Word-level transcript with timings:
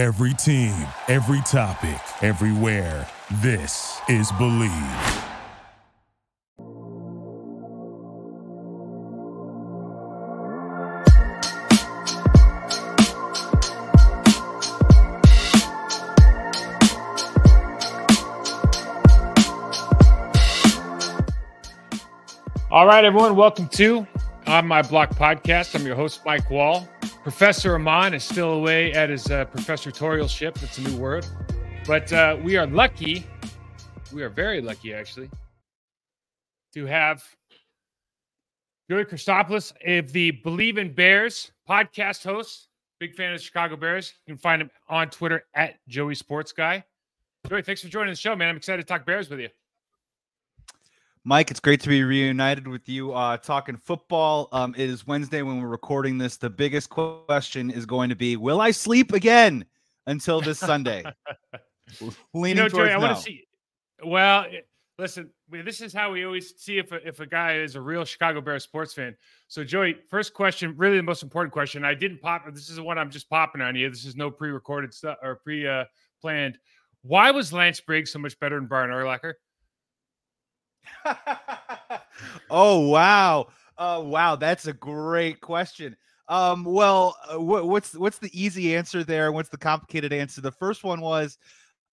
Every 0.00 0.32
team, 0.32 0.72
every 1.08 1.42
topic, 1.42 2.00
everywhere. 2.22 3.06
This 3.42 4.00
is 4.08 4.32
Believe. 4.32 4.70
All 22.70 22.86
right, 22.86 23.04
everyone, 23.04 23.36
welcome 23.36 23.68
to 23.68 24.06
On 24.46 24.66
My 24.66 24.80
Block 24.80 25.10
podcast. 25.10 25.78
I'm 25.78 25.84
your 25.84 25.94
host, 25.94 26.22
Mike 26.24 26.48
Wall. 26.48 26.88
Professor 27.22 27.74
Amon 27.74 28.14
is 28.14 28.24
still 28.24 28.52
away 28.52 28.92
at 28.92 29.10
his 29.10 29.30
uh, 29.30 29.44
professorial 29.44 30.26
ship. 30.26 30.54
That's 30.58 30.78
a 30.78 30.80
new 30.80 30.96
word. 30.96 31.26
But 31.86 32.10
uh, 32.12 32.38
we 32.42 32.56
are 32.56 32.66
lucky, 32.66 33.26
we 34.12 34.22
are 34.22 34.30
very 34.30 34.62
lucky 34.62 34.94
actually, 34.94 35.28
to 36.72 36.86
have 36.86 37.22
Joey 38.90 39.04
Christopoulos 39.04 39.72
of 39.86 40.12
the 40.12 40.30
Believe 40.30 40.78
in 40.78 40.94
Bears 40.94 41.52
podcast 41.68 42.24
host. 42.24 42.68
Big 43.00 43.14
fan 43.14 43.32
of 43.32 43.38
the 43.38 43.44
Chicago 43.44 43.76
Bears. 43.76 44.14
You 44.26 44.34
can 44.34 44.38
find 44.38 44.62
him 44.62 44.70
on 44.88 45.10
Twitter 45.10 45.44
at 45.54 45.74
Joey 45.88 46.14
Sports 46.14 46.52
Guy. 46.52 46.84
Joey, 47.48 47.62
thanks 47.62 47.82
for 47.82 47.88
joining 47.88 48.12
the 48.12 48.16
show, 48.16 48.34
man. 48.34 48.48
I'm 48.48 48.56
excited 48.56 48.82
to 48.82 48.86
talk 48.86 49.04
Bears 49.04 49.28
with 49.28 49.40
you. 49.40 49.48
Mike, 51.24 51.50
it's 51.50 51.60
great 51.60 51.82
to 51.82 51.88
be 51.90 52.02
reunited 52.02 52.66
with 52.66 52.88
you 52.88 53.12
uh, 53.12 53.36
talking 53.36 53.76
football. 53.76 54.48
Um, 54.52 54.74
it 54.76 54.88
is 54.88 55.06
Wednesday 55.06 55.42
when 55.42 55.60
we're 55.60 55.68
recording 55.68 56.16
this. 56.16 56.38
The 56.38 56.48
biggest 56.48 56.88
question 56.88 57.70
is 57.70 57.84
going 57.84 58.08
to 58.08 58.16
be 58.16 58.36
Will 58.36 58.62
I 58.62 58.70
sleep 58.70 59.12
again 59.12 59.66
until 60.06 60.40
this 60.40 60.58
Sunday? 60.58 61.04
Leaning 62.32 62.56
you 62.56 62.62
know, 62.62 62.68
Joey, 62.70 62.90
I 62.90 62.96
want 62.96 63.16
to 63.18 63.22
see. 63.22 63.44
Well, 64.02 64.46
listen, 64.98 65.28
this 65.50 65.82
is 65.82 65.92
how 65.92 66.10
we 66.10 66.24
always 66.24 66.54
see 66.56 66.78
if 66.78 66.90
a, 66.90 67.06
if 67.06 67.20
a 67.20 67.26
guy 67.26 67.56
is 67.56 67.74
a 67.74 67.82
real 67.82 68.06
Chicago 68.06 68.40
Bears 68.40 68.64
sports 68.64 68.94
fan. 68.94 69.14
So, 69.46 69.62
Joey, 69.62 69.96
first 70.08 70.32
question, 70.32 70.74
really 70.78 70.96
the 70.96 71.02
most 71.02 71.22
important 71.22 71.52
question. 71.52 71.84
I 71.84 71.92
didn't 71.92 72.22
pop. 72.22 72.46
This 72.50 72.70
is 72.70 72.76
the 72.76 72.82
one 72.82 72.96
I'm 72.96 73.10
just 73.10 73.28
popping 73.28 73.60
on 73.60 73.76
you. 73.76 73.90
This 73.90 74.06
is 74.06 74.16
no 74.16 74.30
pre-recorded 74.30 74.94
stuff 74.94 75.18
or 75.22 75.36
pre-planned. 75.36 76.56
Why 77.02 77.30
was 77.30 77.52
Lance 77.52 77.80
Briggs 77.80 78.10
so 78.10 78.18
much 78.18 78.40
better 78.40 78.56
than 78.56 78.68
Brian 78.68 78.88
Urlacher? 78.88 79.34
oh 82.50 82.88
wow, 82.88 83.48
uh, 83.78 84.02
wow, 84.04 84.36
that's 84.36 84.66
a 84.66 84.72
great 84.72 85.40
question. 85.40 85.96
Um, 86.28 86.64
well, 86.64 87.16
uh, 87.32 87.40
what's 87.40 87.94
what's 87.94 88.18
the 88.18 88.30
easy 88.32 88.76
answer 88.76 89.02
there? 89.02 89.32
What's 89.32 89.48
the 89.48 89.58
complicated 89.58 90.12
answer? 90.12 90.40
The 90.40 90.52
first 90.52 90.84
one 90.84 91.00
was 91.00 91.38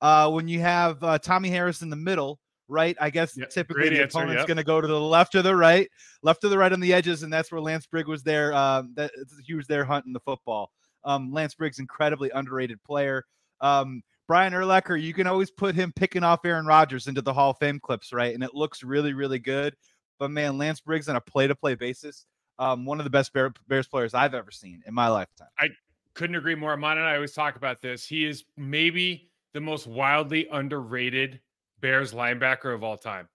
uh, 0.02 0.30
when 0.30 0.48
you 0.48 0.60
have 0.60 1.04
uh, 1.04 1.18
Tommie 1.18 1.50
Harris 1.50 1.82
in 1.82 1.90
the 1.90 1.96
middle, 1.96 2.40
right? 2.68 2.96
I 3.02 3.10
guess 3.10 3.36
yep, 3.36 3.50
typically 3.50 3.90
the 3.90 4.04
answer, 4.04 4.20
opponent's 4.20 4.42
yep. 4.42 4.48
going 4.48 4.58
to 4.58 4.64
go 4.64 4.80
to 4.80 4.88
the 4.88 5.00
left 5.00 5.34
or 5.34 5.42
the 5.42 5.56
right, 5.56 5.90
left 6.22 6.44
or 6.44 6.50
the 6.50 6.58
right 6.58 6.72
on 6.72 6.80
the 6.80 6.94
edges, 6.94 7.24
and 7.24 7.34
that's 7.34 7.52
where 7.52 7.62
Lance 7.62 7.88
Briggs 7.88 8.08
was 8.08 8.24
there. 8.24 8.54
Um, 8.54 8.94
that 8.96 9.12
he 9.44 9.56
was 9.56 9.66
there 9.68 9.86
hunting 9.86 10.14
the 10.14 10.20
football. 10.20 10.72
Um, 11.04 11.32
Lance 11.34 11.56
Briggs, 11.56 11.80
incredibly 11.80 12.30
underrated 12.30 12.84
player. 12.84 13.24
Um, 13.62 14.04
Brian 14.28 14.52
Urlacher, 14.52 15.02
you 15.02 15.14
can 15.14 15.26
always 15.26 15.50
put 15.50 15.74
him 15.74 15.94
picking 15.96 16.24
off 16.24 16.44
Aaron 16.44 16.66
Rodgers 16.66 17.08
into 17.08 17.22
the 17.22 17.32
Hall 17.34 17.52
of 17.52 17.58
Fame 17.60 17.80
clips, 17.80 18.12
right? 18.12 18.36
And 18.36 18.44
it 18.44 18.54
looks 18.54 18.84
really, 18.84 19.14
really 19.14 19.40
good. 19.40 19.74
But 20.20 20.32
man, 20.32 20.58
Lance 20.58 20.82
Briggs 20.82 21.08
on 21.08 21.16
a 21.16 21.22
play-to-play 21.22 21.76
basis, 21.76 22.26
um, 22.60 22.86
one 22.86 23.00
of 23.00 23.06
the 23.06 23.10
best 23.10 23.32
Bears 23.34 23.88
players 23.88 24.14
I've 24.14 24.34
ever 24.34 24.52
seen 24.52 24.84
in 24.86 24.94
my 24.94 25.08
lifetime. 25.08 25.48
I 25.58 25.70
couldn't 26.14 26.36
agree 26.36 26.56
more. 26.56 26.74
Amon 26.74 26.98
and 26.98 27.08
I 27.08 27.16
always 27.16 27.32
talk 27.32 27.56
about 27.56 27.82
this. 27.82 28.06
He 28.06 28.26
is 28.26 28.44
maybe 28.58 29.30
the 29.54 29.62
most 29.62 29.88
wildly 29.88 30.48
underrated 30.52 31.40
Bears 31.80 32.14
linebacker 32.14 32.74
of 32.74 32.84
all 32.84 32.98
time. 32.98 33.30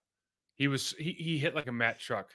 He 0.56 0.68
was 0.68 0.94
he, 0.98 1.12
he 1.12 1.38
hit 1.38 1.54
like 1.54 1.68
a 1.68 1.72
Mack 1.72 2.00
truck. 2.00 2.28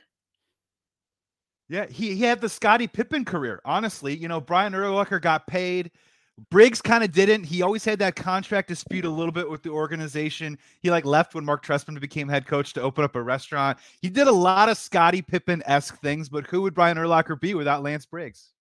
Yeah, 1.69 1.85
he, 1.85 2.15
he 2.15 2.23
had 2.23 2.41
the 2.41 2.49
Scottie 2.49 2.87
Pippen 2.87 3.23
career. 3.23 3.61
Honestly, 3.65 4.15
you 4.15 4.27
know, 4.27 4.41
Brian 4.41 4.73
Urlacher 4.73 5.21
got 5.21 5.45
paid– 5.45 5.91
Briggs 6.51 6.81
kind 6.81 7.03
of 7.03 7.11
didn't. 7.11 7.45
He 7.45 7.63
always 7.63 7.83
had 7.83 7.99
that 7.99 8.15
contract 8.15 8.67
dispute 8.67 9.05
a 9.05 9.09
little 9.09 9.31
bit 9.31 9.49
with 9.49 9.63
the 9.63 9.71
organization. 9.71 10.57
He 10.81 10.91
like 10.91 11.05
left 11.05 11.33
when 11.33 11.43
Mark 11.43 11.65
Trestman 11.65 11.99
became 11.99 12.29
head 12.29 12.45
coach 12.45 12.73
to 12.73 12.81
open 12.81 13.03
up 13.03 13.15
a 13.15 13.21
restaurant. 13.21 13.79
He 14.01 14.09
did 14.09 14.27
a 14.27 14.31
lot 14.31 14.69
of 14.69 14.77
Scottie 14.77 15.23
Pippen 15.23 15.63
esque 15.65 15.99
things, 15.99 16.29
but 16.29 16.45
who 16.45 16.61
would 16.61 16.75
Brian 16.75 16.97
Urlacher 16.97 17.39
be 17.39 17.55
without 17.55 17.81
Lance 17.81 18.05
Briggs? 18.05 18.51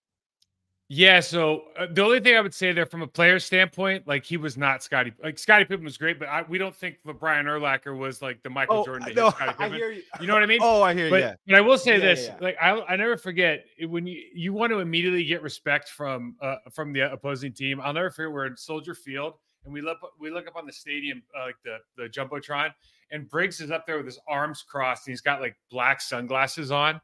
Yeah, 0.88 1.19
so 1.19 1.64
uh, 1.76 1.86
the 1.91 2.04
only 2.04 2.20
thing 2.20 2.36
I 2.36 2.41
would 2.41 2.54
say 2.54 2.70
there 2.72 2.86
from 2.86 3.02
a 3.02 3.08
player 3.08 3.41
standpoint, 3.41 4.06
like 4.06 4.24
he 4.24 4.36
was 4.36 4.56
not 4.56 4.84
Scottie. 4.84 5.12
Like 5.22 5.36
Scottie 5.36 5.64
Pippen 5.64 5.84
was 5.84 5.98
great, 5.98 6.16
but 6.16 6.28
I, 6.28 6.42
we 6.42 6.58
don't 6.58 6.74
think 6.74 6.98
the 7.04 7.12
Brian 7.12 7.47
Urlacher 7.47 7.97
was 7.98 8.22
like 8.22 8.41
the 8.44 8.50
Michael 8.50 8.78
oh, 8.78 8.84
Jordan. 8.84 9.12
No, 9.16 9.34
I 9.41 9.69
hear 9.69 9.91
you. 9.91 10.02
you 10.20 10.28
know 10.28 10.34
what 10.34 10.44
I 10.44 10.47
mean? 10.47 10.60
Oh, 10.62 10.82
I 10.82 10.94
hear 10.94 11.10
but, 11.10 11.22
you. 11.22 11.32
But 11.48 11.54
I 11.56 11.60
will 11.60 11.76
say 11.76 11.94
yeah, 11.94 12.04
this: 12.04 12.26
yeah. 12.26 12.36
like 12.41 12.56
I, 12.62 12.80
I 12.82 12.94
never 12.94 13.16
forget 13.16 13.64
when 13.88 14.06
you 14.06 14.22
you 14.32 14.52
want 14.52 14.70
to 14.70 14.78
immediately 14.78 15.24
get 15.24 15.42
respect 15.42 15.88
from 15.88 16.36
uh, 16.41 16.56
from 16.72 16.92
the 16.92 17.12
opposing 17.12 17.53
team. 17.53 17.80
I'll 17.80 17.92
never 17.92 18.10
forget 18.10 18.32
we're 18.32 18.47
in 18.47 18.56
Soldier 18.56 18.94
Field 18.94 19.34
and 19.64 19.74
we 19.74 19.82
look 19.82 19.98
we 20.20 20.30
look 20.30 20.47
up 20.47 20.54
on 20.54 20.66
the 20.66 20.72
stadium 20.72 21.20
uh, 21.36 21.47
like 21.47 21.56
the 21.64 21.78
the 21.97 22.08
jumbotron, 22.08 22.70
and 23.10 23.28
Briggs 23.28 23.60
is 23.60 23.72
up 23.72 23.86
there 23.86 23.97
with 23.97 24.06
his 24.06 24.20
arms 24.28 24.62
crossed 24.62 25.08
and 25.08 25.12
he's 25.12 25.20
got 25.20 25.41
like 25.41 25.56
black 25.68 26.00
sunglasses 26.00 26.70
on 26.70 27.00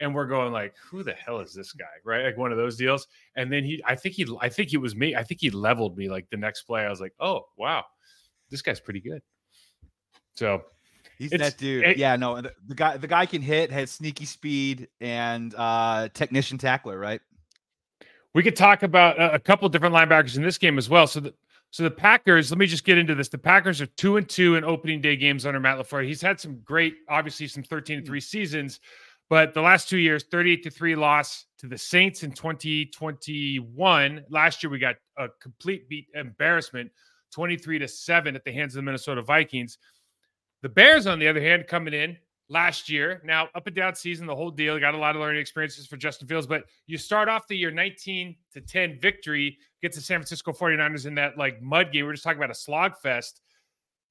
and 0.00 0.14
we're 0.14 0.26
going 0.26 0.52
like, 0.52 0.74
who 0.90 1.02
the 1.02 1.12
hell 1.12 1.40
is 1.40 1.52
this 1.52 1.72
guy? 1.72 1.84
Right. 2.04 2.24
Like 2.24 2.36
one 2.36 2.52
of 2.52 2.58
those 2.58 2.76
deals. 2.76 3.06
And 3.36 3.52
then 3.52 3.64
he, 3.64 3.82
I 3.86 3.94
think 3.94 4.14
he, 4.14 4.26
I 4.40 4.48
think 4.48 4.72
it 4.72 4.78
was 4.78 4.96
me. 4.96 5.14
I 5.14 5.22
think 5.22 5.40
he 5.40 5.50
leveled 5.50 5.96
me 5.96 6.08
like 6.08 6.28
the 6.30 6.36
next 6.36 6.62
play. 6.62 6.84
I 6.84 6.90
was 6.90 7.00
like, 7.00 7.12
oh, 7.20 7.46
wow, 7.56 7.84
this 8.50 8.62
guy's 8.62 8.80
pretty 8.80 9.00
good. 9.00 9.22
So 10.34 10.62
he's 11.18 11.30
that 11.30 11.58
dude. 11.58 11.84
It, 11.84 11.96
yeah. 11.98 12.16
No, 12.16 12.40
the, 12.40 12.52
the, 12.66 12.74
guy, 12.74 12.96
the 12.96 13.06
guy 13.06 13.26
can 13.26 13.42
hit, 13.42 13.70
has 13.70 13.90
sneaky 13.90 14.24
speed 14.24 14.88
and 15.00 15.54
uh 15.54 16.08
technician 16.14 16.56
tackler, 16.56 16.98
right? 16.98 17.20
We 18.34 18.42
could 18.42 18.56
talk 18.56 18.82
about 18.82 19.20
a, 19.20 19.34
a 19.34 19.38
couple 19.38 19.68
different 19.68 19.94
linebackers 19.94 20.36
in 20.36 20.42
this 20.42 20.56
game 20.56 20.78
as 20.78 20.88
well. 20.88 21.06
So 21.06 21.20
the, 21.20 21.34
so 21.72 21.84
the 21.84 21.90
Packers, 21.90 22.50
let 22.50 22.58
me 22.58 22.66
just 22.66 22.84
get 22.84 22.98
into 22.98 23.14
this. 23.14 23.28
The 23.28 23.38
Packers 23.38 23.80
are 23.80 23.86
two 23.86 24.16
and 24.16 24.28
two 24.28 24.56
in 24.56 24.64
opening 24.64 25.00
day 25.00 25.16
games 25.16 25.46
under 25.46 25.60
Matt 25.60 25.78
LaFleur. 25.78 26.04
He's 26.04 26.20
had 26.20 26.40
some 26.40 26.58
great, 26.64 26.94
obviously 27.08 27.46
some 27.46 27.62
13 27.62 27.98
and 27.98 28.06
3 28.06 28.20
seasons, 28.20 28.80
but 29.30 29.54
the 29.54 29.62
last 29.62 29.88
two 29.88 29.98
years, 29.98 30.24
38 30.24 30.64
to 30.64 30.70
3 30.70 30.96
loss 30.96 31.46
to 31.58 31.68
the 31.68 31.78
Saints 31.78 32.24
in 32.24 32.32
2021. 32.32 34.24
Last 34.28 34.62
year, 34.62 34.70
we 34.70 34.80
got 34.80 34.96
a 35.16 35.28
complete 35.40 35.88
beat 35.88 36.08
embarrassment, 36.14 36.90
23 37.32 37.78
to 37.78 37.86
7 37.86 38.34
at 38.34 38.44
the 38.44 38.50
hands 38.50 38.74
of 38.74 38.78
the 38.78 38.82
Minnesota 38.82 39.22
Vikings. 39.22 39.78
The 40.62 40.68
Bears, 40.68 41.06
on 41.06 41.20
the 41.20 41.28
other 41.28 41.40
hand, 41.40 41.68
coming 41.68 41.94
in 41.94 42.18
last 42.48 42.90
year. 42.90 43.22
Now, 43.24 43.48
up 43.54 43.68
and 43.68 43.76
down 43.76 43.94
season, 43.94 44.26
the 44.26 44.34
whole 44.34 44.50
deal. 44.50 44.78
Got 44.80 44.94
a 44.94 44.98
lot 44.98 45.14
of 45.14 45.22
learning 45.22 45.40
experiences 45.40 45.86
for 45.86 45.96
Justin 45.96 46.26
Fields, 46.26 46.48
but 46.48 46.64
you 46.88 46.98
start 46.98 47.28
off 47.28 47.46
the 47.46 47.56
year 47.56 47.70
19 47.70 48.34
to 48.52 48.60
10 48.60 48.98
victory, 49.00 49.56
get 49.80 49.92
the 49.92 50.00
San 50.00 50.18
Francisco 50.18 50.52
49ers 50.52 51.06
in 51.06 51.14
that 51.14 51.38
like 51.38 51.62
mud 51.62 51.92
game. 51.92 52.04
We're 52.04 52.14
just 52.14 52.24
talking 52.24 52.40
about 52.40 52.50
a 52.50 52.54
slog 52.54 52.96
fest. 53.00 53.42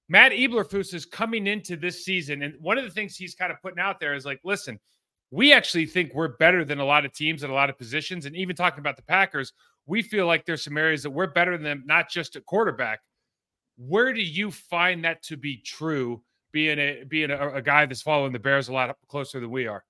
Matt 0.08 0.32
Eberflus 0.32 0.94
is 0.94 1.06
coming 1.06 1.46
into 1.46 1.76
this 1.76 2.06
season, 2.06 2.42
and 2.42 2.56
one 2.62 2.78
of 2.78 2.86
the 2.86 2.90
things 2.90 3.18
he's 3.18 3.36
kind 3.36 3.52
of 3.52 3.62
putting 3.62 3.80
out 3.80 4.00
there 4.00 4.16
is 4.16 4.26
like, 4.26 4.40
listen, 4.44 4.80
we 5.32 5.54
actually 5.54 5.86
think 5.86 6.14
we're 6.14 6.30
better 6.38 6.66
than 6.66 6.80
a 6.80 6.86
lot 6.86 7.06
of 7.06 7.14
teams 7.14 7.44
at 7.44 7.50
a 7.50 7.54
lot 7.54 7.70
of 7.70 7.78
positions. 7.78 8.26
And 8.26 8.36
even 8.36 8.56
talking 8.56 8.80
about 8.80 8.96
the 8.96 9.04
Packers, 9.04 9.54
we 9.86 10.02
feel 10.02 10.26
like 10.26 10.46
there's 10.46 10.64
some 10.64 10.78
areas 10.78 11.04
that 11.04 11.12
we're 11.12 11.28
better 11.28 11.52
than 11.52 11.64
them, 11.64 11.84
not 11.86 12.10
just 12.10 12.36
at 12.36 12.46
quarterback. 12.46 13.00
Where 13.78 14.14
do 14.14 14.22
you 14.22 14.52
find 14.52 15.06
that 15.06 15.24
to 15.24 15.38
be 15.38 15.58
true, 15.58 16.22
being 16.52 16.80
a 16.80 17.04
being 17.04 17.32
a, 17.32 17.56
a 17.56 17.62
guy 17.62 17.86
that's 17.86 18.02
following 18.02 18.34
the 18.34 18.40
Bears 18.40 18.68
a 18.68 18.74
lot 18.74 18.96
closer 19.08 19.40
than 19.40 19.52
we 19.52 19.68
are? 19.68 19.84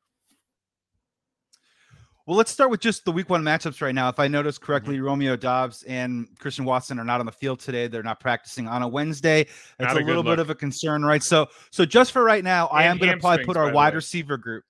Well, 2.27 2.37
let's 2.37 2.51
start 2.51 2.69
with 2.69 2.79
just 2.79 3.05
the 3.05 3.11
week 3.11 3.31
one 3.31 3.41
matchups 3.41 3.81
right 3.81 3.95
now. 3.95 4.07
If 4.07 4.19
I 4.19 4.27
notice 4.27 4.59
correctly, 4.59 4.97
mm-hmm. 4.97 5.05
Romeo 5.05 5.35
Doubs 5.35 5.81
and 5.83 6.27
Christian 6.37 6.63
Watson 6.63 6.99
are 6.99 7.03
not 7.03 7.19
on 7.19 7.25
the 7.25 7.31
field 7.31 7.59
today. 7.59 7.87
They're 7.87 8.03
not 8.03 8.19
practicing 8.19 8.67
on 8.67 8.83
a 8.83 8.87
Wednesday. 8.87 9.47
That's 9.79 9.95
a, 9.95 10.03
a 10.03 10.05
little 10.05 10.21
bit 10.21 10.37
of 10.37 10.51
a 10.51 10.55
concern, 10.55 11.03
right? 11.03 11.23
So, 11.23 11.47
so 11.71 11.85
just 11.85 12.11
for 12.11 12.23
right 12.23 12.43
now, 12.43 12.67
and 12.67 12.77
I 12.77 12.83
am 12.83 12.99
going 12.99 13.13
to 13.13 13.17
probably 13.17 13.45
put 13.45 13.57
our 13.57 13.71
wide 13.71 13.95
receiver 13.95 14.37
group 14.37 14.63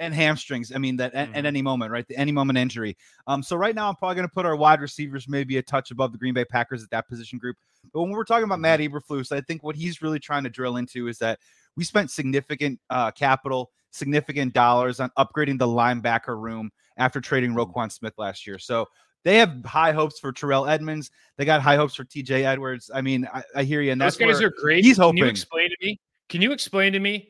and 0.00 0.12
hamstrings. 0.12 0.72
I 0.74 0.78
mean 0.78 0.96
that 0.96 1.14
mm-hmm. 1.14 1.32
at, 1.32 1.38
at, 1.38 1.46
any 1.46 1.62
moment, 1.62 1.92
right? 1.92 2.06
The 2.08 2.16
any 2.16 2.32
moment 2.32 2.58
injury. 2.58 2.96
Um, 3.26 3.42
so 3.42 3.54
right 3.54 3.74
now 3.74 3.88
I'm 3.88 3.96
probably 3.96 4.16
going 4.16 4.28
to 4.28 4.34
put 4.34 4.46
our 4.46 4.56
wide 4.56 4.80
receivers 4.80 5.28
maybe 5.28 5.58
a 5.58 5.62
touch 5.62 5.90
above 5.90 6.10
the 6.12 6.18
Green 6.18 6.34
Bay 6.34 6.44
Packers 6.44 6.82
at 6.82 6.90
that 6.90 7.08
position 7.08 7.38
group. 7.38 7.56
But 7.92 8.02
when 8.02 8.10
we're 8.10 8.24
talking 8.24 8.44
about 8.44 8.58
Matt 8.58 8.80
mm-hmm. 8.80 8.96
Eberflus, 8.96 9.30
I 9.30 9.40
think 9.42 9.62
what 9.62 9.76
he's 9.76 10.02
really 10.02 10.18
trying 10.18 10.42
to 10.44 10.50
drill 10.50 10.78
into 10.78 11.06
is 11.06 11.18
that 11.18 11.38
we 11.76 11.84
spent 11.84 12.10
significant 12.10 12.80
uh, 12.90 13.10
capital, 13.12 13.70
significant 13.90 14.52
dollars 14.54 14.98
on 14.98 15.10
upgrading 15.18 15.58
the 15.58 15.66
linebacker 15.66 16.40
room 16.40 16.70
after 16.96 17.20
trading 17.20 17.52
mm-hmm. 17.52 17.60
Roquan 17.60 17.92
Smith 17.92 18.14
last 18.18 18.46
year. 18.46 18.58
So 18.58 18.86
they 19.24 19.36
have 19.36 19.64
high 19.64 19.92
hopes 19.92 20.18
for 20.18 20.32
Terrell 20.32 20.66
Edmunds. 20.66 21.10
They 21.36 21.44
got 21.44 21.60
high 21.60 21.76
hopes 21.76 21.94
for 21.94 22.04
TJ 22.04 22.44
Edwards. 22.44 22.90
I 22.92 23.02
mean, 23.02 23.28
I, 23.32 23.42
I 23.54 23.62
hear 23.64 23.82
you. 23.82 23.92
And 23.92 24.00
those 24.00 24.16
guys 24.16 24.40
are 24.40 24.50
great. 24.50 24.84
He's 24.84 24.96
hoping. 24.96 25.18
Can 25.18 25.26
you 25.26 25.30
explain 25.30 25.70
to 25.70 25.76
me? 25.82 26.00
Can 26.28 26.42
you 26.42 26.52
explain 26.52 26.92
to 26.92 27.00
me 27.00 27.29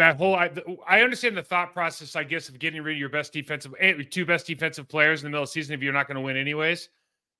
that 0.00 0.16
whole 0.16 0.34
I, 0.34 0.50
I 0.88 1.02
understand 1.02 1.36
the 1.36 1.42
thought 1.42 1.72
process, 1.72 2.16
I 2.16 2.24
guess, 2.24 2.48
of 2.48 2.58
getting 2.58 2.82
rid 2.82 2.94
of 2.94 2.98
your 2.98 3.08
best 3.08 3.32
defensive 3.32 3.74
eh, 3.78 3.94
two 4.10 4.24
best 4.24 4.46
defensive 4.46 4.88
players 4.88 5.20
in 5.20 5.26
the 5.26 5.30
middle 5.30 5.42
of 5.42 5.48
the 5.48 5.52
season 5.52 5.74
if 5.74 5.82
you're 5.82 5.92
not 5.92 6.06
going 6.06 6.16
to 6.16 6.20
win 6.22 6.36
anyways. 6.36 6.88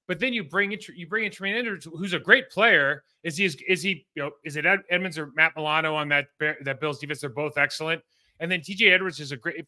But 0.07 0.19
then 0.19 0.33
you 0.33 0.45
bring 0.45 0.73
in 0.73 0.79
you 0.95 1.07
bring 1.07 1.25
in 1.25 1.33
Tremaine 1.33 1.57
Edwards, 1.57 1.87
who's 1.87 2.13
a 2.13 2.19
great 2.19 2.51
player. 2.51 3.05
Is 3.23 3.37
he 3.37 3.47
is 3.47 3.83
he 3.83 4.07
you 4.15 4.23
know 4.23 4.31
is 4.45 4.57
it 4.57 4.67
Edmunds 4.91 5.19
or 5.19 5.33
Matt 5.35 5.53
Milano 5.57 5.95
on 5.95 6.09
that 6.09 6.27
that 6.39 6.81
Bills 6.81 6.99
defense? 6.99 7.21
They're 7.21 7.31
both 7.31 7.57
excellent. 7.57 8.03
And 8.41 8.51
then 8.51 8.61
TJ 8.61 8.93
Edwards 8.93 9.21
is 9.21 9.33
a 9.33 9.37
great 9.37 9.65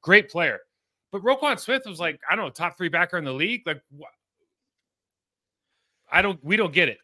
great 0.00 0.30
player. 0.30 0.60
But 1.12 1.22
Roquan 1.22 1.58
Smith 1.58 1.82
was 1.86 2.00
like 2.00 2.20
I 2.30 2.36
don't 2.36 2.46
know 2.46 2.50
top 2.50 2.78
three 2.78 2.88
backer 2.88 3.18
in 3.18 3.24
the 3.24 3.32
league. 3.32 3.62
Like 3.66 3.82
I 6.10 6.22
don't 6.22 6.42
we 6.44 6.56
don't 6.56 6.72
get 6.72 6.88
it. 6.88 6.98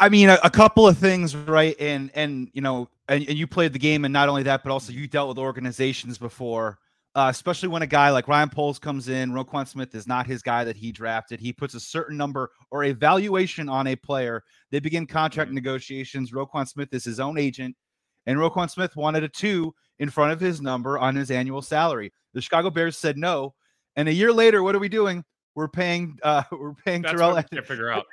I 0.00 0.08
mean, 0.08 0.30
a, 0.30 0.38
a, 0.42 0.50
couple 0.50 0.88
of 0.88 0.96
things, 0.96 1.36
right? 1.36 1.76
And 1.78 2.10
and 2.14 2.48
you 2.54 2.62
know, 2.62 2.88
and, 3.08 3.28
and, 3.28 3.38
you 3.38 3.46
played 3.46 3.74
the 3.74 3.78
game, 3.78 4.06
and 4.06 4.12
not 4.12 4.30
only 4.30 4.42
that, 4.44 4.62
but 4.64 4.72
also 4.72 4.92
you 4.92 5.06
dealt 5.06 5.28
with 5.28 5.38
organizations 5.38 6.16
before, 6.16 6.78
uh, 7.14 7.28
especially 7.30 7.68
when 7.68 7.82
a 7.82 7.86
guy 7.86 8.10
like 8.10 8.26
Ryan 8.26 8.48
Poles 8.48 8.78
comes 8.78 9.08
in. 9.08 9.30
Roquan 9.30 9.68
Smith 9.68 9.94
is 9.94 10.08
not 10.08 10.26
his 10.26 10.40
guy 10.40 10.64
that 10.64 10.76
he 10.76 10.90
drafted. 10.90 11.38
He 11.38 11.52
puts 11.52 11.74
a 11.74 11.80
certain 11.80 12.16
number 12.16 12.50
or 12.70 12.84
a 12.84 12.92
valuation 12.92 13.68
on 13.68 13.88
a 13.88 13.94
player. 13.94 14.42
They 14.70 14.80
begin 14.80 15.06
contract 15.06 15.48
mm-hmm. 15.48 15.56
negotiations. 15.56 16.32
Roquan 16.32 16.66
Smith 16.66 16.88
is 16.94 17.04
his 17.04 17.20
own 17.20 17.38
agent, 17.38 17.76
and 18.24 18.38
Roquan 18.38 18.70
Smith 18.70 18.96
wanted 18.96 19.22
a 19.22 19.28
two 19.28 19.74
in 19.98 20.08
front 20.08 20.32
of 20.32 20.40
his 20.40 20.62
number 20.62 20.98
on 20.98 21.14
his 21.14 21.30
annual 21.30 21.60
salary. 21.60 22.10
The 22.32 22.40
Chicago 22.40 22.70
Bears 22.70 22.96
said 22.96 23.18
no, 23.18 23.54
and 23.96 24.08
a 24.08 24.14
year 24.14 24.32
later, 24.32 24.62
what 24.62 24.74
are 24.74 24.80
we 24.80 24.88
doing? 24.88 25.24
We're 25.54 25.68
paying. 25.68 26.18
Uh, 26.22 26.44
we're 26.52 26.72
paying 26.72 27.02
That's 27.02 27.12
Terrell. 27.12 27.38
Figure 27.66 27.90
out. 27.90 28.06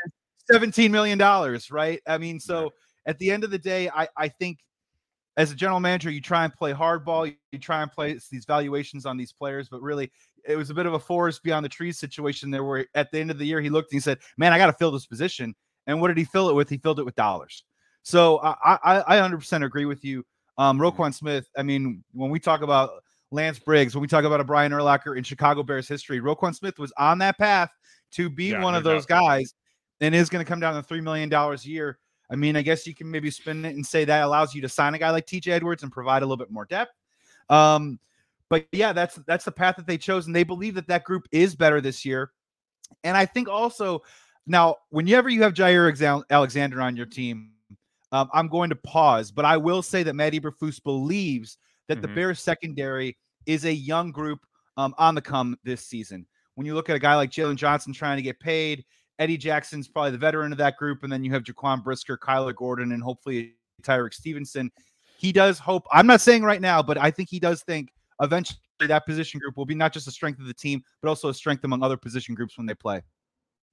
17 0.52 0.92
million 0.92 1.18
dollars, 1.18 1.72
right? 1.72 2.02
I 2.08 2.18
mean, 2.18 2.40
so 2.40 2.74
at 3.06 3.18
the 3.20 3.32
end 3.32 3.44
of 3.44 3.52
the 3.52 3.58
day, 3.58 3.90
I 3.90 4.08
I 4.16 4.28
think 4.28 4.60
as 5.38 5.52
a 5.52 5.56
general 5.56 5.80
manager, 5.80 6.10
you 6.10 6.20
try 6.20 6.44
and 6.44 6.54
play 6.54 6.74
hardball, 6.74 7.34
you 7.52 7.60
try 7.60 7.84
and 7.84 7.92
place 7.92 8.28
these 8.30 8.46
valuations 8.46 9.06
on 9.06 9.18
these 9.18 9.32
players, 9.32 9.70
but 9.70 9.82
really 9.82 10.12
it 10.48 10.56
was 10.56 10.70
a 10.70 10.74
bit 10.74 10.86
of 10.86 10.94
a 10.94 11.00
forest 11.00 11.44
beyond 11.44 11.64
the 11.64 11.70
trees 11.70 12.00
situation 12.00 12.50
there 12.50 12.64
where 12.64 12.86
at 12.96 13.12
the 13.12 13.20
end 13.20 13.30
of 13.30 13.38
the 13.38 13.46
year 13.46 13.62
he 13.62 13.70
looked 13.70 13.92
and 13.92 13.98
he 13.98 14.02
said, 14.02 14.18
Man, 14.38 14.54
I 14.54 14.58
got 14.58 14.68
to 14.68 14.74
fill 14.74 14.92
this 14.92 15.06
position. 15.06 15.54
And 15.86 16.02
what 16.02 16.08
did 16.08 16.18
he 16.18 16.26
fill 16.26 16.50
it 16.50 16.56
with? 16.56 16.70
He 16.70 16.78
filled 16.78 17.00
it 17.00 17.04
with 17.06 17.16
dollars. 17.16 17.64
So 18.04 18.40
I 18.40 18.78
I, 18.84 19.18
I 19.18 19.20
100% 19.20 19.66
agree 19.66 19.86
with 19.86 20.04
you. 20.04 20.26
Um. 20.58 20.80
Roquan 20.80 21.14
Smith, 21.14 21.48
I 21.56 21.64
mean, 21.64 22.04
when 22.14 22.32
we 22.32 22.40
talk 22.40 22.62
about 22.62 22.92
Lance 23.32 23.60
Briggs, 23.60 23.94
when 23.94 24.02
we 24.02 24.08
talk 24.08 24.24
about 24.24 24.40
a 24.40 24.44
Brian 24.44 24.72
Urlacher 24.72 25.18
in 25.18 25.24
Chicago 25.24 25.62
Bears 25.62 25.88
history, 25.88 26.20
Roquan 26.20 26.56
Smith 26.56 26.80
was 26.80 26.92
on 26.98 27.20
that 27.20 27.38
path 27.38 27.70
to 28.14 28.30
be 28.30 28.52
yeah, 28.52 28.64
one 28.64 28.74
of 28.74 28.84
those 28.84 29.06
guys 29.06 29.54
and 30.02 30.14
is 30.14 30.30
going 30.30 30.44
to 30.44 30.50
come 30.50 30.60
down 30.60 30.82
to 30.82 30.88
$3 30.88 31.02
million 31.02 31.32
a 31.32 31.56
year. 31.62 32.00
I 32.30 32.36
mean, 32.36 32.56
I 32.56 32.62
guess 32.62 32.86
you 32.86 32.94
can 32.94 33.10
maybe 33.10 33.32
spin 33.32 33.64
it 33.66 33.76
and 33.76 33.86
say 33.86 34.06
that 34.06 34.24
allows 34.24 34.54
you 34.54 34.62
to 34.62 34.70
sign 34.70 34.94
a 34.94 35.00
guy 35.00 35.12
like 35.12 35.26
TJ 35.26 35.48
Edwards 35.48 35.84
and 35.84 35.92
provide 35.92 36.24
a 36.24 36.26
little 36.26 36.38
bit 36.38 36.52
more 36.52 36.66
depth. 36.66 36.92
Um, 37.50 38.00
but 38.50 38.66
yeah, 38.72 38.94
that's 38.94 39.16
that's 39.28 39.46
the 39.46 39.52
path 39.52 39.76
that 39.78 39.88
they 39.88 39.98
chose, 39.98 40.28
and 40.28 40.36
they 40.36 40.44
believe 40.44 40.76
that 40.76 40.88
that 40.88 41.04
group 41.04 41.28
is 41.32 41.56
better 41.56 41.82
this 41.82 42.06
year. 42.06 42.32
And 43.04 43.18
I 43.18 43.26
think 43.26 43.50
also 43.50 44.04
now, 44.46 44.76
whenever 44.90 45.28
you 45.28 45.44
have 45.44 45.54
Jaire 45.54 46.24
Alexander 46.30 46.82
on 46.82 46.96
your 46.96 47.06
team, 47.06 47.52
um, 48.14 48.30
I'm 48.34 48.48
going 48.48 48.70
to 48.70 48.76
pause, 48.76 49.32
but 49.32 49.44
I 49.44 49.58
will 49.58 49.82
say 49.82 50.04
that 50.04 50.16
Matt 50.16 50.34
Eberflus 50.34 50.82
believes 50.82 51.58
that 51.88 51.96
mm-hmm. 51.96 52.02
the 52.04 52.08
Bears 52.08 52.40
secondary 52.40 53.18
is 53.46 53.66
a 53.66 53.74
young 53.74 54.12
group 54.12 54.40
um, 54.78 54.96
on 54.98 55.16
the 55.16 55.22
come 55.22 55.58
this 55.64 55.86
season. 55.86 56.26
When 56.56 56.66
you 56.66 56.74
look 56.74 56.90
at 56.90 56.96
a 56.96 57.00
guy 57.00 57.16
like 57.16 57.30
Jaylon 57.30 57.58
Johnson 57.58 57.92
trying 57.92 58.18
to 58.18 58.24
get 58.24 58.40
paid, 58.40 58.86
Eddie 59.20 59.38
Jackson's 59.38 59.88
probably 59.88 60.12
the 60.12 60.18
veteran 60.18 60.52
of 60.52 60.58
that 60.60 60.78
group, 60.78 61.04
and 61.04 61.12
then 61.12 61.24
you 61.24 61.32
have 61.32 61.44
Jaquan 61.44 61.84
Brisker, 61.84 62.18
Kyler 62.18 62.56
Gordon, 62.56 62.92
and 62.92 63.02
hopefully 63.02 63.56
Tyrique 63.82 64.14
Stevenson. 64.14 64.72
He 65.18 65.32
does 65.32 65.58
hope. 65.58 65.86
I'm 65.92 66.06
not 66.06 66.22
saying 66.22 66.44
right 66.44 66.62
now, 66.62 66.84
but 66.84 66.98
I 66.98 67.10
think 67.10 67.30
he 67.30 67.40
does 67.40 67.64
think 67.64 67.92
eventually 68.22 68.60
that 68.80 69.06
position 69.06 69.40
group 69.40 69.58
will 69.58 69.66
be 69.66 69.76
not 69.76 69.92
just 69.92 70.08
a 70.08 70.12
strength 70.12 70.40
of 70.40 70.46
the 70.46 70.54
team, 70.54 70.84
but 71.02 71.10
also 71.10 71.30
a 71.30 71.34
strength 71.34 71.64
among 71.64 71.82
other 71.82 71.98
position 71.98 72.36
groups 72.36 72.58
when 72.58 72.68
they 72.68 72.76
play. 72.76 73.02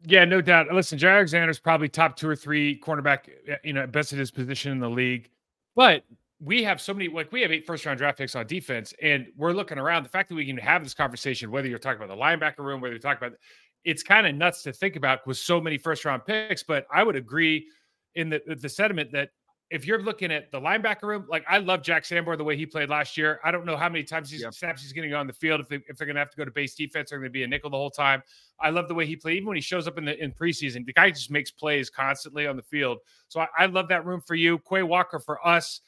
Yeah, 0.06 0.24
no 0.24 0.40
doubt. 0.40 0.72
Listen, 0.72 0.98
Jaire 0.98 1.16
Alexander's 1.16 1.58
probably 1.58 1.88
top 1.88 2.16
two 2.16 2.28
or 2.28 2.36
three 2.36 2.80
cornerback, 2.80 3.28
eh, 3.48 3.56
you 3.64 3.72
know, 3.72 3.86
best 3.86 4.12
at 4.12 4.18
his 4.18 4.30
position 4.30 4.72
in 4.72 4.78
the 4.78 4.88
league. 4.88 5.30
But 5.76 6.04
we 6.40 6.62
have 6.62 6.80
so 6.80 6.92
many, 6.92 7.08
like 7.08 7.32
we 7.32 7.40
have 7.42 7.52
eight 7.52 7.66
first 7.66 7.86
round 7.86 7.98
draft 7.98 8.18
picks 8.18 8.34
on 8.34 8.46
defense, 8.46 8.92
and 9.00 9.26
we're 9.36 9.52
looking 9.52 9.78
around. 9.78 10.02
The 10.02 10.10
fact 10.10 10.28
that 10.28 10.34
we 10.34 10.46
can 10.46 10.56
have 10.58 10.82
this 10.82 10.94
conversation, 10.94 11.50
whether 11.50 11.68
you're 11.68 11.78
talking 11.78 12.02
about 12.02 12.14
the 12.14 12.20
linebacker 12.20 12.64
room, 12.64 12.80
whether 12.80 12.92
you're 12.92 13.00
talking 13.00 13.26
about 13.26 13.38
it's 13.84 14.02
kind 14.02 14.26
of 14.26 14.34
nuts 14.34 14.62
to 14.62 14.72
think 14.72 14.96
about 14.96 15.26
with 15.26 15.36
so 15.36 15.60
many 15.60 15.78
first 15.78 16.04
round 16.04 16.24
picks. 16.24 16.62
But 16.62 16.86
I 16.92 17.02
would 17.02 17.16
agree 17.16 17.66
in 18.14 18.30
the 18.30 18.42
the 18.60 18.68
sentiment 18.68 19.12
that 19.12 19.30
if 19.70 19.86
you're 19.86 20.02
looking 20.02 20.30
at 20.30 20.52
the 20.52 20.60
linebacker 20.60 21.02
room, 21.02 21.26
like 21.28 21.44
I 21.48 21.58
love 21.58 21.82
Jack 21.82 22.04
Sanborn 22.04 22.38
the 22.38 22.44
way 22.44 22.56
he 22.56 22.66
played 22.66 22.90
last 22.90 23.16
year. 23.16 23.40
I 23.42 23.50
don't 23.50 23.64
know 23.64 23.76
how 23.76 23.88
many 23.88 24.04
times 24.04 24.30
he's 24.30 24.42
yep. 24.42 24.54
snaps 24.54 24.82
he's 24.82 24.92
going 24.92 25.04
to 25.04 25.08
go 25.08 25.18
on 25.18 25.26
the 25.26 25.32
field. 25.32 25.60
If, 25.60 25.68
they, 25.68 25.76
if 25.88 25.96
they're 25.96 26.06
going 26.06 26.16
to 26.16 26.20
have 26.20 26.30
to 26.30 26.36
go 26.36 26.44
to 26.44 26.50
base 26.50 26.74
defense, 26.74 27.10
they're 27.10 27.18
going 27.18 27.30
to 27.30 27.32
be 27.32 27.42
a 27.44 27.46
nickel 27.46 27.70
the 27.70 27.76
whole 27.76 27.90
time. 27.90 28.22
I 28.60 28.70
love 28.70 28.88
the 28.88 28.94
way 28.94 29.06
he 29.06 29.16
played. 29.16 29.36
Even 29.36 29.48
when 29.48 29.56
he 29.56 29.62
shows 29.62 29.88
up 29.88 29.96
in 29.98 30.04
the 30.04 30.22
in 30.22 30.32
preseason, 30.32 30.84
the 30.84 30.92
guy 30.92 31.10
just 31.10 31.30
makes 31.30 31.50
plays 31.50 31.90
constantly 31.90 32.46
on 32.46 32.56
the 32.56 32.62
field. 32.62 32.98
So 33.28 33.40
I, 33.40 33.48
I 33.58 33.66
love 33.66 33.88
that 33.88 34.04
room 34.04 34.20
for 34.20 34.34
you. 34.34 34.60
Quay 34.70 34.82
Walker 34.82 35.18
for 35.18 35.44
us, 35.46 35.80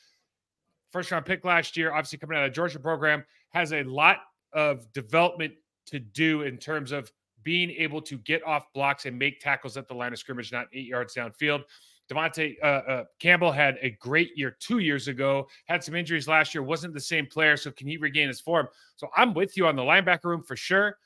first 0.90 1.10
round 1.10 1.26
pick 1.26 1.44
last 1.44 1.76
year, 1.76 1.92
obviously 1.92 2.18
coming 2.18 2.38
out 2.38 2.46
of 2.46 2.52
Georgia 2.52 2.80
program, 2.80 3.24
has 3.50 3.72
a 3.72 3.82
lot 3.84 4.18
of 4.52 4.90
development 4.94 5.52
to 5.86 6.00
do 6.00 6.42
in 6.42 6.56
terms 6.56 6.92
of 6.92 7.12
being 7.46 7.70
able 7.70 8.02
to 8.02 8.18
get 8.18 8.44
off 8.44 8.72
blocks 8.74 9.06
and 9.06 9.16
make 9.16 9.38
tackles 9.38 9.76
at 9.76 9.86
the 9.86 9.94
line 9.94 10.12
of 10.12 10.18
scrimmage, 10.18 10.50
not 10.50 10.66
eight 10.72 10.86
yards 10.86 11.14
downfield. 11.14 11.62
De'Vondre 12.10 12.56
uh, 12.60 12.66
uh, 12.66 13.04
Campbell 13.20 13.52
had 13.52 13.78
a 13.82 13.90
great 14.00 14.36
year 14.36 14.56
two 14.58 14.80
years 14.80 15.06
ago, 15.06 15.46
had 15.66 15.82
some 15.82 15.94
injuries 15.94 16.26
last 16.26 16.54
year, 16.54 16.64
wasn't 16.64 16.92
the 16.92 17.00
same 17.00 17.24
player. 17.24 17.56
So, 17.56 17.70
can 17.70 17.86
he 17.86 17.98
regain 17.98 18.26
his 18.26 18.40
form? 18.40 18.66
So, 18.96 19.08
I'm 19.16 19.32
with 19.32 19.56
you 19.56 19.68
on 19.68 19.76
the 19.76 19.82
linebacker 19.82 20.24
room 20.24 20.42
for 20.42 20.56
sure. 20.56 20.98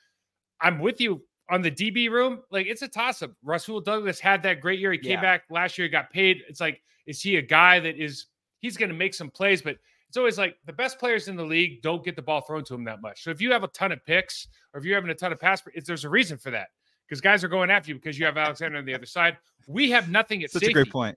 I'm 0.62 0.78
with 0.78 0.98
you 0.98 1.22
on 1.50 1.60
the 1.60 1.70
DB 1.70 2.10
room. 2.10 2.40
Like, 2.50 2.66
it's 2.66 2.80
a 2.80 2.88
toss 2.88 3.20
up. 3.20 3.32
Rasul 3.42 3.82
Douglas 3.82 4.18
had 4.18 4.42
that 4.44 4.62
great 4.62 4.80
year. 4.80 4.92
He 4.92 4.98
came 4.98 5.12
yeah. 5.12 5.20
back 5.20 5.42
last 5.50 5.76
year, 5.76 5.86
he 5.86 5.90
got 5.90 6.10
paid. 6.10 6.42
It's 6.48 6.60
like, 6.60 6.80
is 7.06 7.20
he 7.20 7.36
a 7.36 7.42
guy 7.42 7.80
that 7.80 8.02
is, 8.02 8.26
he's 8.60 8.78
going 8.78 8.90
to 8.90 8.94
make 8.94 9.12
some 9.12 9.30
plays, 9.30 9.60
but 9.60 9.76
it's 10.10 10.16
always 10.16 10.38
like 10.38 10.56
the 10.66 10.72
best 10.72 10.98
players 10.98 11.28
in 11.28 11.36
the 11.36 11.44
league 11.44 11.82
don't 11.82 12.04
get 12.04 12.16
the 12.16 12.22
ball 12.22 12.40
thrown 12.40 12.64
to 12.64 12.72
them 12.72 12.82
that 12.82 13.00
much. 13.00 13.22
So 13.22 13.30
if 13.30 13.40
you 13.40 13.52
have 13.52 13.62
a 13.62 13.68
ton 13.68 13.92
of 13.92 14.04
picks 14.04 14.48
or 14.74 14.80
if 14.80 14.84
you're 14.84 14.96
having 14.96 15.08
a 15.08 15.14
ton 15.14 15.30
of 15.30 15.38
pass, 15.38 15.62
there's 15.86 16.04
a 16.04 16.10
reason 16.10 16.36
for 16.36 16.50
that 16.50 16.66
because 17.06 17.20
guys 17.20 17.44
are 17.44 17.48
going 17.48 17.70
after 17.70 17.90
you 17.90 17.94
because 17.94 18.18
you 18.18 18.24
have 18.24 18.36
Alexander 18.36 18.78
on 18.78 18.84
the 18.84 18.92
other 18.92 19.06
side. 19.06 19.38
We 19.68 19.88
have 19.90 20.10
nothing 20.10 20.42
at 20.42 20.50
Such 20.50 20.62
safety. 20.62 20.72
a 20.72 20.82
great 20.82 20.90
point. 20.90 21.16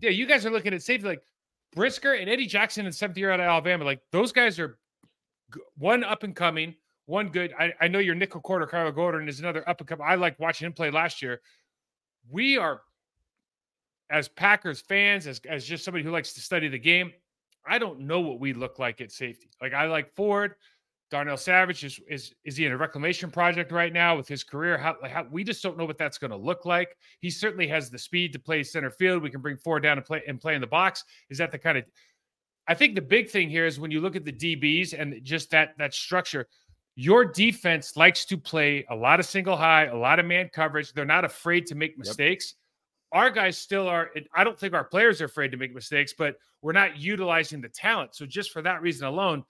Yeah, 0.00 0.10
you 0.10 0.26
guys 0.26 0.44
are 0.44 0.50
looking 0.50 0.74
at 0.74 0.82
safety 0.82 1.06
like 1.06 1.22
Brisker 1.76 2.14
and 2.14 2.28
Eddie 2.28 2.46
Jackson 2.46 2.86
in 2.86 2.90
seventh 2.90 3.16
year 3.16 3.30
out 3.30 3.38
of 3.38 3.46
Alabama. 3.46 3.84
Like 3.84 4.00
those 4.10 4.32
guys 4.32 4.58
are 4.58 4.78
one 5.78 6.02
up 6.02 6.24
and 6.24 6.34
coming, 6.34 6.74
one 7.06 7.28
good. 7.28 7.54
I, 7.56 7.72
I 7.80 7.86
know 7.86 8.00
your 8.00 8.16
nickel 8.16 8.40
quarter, 8.40 8.66
Kyler 8.66 8.92
Gordon, 8.92 9.28
is 9.28 9.38
another 9.38 9.68
up 9.68 9.78
and 9.78 9.88
coming. 9.88 10.04
I 10.04 10.16
like 10.16 10.40
watching 10.40 10.66
him 10.66 10.72
play 10.72 10.90
last 10.90 11.22
year. 11.22 11.40
We 12.28 12.58
are, 12.58 12.80
as 14.10 14.26
Packers 14.26 14.80
fans, 14.80 15.28
as, 15.28 15.40
as 15.48 15.64
just 15.64 15.84
somebody 15.84 16.02
who 16.02 16.10
likes 16.10 16.32
to 16.32 16.40
study 16.40 16.66
the 16.66 16.80
game, 16.80 17.12
I 17.66 17.78
don't 17.78 18.00
know 18.00 18.20
what 18.20 18.40
we 18.40 18.52
look 18.52 18.78
like 18.78 19.00
at 19.00 19.12
safety. 19.12 19.50
Like 19.60 19.72
I 19.74 19.86
like 19.86 20.14
Ford. 20.14 20.54
Darnell 21.10 21.36
Savage 21.36 21.84
is 21.84 22.00
is 22.08 22.34
is 22.44 22.56
he 22.56 22.66
in 22.66 22.72
a 22.72 22.76
reclamation 22.76 23.30
project 23.30 23.70
right 23.72 23.92
now 23.92 24.16
with 24.16 24.26
his 24.26 24.42
career? 24.42 24.76
How, 24.76 24.96
how 25.08 25.26
we 25.30 25.44
just 25.44 25.62
don't 25.62 25.78
know 25.78 25.84
what 25.84 25.98
that's 25.98 26.18
going 26.18 26.30
to 26.30 26.36
look 26.36 26.64
like. 26.64 26.96
He 27.20 27.30
certainly 27.30 27.68
has 27.68 27.90
the 27.90 27.98
speed 27.98 28.32
to 28.32 28.38
play 28.38 28.62
center 28.62 28.90
field. 28.90 29.22
We 29.22 29.30
can 29.30 29.40
bring 29.40 29.56
Ford 29.56 29.82
down 29.82 29.98
and 29.98 30.06
play 30.06 30.22
and 30.26 30.40
play 30.40 30.54
in 30.54 30.60
the 30.60 30.66
box. 30.66 31.04
Is 31.30 31.38
that 31.38 31.52
the 31.52 31.58
kind 31.58 31.78
of? 31.78 31.84
I 32.66 32.74
think 32.74 32.94
the 32.94 33.02
big 33.02 33.28
thing 33.28 33.50
here 33.50 33.66
is 33.66 33.78
when 33.78 33.90
you 33.90 34.00
look 34.00 34.16
at 34.16 34.24
the 34.24 34.32
DBs 34.32 34.98
and 34.98 35.22
just 35.22 35.50
that 35.50 35.74
that 35.78 35.94
structure. 35.94 36.48
Your 36.96 37.24
defense 37.24 37.96
likes 37.96 38.24
to 38.26 38.36
play 38.38 38.86
a 38.88 38.94
lot 38.94 39.18
of 39.18 39.26
single 39.26 39.56
high, 39.56 39.86
a 39.86 39.96
lot 39.96 40.20
of 40.20 40.26
man 40.26 40.48
coverage. 40.52 40.92
They're 40.92 41.04
not 41.04 41.24
afraid 41.24 41.66
to 41.66 41.74
make 41.74 41.98
mistakes. 41.98 42.54
Yep 42.56 42.63
our 43.14 43.30
guys 43.30 43.56
still 43.56 43.88
are 43.88 44.10
i 44.34 44.44
don't 44.44 44.58
think 44.58 44.74
our 44.74 44.84
players 44.84 45.22
are 45.22 45.26
afraid 45.26 45.50
to 45.50 45.56
make 45.56 45.74
mistakes 45.74 46.12
but 46.16 46.36
we're 46.60 46.72
not 46.72 46.96
utilizing 46.96 47.60
the 47.60 47.68
talent. 47.68 48.14
So 48.14 48.24
just 48.24 48.50
for 48.50 48.62
that 48.62 48.82
reason 48.82 49.06
alone 49.06 49.44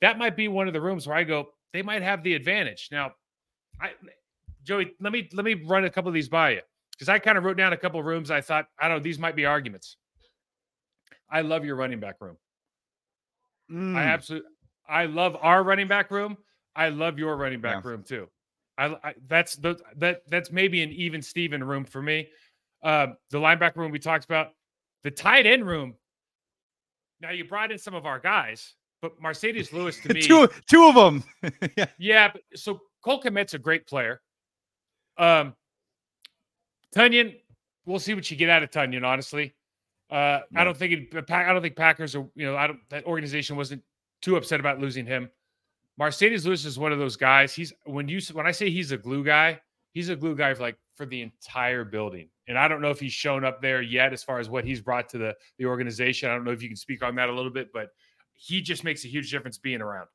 that 0.00 0.18
might 0.18 0.36
be 0.36 0.46
one 0.48 0.68
of 0.68 0.74
the 0.74 0.80
rooms 0.80 1.06
where 1.06 1.16
i 1.16 1.24
go 1.24 1.48
they 1.72 1.82
might 1.82 2.02
have 2.02 2.22
the 2.22 2.34
advantage. 2.34 2.88
Now 2.92 3.12
i 3.80 3.90
joey 4.62 4.92
let 5.00 5.12
me 5.12 5.28
let 5.32 5.44
me 5.44 5.54
run 5.54 5.84
a 5.84 5.90
couple 5.90 6.08
of 6.08 6.14
these 6.14 6.28
by 6.28 6.50
you 6.50 6.60
because 6.92 7.08
i 7.08 7.18
kind 7.18 7.36
of 7.36 7.44
wrote 7.44 7.56
down 7.56 7.72
a 7.72 7.76
couple 7.76 7.98
of 7.98 8.06
rooms. 8.06 8.30
I 8.30 8.40
thought 8.40 8.66
i 8.78 8.86
don't 8.88 8.98
know 8.98 9.02
these 9.02 9.18
might 9.18 9.34
be 9.34 9.46
arguments. 9.46 9.96
I 11.30 11.40
love 11.40 11.64
your 11.64 11.76
running 11.76 11.98
back 11.98 12.20
room. 12.20 12.36
Mm. 13.70 13.96
i 13.96 14.02
absolutely 14.02 14.48
i 14.88 15.06
love 15.06 15.36
our 15.40 15.64
running 15.64 15.88
back 15.88 16.10
room. 16.10 16.36
I 16.76 16.90
love 16.90 17.18
your 17.18 17.36
running 17.36 17.60
back 17.62 17.82
yeah. 17.82 17.90
room 17.90 18.02
too. 18.02 18.28
I, 18.78 18.96
I, 19.02 19.14
that's 19.26 19.56
the 19.56 19.78
that 19.96 20.22
that's 20.28 20.52
maybe 20.52 20.82
an 20.82 20.90
even 20.90 21.22
Steven 21.22 21.64
room 21.64 21.84
for 21.84 22.02
me. 22.02 22.28
Uh, 22.86 23.08
the 23.30 23.38
linebacker 23.38 23.78
room 23.78 23.90
we 23.90 23.98
talked 23.98 24.26
about, 24.26 24.52
the 25.02 25.10
tight 25.10 25.44
end 25.44 25.66
room. 25.66 25.94
Now 27.20 27.30
you 27.30 27.44
brought 27.44 27.72
in 27.72 27.78
some 27.78 27.94
of 27.94 28.06
our 28.06 28.20
guys, 28.20 28.74
but 29.02 29.20
Marcedes 29.20 29.72
Lewis 29.72 29.98
to 30.02 30.14
me, 30.14 30.22
two 30.22 30.48
two 30.70 30.84
of 30.84 30.94
them. 30.94 31.24
yeah, 31.76 31.86
yeah. 31.98 32.30
But, 32.32 32.42
so 32.54 32.78
Cole 33.04 33.20
Kmet's 33.20 33.54
a 33.54 33.58
great 33.58 33.88
player. 33.88 34.20
Um, 35.18 35.56
Tonyan, 36.94 37.34
we'll 37.86 37.98
see 37.98 38.14
what 38.14 38.30
you 38.30 38.36
get 38.36 38.50
out 38.50 38.62
of 38.62 38.70
Tonyan. 38.70 39.04
Honestly, 39.04 39.56
uh, 40.08 40.42
I 40.54 40.62
don't 40.62 40.76
think 40.76 40.92
it, 41.12 41.30
I 41.32 41.52
don't 41.52 41.62
think 41.62 41.74
Packers 41.74 42.14
are. 42.14 42.24
You 42.36 42.46
know, 42.46 42.56
I 42.56 42.68
don't. 42.68 42.78
That 42.90 43.04
organization 43.04 43.56
wasn't 43.56 43.82
too 44.22 44.36
upset 44.36 44.60
about 44.60 44.78
losing 44.78 45.06
him. 45.06 45.28
Marcedes 46.00 46.44
Lewis 46.44 46.64
is 46.64 46.78
one 46.78 46.92
of 46.92 47.00
those 47.00 47.16
guys. 47.16 47.52
He's 47.52 47.72
when 47.84 48.08
you 48.08 48.20
when 48.32 48.46
I 48.46 48.52
say 48.52 48.70
he's 48.70 48.92
a 48.92 48.96
glue 48.96 49.24
guy, 49.24 49.60
he's 49.96 50.10
a 50.10 50.16
glue 50.16 50.36
guy 50.36 50.52
for 50.52 50.60
like 50.60 50.76
for 50.94 51.06
the 51.06 51.22
entire 51.22 51.82
building. 51.82 52.28
And 52.48 52.58
I 52.58 52.68
don't 52.68 52.82
know 52.82 52.90
if 52.90 53.00
he's 53.00 53.14
shown 53.14 53.46
up 53.46 53.62
there 53.62 53.80
yet 53.80 54.12
as 54.12 54.22
far 54.22 54.38
as 54.38 54.50
what 54.50 54.62
he's 54.62 54.82
brought 54.82 55.08
to 55.08 55.18
the 55.18 55.34
the 55.58 55.64
organization. 55.64 56.28
I 56.28 56.34
don't 56.34 56.44
know 56.44 56.50
if 56.50 56.62
you 56.62 56.68
can 56.68 56.76
speak 56.76 57.02
on 57.02 57.14
that 57.16 57.30
a 57.30 57.32
little 57.32 57.50
bit, 57.50 57.72
but 57.72 57.88
he 58.34 58.60
just 58.60 58.84
makes 58.84 59.06
a 59.06 59.08
huge 59.08 59.30
difference 59.30 59.56
being 59.56 59.80
around. 59.80 60.08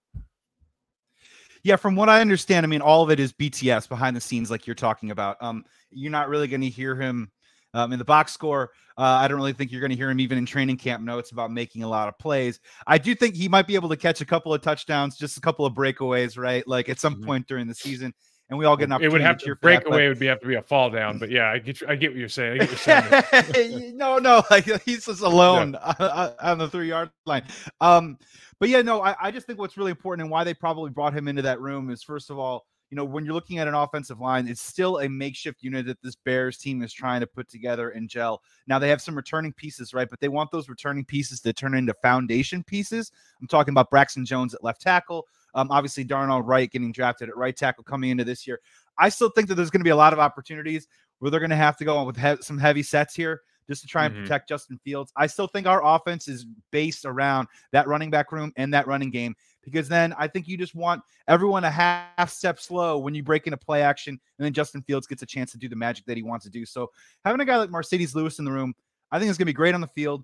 Yeah, 1.64 1.78
from 1.78 1.96
what 1.96 2.10
I 2.10 2.22
understand, 2.22 2.64
I 2.64 2.68
mean, 2.68 2.82
all 2.82 3.04
of 3.04 3.10
it 3.10 3.20
is 3.20 3.34
BTS 3.34 3.90
behind 3.90 4.16
the 4.16 4.22
scenes, 4.22 4.52
like 4.52 4.68
you're 4.68 4.76
talking 4.76 5.10
about. 5.10 5.38
Um, 5.42 5.66
you're 5.90 6.12
not 6.12 6.30
really 6.30 6.48
going 6.48 6.62
to 6.62 6.70
hear 6.70 6.96
him 6.96 7.32
um, 7.74 7.92
in 7.92 7.98
the 7.98 8.06
box 8.06 8.34
score. 8.34 8.72
Uh, 8.98 9.02
I 9.02 9.28
don't 9.28 9.38
really 9.38 9.54
think 9.54 9.72
you're 9.72 9.82
going 9.82 9.92
to 9.92 9.96
hear 9.96 10.12
him 10.12 10.20
even 10.20 10.38
in 10.38 10.46
training 10.46 10.78
camp 10.78 11.04
notes 11.04 11.32
about 11.32 11.52
making 11.52 11.82
a 11.82 11.88
lot 11.88 12.08
of 12.08 12.18
plays. 12.20 12.60
I 12.86 13.00
do 13.00 13.16
think 13.16 13.36
he 13.36 13.48
might 13.48 13.68
be 13.68 13.76
able 13.76 13.90
to 13.90 13.98
catch 13.98 14.22
a 14.22 14.26
couple 14.26 14.54
of 14.54 14.62
touchdowns, 14.62 15.18
just 15.18 15.38
a 15.38 15.42
couple 15.42 15.66
of 15.66 15.74
breakaways, 15.74 16.38
right? 16.38 16.68
Like 16.68 16.90
at 16.90 17.00
some 17.00 17.16
mm-hmm. 17.16 17.26
point 17.26 17.48
during 17.48 17.68
the 17.68 17.76
season 17.76 18.14
and 18.52 18.60
we 18.60 18.66
all 18.66 18.76
get 18.76 18.84
an 18.84 18.92
opportunity. 18.92 19.16
It 19.16 19.18
would 19.18 19.22
have 19.26 19.38
to, 19.40 19.46
to 19.46 19.56
break 19.56 19.88
away. 19.88 20.10
would 20.10 20.20
be 20.20 20.26
have 20.28 20.42
to 20.42 20.48
be 20.48 20.56
a 20.56 20.62
fall 20.62 20.90
down, 20.90 21.18
but 21.18 21.32
yeah, 21.32 21.50
I 21.50 21.58
get 21.58 21.82
I 21.88 21.96
get 21.96 22.12
what 22.12 22.20
you're 22.20 22.30
saying. 22.30 22.60
What 22.60 22.70
you're 22.70 22.78
saying. 22.78 23.98
no, 23.98 24.20
no, 24.20 24.44
like 24.52 24.66
he's 24.84 25.06
just 25.06 25.22
alone 25.22 25.78
yeah. 25.82 26.32
on 26.42 26.58
the 26.58 26.68
three 26.70 26.90
yard 26.90 27.10
line. 27.26 27.44
Um, 27.80 28.18
but 28.60 28.68
yeah, 28.68 28.82
no, 28.82 29.02
I, 29.02 29.16
I 29.20 29.32
just 29.32 29.48
think 29.48 29.58
what's 29.58 29.78
really 29.78 29.92
important 29.92 30.26
and 30.26 30.32
why 30.32 30.44
they 30.44 30.54
probably 30.54 30.92
brought 30.92 31.16
him 31.16 31.30
into 31.30 31.42
that 31.44 31.62
room 31.62 31.90
is 31.90 32.04
first 32.04 32.30
of 32.30 32.38
all, 32.38 32.66
you 32.90 32.98
know, 32.98 33.06
when 33.06 33.24
you're 33.24 33.34
looking 33.34 33.58
at 33.60 33.70
an 33.70 33.74
offensive 33.74 34.20
line, 34.20 34.50
it's 34.50 34.62
still 34.62 35.00
a 35.00 35.08
makeshift 35.08 35.64
unit 35.64 35.86
that 35.86 36.02
this 36.04 36.16
Bears 36.16 36.58
team 36.58 36.84
is 36.84 36.92
trying 36.92 37.22
to 37.22 37.28
put 37.28 37.48
together 37.48 37.92
and 37.92 38.10
gel. 38.10 38.42
Now 38.68 38.80
they 38.80 38.90
have 38.90 39.02
some 39.02 39.16
returning 39.16 39.54
pieces, 39.54 39.94
right? 39.94 40.10
But 40.10 40.20
they 40.20 40.28
want 40.28 40.52
those 40.52 40.68
returning 40.68 41.06
pieces 41.06 41.40
to 41.40 41.54
turn 41.54 41.74
into 41.74 41.94
foundation 42.02 42.64
pieces. 42.64 43.14
I'm 43.40 43.48
talking 43.48 43.72
about 43.72 43.90
Braxton 43.90 44.26
Jones 44.26 44.54
at 44.54 44.62
left 44.62 44.82
tackle. 44.82 45.26
Um, 45.54 45.70
obviously, 45.72 46.04
Darnell 46.04 46.42
Wright 46.42 46.72
getting 46.72 46.92
drafted 46.92 47.30
at 47.30 47.38
right 47.38 47.56
tackle 47.56 47.84
coming 47.84 48.10
into 48.10 48.24
this 48.24 48.48
year. 48.48 48.60
I 48.98 49.10
still 49.10 49.30
think 49.30 49.48
that 49.48 49.56
there's 49.56 49.70
going 49.70 49.82
to 49.82 49.86
be 49.86 49.92
a 49.92 49.96
lot 49.96 50.14
of 50.14 50.20
opportunities 50.20 50.88
where 51.20 51.32
they're 51.32 51.40
going 51.40 51.50
to 51.52 51.56
have 51.56 51.78
to 51.78 51.86
go 51.86 51.98
on 51.98 52.08
with 52.08 52.18
he- 52.18 52.42
some 52.42 52.58
heavy 52.58 52.84
sets 52.84 53.16
here 53.16 53.42
just 53.68 53.82
to 53.82 53.88
try 53.88 54.06
and 54.06 54.14
mm-hmm. 54.14 54.24
protect 54.24 54.50
Justin 54.50 54.80
Fields. 54.84 55.12
I 55.16 55.28
still 55.28 55.48
think 55.48 55.68
our 55.68 55.84
offense 55.84 56.28
is 56.28 56.46
based 56.72 57.06
around 57.06 57.48
that 57.72 57.88
running 57.88 58.10
back 58.10 58.32
room 58.32 58.52
and 58.58 58.74
that 58.74 58.88
running 58.88 59.12
game 59.12 59.36
because 59.64 59.88
then 59.88 60.14
I 60.18 60.28
think 60.28 60.48
you 60.48 60.58
just 60.58 60.76
want 60.76 61.02
everyone 61.28 61.64
a 61.64 61.72
half 61.72 62.30
step 62.30 62.60
slow 62.60 62.98
when 62.98 63.14
you 63.14 63.24
break 63.24 63.48
into 63.48 63.58
play 63.58 63.82
action 63.82 64.20
and 64.38 64.46
then 64.46 64.54
Justin 64.54 64.82
Fields 64.82 65.08
gets 65.08 65.22
a 65.22 65.26
chance 65.26 65.52
to 65.52 65.58
do 65.58 65.70
the 65.70 65.76
magic 65.76 66.06
that 66.06 66.18
he 66.18 66.24
wants 66.24 66.46
to 66.46 66.52
do. 66.52 66.66
So 66.66 66.92
having 67.24 67.40
a 67.40 67.46
guy 67.46 67.58
like 67.58 67.70
Marcedes 67.70 68.16
Lewis 68.16 68.40
in 68.40 68.46
the 68.46 68.52
room, 68.52 68.74
I 69.12 69.20
think 69.20 69.30
it's 69.30 69.38
going 69.38 69.46
to 69.46 69.52
be 69.52 69.54
great 69.54 69.76
on 69.76 69.82
the 69.82 69.88
field. 69.88 70.24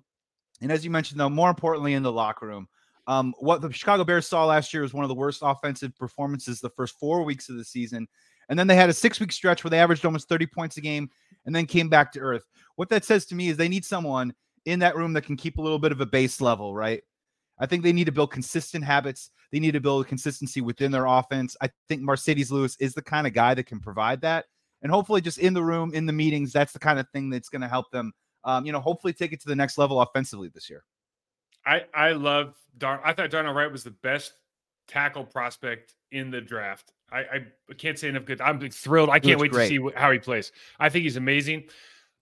And 0.60 0.72
as 0.72 0.84
you 0.84 0.90
mentioned, 0.90 1.20
though, 1.20 1.30
more 1.30 1.50
importantly 1.50 1.94
in 1.94 2.02
the 2.02 2.12
locker 2.12 2.46
room, 2.46 2.68
um, 3.08 3.34
what 3.38 3.62
the 3.62 3.72
Chicago 3.72 4.04
Bears 4.04 4.28
saw 4.28 4.44
last 4.44 4.72
year 4.72 4.82
was 4.82 4.92
one 4.92 5.02
of 5.02 5.08
the 5.08 5.14
worst 5.14 5.40
offensive 5.42 5.96
performances 5.96 6.60
the 6.60 6.68
first 6.68 6.98
four 7.00 7.24
weeks 7.24 7.48
of 7.48 7.56
the 7.56 7.64
season. 7.64 8.06
And 8.50 8.58
then 8.58 8.66
they 8.66 8.76
had 8.76 8.90
a 8.90 8.94
six 8.94 9.18
week 9.18 9.32
stretch 9.32 9.64
where 9.64 9.70
they 9.70 9.80
averaged 9.80 10.04
almost 10.04 10.28
30 10.28 10.46
points 10.46 10.76
a 10.76 10.82
game 10.82 11.08
and 11.46 11.56
then 11.56 11.64
came 11.64 11.88
back 11.88 12.12
to 12.12 12.20
earth. 12.20 12.44
What 12.76 12.90
that 12.90 13.06
says 13.06 13.24
to 13.26 13.34
me 13.34 13.48
is 13.48 13.56
they 13.56 13.68
need 13.68 13.86
someone 13.86 14.34
in 14.66 14.78
that 14.80 14.94
room 14.94 15.14
that 15.14 15.22
can 15.22 15.38
keep 15.38 15.56
a 15.56 15.62
little 15.62 15.78
bit 15.78 15.90
of 15.90 16.02
a 16.02 16.06
base 16.06 16.38
level, 16.38 16.74
right? 16.74 17.02
I 17.58 17.64
think 17.64 17.82
they 17.82 17.94
need 17.94 18.04
to 18.04 18.12
build 18.12 18.30
consistent 18.30 18.84
habits. 18.84 19.30
They 19.52 19.58
need 19.58 19.72
to 19.72 19.80
build 19.80 20.06
consistency 20.06 20.60
within 20.60 20.92
their 20.92 21.06
offense. 21.06 21.56
I 21.62 21.70
think 21.88 22.02
Marcedes 22.02 22.50
Lewis 22.50 22.76
is 22.78 22.92
the 22.92 23.02
kind 23.02 23.26
of 23.26 23.32
guy 23.32 23.54
that 23.54 23.64
can 23.64 23.80
provide 23.80 24.20
that. 24.20 24.44
And 24.82 24.92
hopefully, 24.92 25.22
just 25.22 25.38
in 25.38 25.54
the 25.54 25.64
room, 25.64 25.92
in 25.94 26.04
the 26.04 26.12
meetings, 26.12 26.52
that's 26.52 26.72
the 26.72 26.78
kind 26.78 27.00
of 27.00 27.08
thing 27.08 27.30
that's 27.30 27.48
going 27.48 27.62
to 27.62 27.68
help 27.68 27.90
them, 27.90 28.12
um, 28.44 28.66
you 28.66 28.70
know, 28.70 28.80
hopefully 28.80 29.14
take 29.14 29.32
it 29.32 29.40
to 29.40 29.48
the 29.48 29.56
next 29.56 29.78
level 29.78 30.00
offensively 30.00 30.50
this 30.54 30.70
year. 30.70 30.84
I 31.68 31.84
I 31.94 32.12
love 32.12 32.54
Dar. 32.78 33.00
I 33.04 33.12
thought 33.12 33.30
Darnell 33.30 33.54
Wright 33.54 33.70
was 33.70 33.84
the 33.84 33.90
best 33.90 34.32
tackle 34.86 35.24
prospect 35.24 35.94
in 36.10 36.30
the 36.30 36.40
draft. 36.40 36.92
I, 37.10 37.18
I 37.70 37.74
can't 37.76 37.98
say 37.98 38.08
enough 38.08 38.24
good. 38.24 38.40
I'm 38.40 38.60
thrilled. 38.70 39.10
I 39.10 39.18
can't 39.18 39.40
wait 39.40 39.50
great. 39.50 39.68
to 39.68 39.90
see 39.90 39.96
how 39.96 40.10
he 40.10 40.18
plays. 40.18 40.52
I 40.78 40.88
think 40.88 41.04
he's 41.04 41.16
amazing. 41.16 41.64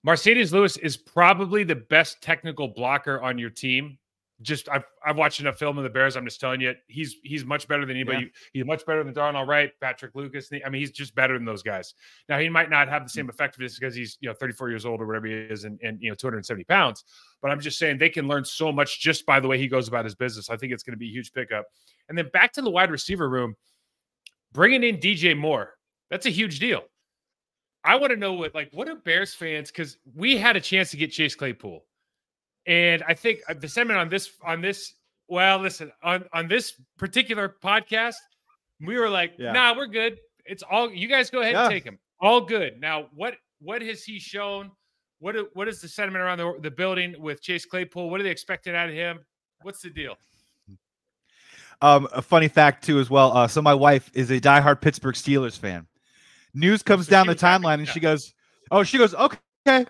Marcedes 0.06 0.52
Lewis 0.52 0.76
is 0.76 0.96
probably 0.96 1.64
the 1.64 1.74
best 1.74 2.22
technical 2.22 2.68
blocker 2.68 3.20
on 3.20 3.38
your 3.38 3.50
team. 3.50 3.98
Just 4.42 4.68
I've 4.68 4.84
I've 5.04 5.16
watched 5.16 5.40
enough 5.40 5.58
film 5.58 5.78
of 5.78 5.84
the 5.84 5.90
Bears. 5.90 6.14
I'm 6.14 6.24
just 6.24 6.40
telling 6.40 6.60
you, 6.60 6.74
he's 6.88 7.16
he's 7.22 7.44
much 7.44 7.66
better 7.68 7.86
than 7.86 7.96
anybody. 7.96 8.24
Yeah. 8.24 8.30
He's 8.52 8.64
much 8.66 8.84
better 8.84 9.02
than 9.02 9.14
Darnell 9.14 9.46
Wright, 9.46 9.70
Patrick 9.80 10.14
Lucas. 10.14 10.50
I 10.52 10.68
mean, 10.68 10.80
he's 10.80 10.90
just 10.90 11.14
better 11.14 11.34
than 11.34 11.46
those 11.46 11.62
guys. 11.62 11.94
Now 12.28 12.38
he 12.38 12.50
might 12.50 12.68
not 12.68 12.88
have 12.88 13.02
the 13.02 13.08
same 13.08 13.26
mm. 13.26 13.30
effectiveness 13.30 13.78
because 13.78 13.94
he's 13.94 14.18
you 14.20 14.28
know 14.28 14.34
34 14.34 14.68
years 14.68 14.84
old 14.84 15.00
or 15.00 15.06
whatever 15.06 15.26
he 15.26 15.32
is, 15.32 15.64
and, 15.64 15.80
and 15.82 15.98
you 16.02 16.10
know 16.10 16.14
270 16.14 16.64
pounds. 16.64 17.04
But 17.40 17.50
I'm 17.50 17.60
just 17.60 17.78
saying 17.78 17.96
they 17.96 18.10
can 18.10 18.28
learn 18.28 18.44
so 18.44 18.70
much 18.70 19.00
just 19.00 19.24
by 19.24 19.40
the 19.40 19.48
way 19.48 19.56
he 19.58 19.68
goes 19.68 19.88
about 19.88 20.04
his 20.04 20.14
business. 20.14 20.50
I 20.50 20.56
think 20.58 20.72
it's 20.72 20.82
going 20.82 20.94
to 20.94 20.98
be 20.98 21.08
a 21.08 21.12
huge 21.12 21.32
pickup. 21.32 21.64
And 22.08 22.18
then 22.18 22.28
back 22.32 22.52
to 22.52 22.62
the 22.62 22.70
wide 22.70 22.90
receiver 22.90 23.30
room 23.30 23.56
bringing 24.52 24.82
in 24.82 24.98
DJ 24.98 25.36
Moore, 25.36 25.74
that's 26.10 26.26
a 26.26 26.30
huge 26.30 26.58
deal. 26.58 26.82
I 27.84 27.94
want 27.96 28.10
to 28.10 28.16
know 28.16 28.32
what, 28.32 28.54
like, 28.54 28.70
what 28.72 28.88
are 28.88 28.96
Bears 28.96 29.32
fans? 29.32 29.70
Because 29.70 29.96
we 30.14 30.36
had 30.36 30.56
a 30.56 30.60
chance 30.60 30.90
to 30.90 30.96
get 30.96 31.12
Chase 31.12 31.36
Claypool, 31.36 31.84
and 32.66 33.02
I 33.06 33.14
think 33.14 33.40
uh, 33.48 33.54
the 33.54 33.68
sentiment 33.68 33.98
on 33.98 34.08
this, 34.08 34.30
on 34.44 34.60
this, 34.60 34.94
well, 35.28 35.58
listen, 35.58 35.92
on 36.02 36.24
on 36.32 36.48
this 36.48 36.72
particular 36.98 37.54
podcast, 37.62 38.16
we 38.80 38.98
were 38.98 39.08
like, 39.08 39.34
yeah. 39.38 39.52
nah, 39.52 39.76
we're 39.76 39.86
good. 39.86 40.18
It's 40.44 40.62
all 40.68 40.90
you 40.90 41.08
guys 41.08 41.30
go 41.30 41.40
ahead 41.40 41.54
yeah. 41.54 41.64
and 41.64 41.72
take 41.72 41.84
him. 41.84 41.98
All 42.20 42.40
good. 42.40 42.80
Now, 42.80 43.06
what 43.14 43.34
what 43.60 43.82
has 43.82 44.04
he 44.04 44.18
shown? 44.18 44.70
What 45.18 45.36
what 45.54 45.68
is 45.68 45.80
the 45.80 45.88
sentiment 45.88 46.22
around 46.22 46.38
the, 46.38 46.54
the 46.60 46.70
building 46.70 47.14
with 47.18 47.40
Chase 47.42 47.64
Claypool? 47.64 48.10
What 48.10 48.20
are 48.20 48.24
they 48.24 48.30
expecting 48.30 48.74
out 48.74 48.88
of 48.88 48.94
him? 48.94 49.20
What's 49.62 49.80
the 49.80 49.90
deal? 49.90 50.16
Um, 51.82 52.08
a 52.12 52.22
funny 52.22 52.48
fact 52.48 52.84
too, 52.84 52.98
as 52.98 53.10
well. 53.10 53.36
Uh, 53.36 53.48
so 53.48 53.60
my 53.60 53.74
wife 53.74 54.10
is 54.14 54.30
a 54.30 54.40
diehard 54.40 54.80
Pittsburgh 54.80 55.14
Steelers 55.14 55.58
fan. 55.58 55.86
News 56.54 56.82
comes 56.82 57.06
so 57.06 57.10
down 57.10 57.26
the 57.26 57.34
timeline, 57.34 57.78
and 57.78 57.88
she 57.88 58.00
goes, 58.00 58.32
"Oh, 58.70 58.82
she 58.82 58.98
goes, 58.98 59.14
okay." 59.14 59.86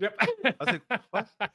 Yep. 0.00 0.16
I 0.20 0.54
was 0.60 0.80
like, 0.90 1.00
what? 1.10 1.28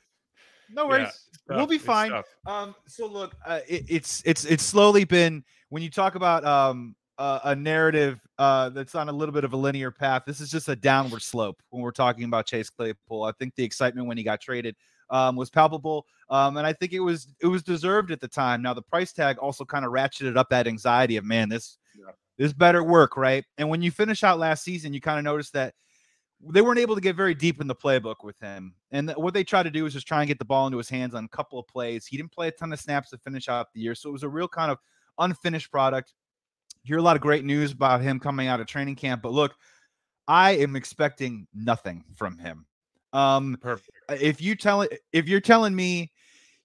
No 0.74 0.88
worries, 0.88 1.28
yeah, 1.50 1.58
we'll 1.58 1.68
be 1.68 1.78
fine. 1.78 2.12
Um, 2.46 2.76
so 2.88 3.06
look, 3.06 3.36
uh, 3.46 3.60
it, 3.68 3.86
it's 3.88 4.24
it's 4.26 4.46
it's 4.46 4.64
slowly 4.64 5.04
been 5.04 5.44
when 5.70 5.84
you 5.84 5.90
talk 5.90 6.16
about 6.16 6.44
um 6.46 6.96
uh, 7.18 7.40
a 7.44 7.56
narrative 7.56 8.20
uh, 8.40 8.70
that's 8.70 8.96
on 8.96 9.10
a 9.10 9.12
little 9.12 9.34
bit 9.34 9.44
of 9.44 9.54
a 9.54 9.58
linear 9.58 9.92
path. 9.92 10.24
This 10.26 10.42
is 10.42 10.50
just 10.50 10.68
a 10.68 10.76
downward 10.76 11.22
slope 11.22 11.62
when 11.70 11.82
we're 11.82 11.92
talking 11.92 12.24
about 12.24 12.46
Chase 12.46 12.70
Claypool. 12.70 13.24
I 13.24 13.32
think 13.34 13.56
the 13.56 13.64
excitement 13.64 14.08
when 14.08 14.18
he 14.18 14.24
got 14.24 14.42
traded 14.42 14.76
um, 15.10 15.36
was 15.36 15.50
palpable, 15.50 16.06
um, 16.30 16.58
and 16.58 16.66
I 16.66 16.74
think 16.74 16.94
it 16.94 17.00
was 17.00 17.28
it 17.40 17.48
was 17.48 17.62
deserved 17.62 18.12
at 18.12 18.20
the 18.20 18.28
time. 18.28 18.62
Now 18.62 18.74
the 18.74 18.82
price 18.82 19.14
tag 19.14 19.38
also 19.38 19.64
kind 19.64 19.86
of 19.86 19.92
ratcheted 19.92 20.38
up 20.38 20.50
that 20.50 20.68
anxiety 20.68 21.18
of 21.18 21.26
man, 21.26 21.50
this 21.50 21.78
yeah. 21.96 22.12
this 22.38 22.54
better 22.54 22.84
work, 22.84 23.16
right? 23.16 23.46
And 23.58 23.70
when 23.70 23.82
you 23.82 23.92
finish 23.92 24.24
out 24.24 24.40
last 24.40 24.64
season, 24.64 24.94
you 24.94 25.02
kind 25.02 25.20
of 25.20 25.24
notice 25.24 25.52
that 25.52 25.76
they 26.52 26.62
weren't 26.62 26.80
able 26.80 26.96
to 26.96 27.02
get 27.02 27.16
very 27.16 27.34
deep 27.34 27.62
in 27.62 27.68
the 27.68 27.76
playbook 27.76 28.24
with 28.24 28.40
him. 28.40 28.74
And 28.92 29.12
what 29.12 29.34
they 29.34 29.44
tried 29.44 29.64
to 29.64 29.72
do 29.72 29.84
was 29.84 29.94
just 29.94 30.08
try 30.08 30.20
and 30.22 30.28
get 30.28 30.40
the 30.40 30.46
ball 30.46 30.66
into 30.68 30.78
his 30.78 30.90
hands 30.90 31.16
on 31.16 31.26
a 31.26 31.30
couple 31.30 31.60
of 31.60 31.68
plays. 31.68 32.06
He 32.06 32.18
didn't 32.18 32.32
play 32.32 32.48
a 32.48 32.52
ton 32.52 32.74
of 32.74 32.80
snaps 32.80 33.10
to 33.12 33.18
finish 33.18 33.48
out 33.48 33.68
the 33.74 33.82
year, 33.82 33.96
so 33.96 34.10
it 34.10 34.14
was 34.14 34.24
a 34.24 34.30
real 34.30 34.48
kind 34.48 34.72
of 34.72 34.78
unfinished 35.20 35.72
product. 35.72 36.14
hear 36.84 36.98
a 36.98 37.02
lot 37.02 37.16
of 37.16 37.22
great 37.22 37.46
news 37.46 37.72
about 37.72 38.02
him 38.02 38.20
coming 38.20 38.48
out 38.48 38.60
of 38.60 38.68
training 38.68 38.96
camp, 38.96 39.22
but 39.22 39.32
look, 39.32 39.56
I 40.28 40.52
am 40.52 40.76
expecting 40.76 41.48
nothing 41.54 42.04
from 42.16 42.38
him. 42.38 42.66
Um, 43.12 43.58
Perfect. 43.62 43.92
If 44.10 44.42
you 44.42 44.56
tell 44.56 44.88
if 45.12 45.28
you're 45.28 45.40
telling 45.42 45.76
me 45.76 46.12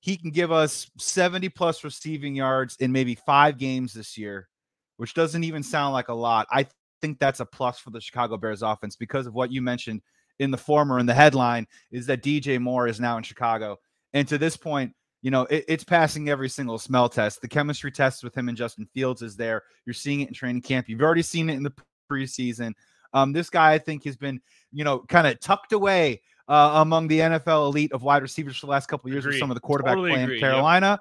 he 0.01 0.17
can 0.17 0.31
give 0.31 0.53
us 0.53 0.91
70 0.99 1.49
plus 1.51 1.85
receiving 1.85 2.35
yards 2.35 2.77
in 2.77 2.93
maybe 2.93 3.15
five 3.15 3.59
games 3.59 3.93
this 3.93 4.17
year, 4.17 4.49
which 4.97 5.15
doesn't 5.15 5.45
even 5.45 5.63
sound 5.63 5.93
like 5.93 6.09
a 6.09 6.15
lot, 6.15 6.47
I 6.51 6.67
think 7.01 7.19
that's 7.19 7.41
a 7.41 7.47
plus 7.47 7.79
for 7.79 7.91
the 7.91 8.01
Chicago 8.01 8.37
Bears 8.37 8.63
offense 8.63 8.97
because 8.97 9.27
of 9.27 9.35
what 9.35 9.53
you 9.53 9.63
mentioned 9.63 10.03
in 10.39 10.51
the 10.51 10.57
former 10.57 10.99
in 10.99 11.07
the 11.07 11.15
headline 11.15 11.67
is 11.91 12.07
that 12.07 12.23
DJ 12.23 12.61
Moore 12.61 12.87
is 12.87 13.01
now 13.01 13.17
in 13.17 13.23
Chicago. 13.23 13.79
And 14.13 14.27
to 14.29 14.39
this 14.39 14.57
point, 14.57 14.95
you 15.23 15.31
know, 15.31 15.43
it, 15.43 15.65
it's 15.69 15.85
passing 15.85 16.29
every 16.29 16.49
single 16.49 16.79
smell 16.79 17.09
test. 17.09 17.41
The 17.41 17.49
chemistry 17.49 17.91
test 17.91 18.23
with 18.23 18.37
him 18.37 18.49
and 18.49 18.57
Justin 18.57 18.89
Fields 18.95 19.23
is 19.23 19.37
there. 19.37 19.63
You're 19.85 19.95
seeing 19.95 20.21
it 20.21 20.29
in 20.29 20.35
training 20.35 20.63
camp. 20.63 20.89
You've 20.89 21.03
already 21.03 21.23
seen 21.23 21.51
it 21.51 21.55
in 21.55 21.63
the 21.63 21.73
preseason. 22.11 22.73
Um, 23.13 23.33
this 23.33 23.51
guy, 23.51 23.73
I 23.73 23.79
think, 23.79 24.05
has 24.05 24.17
been, 24.17 24.41
you 24.71 24.85
know, 24.85 25.01
kind 25.01 25.27
of 25.27 25.41
tucked 25.41 25.73
away 25.73 26.21
uh, 26.47 26.73
among 26.77 27.09
the 27.09 27.21
NFL 27.21 27.67
elite 27.67 27.93
of 27.93 28.03
wide 28.03 28.23
receivers 28.23 28.57
for 28.57 28.67
the 28.67 28.71
last 28.71 28.87
couple 28.87 29.11
years 29.11 29.27
with 29.27 29.39
some 29.39 29.51
of 29.51 29.55
the 29.55 29.61
quarterback 29.61 29.95
totally 29.95 30.13
play 30.13 30.23
in 30.23 30.41
Carolina. 30.41 30.91
Yep. 30.91 31.01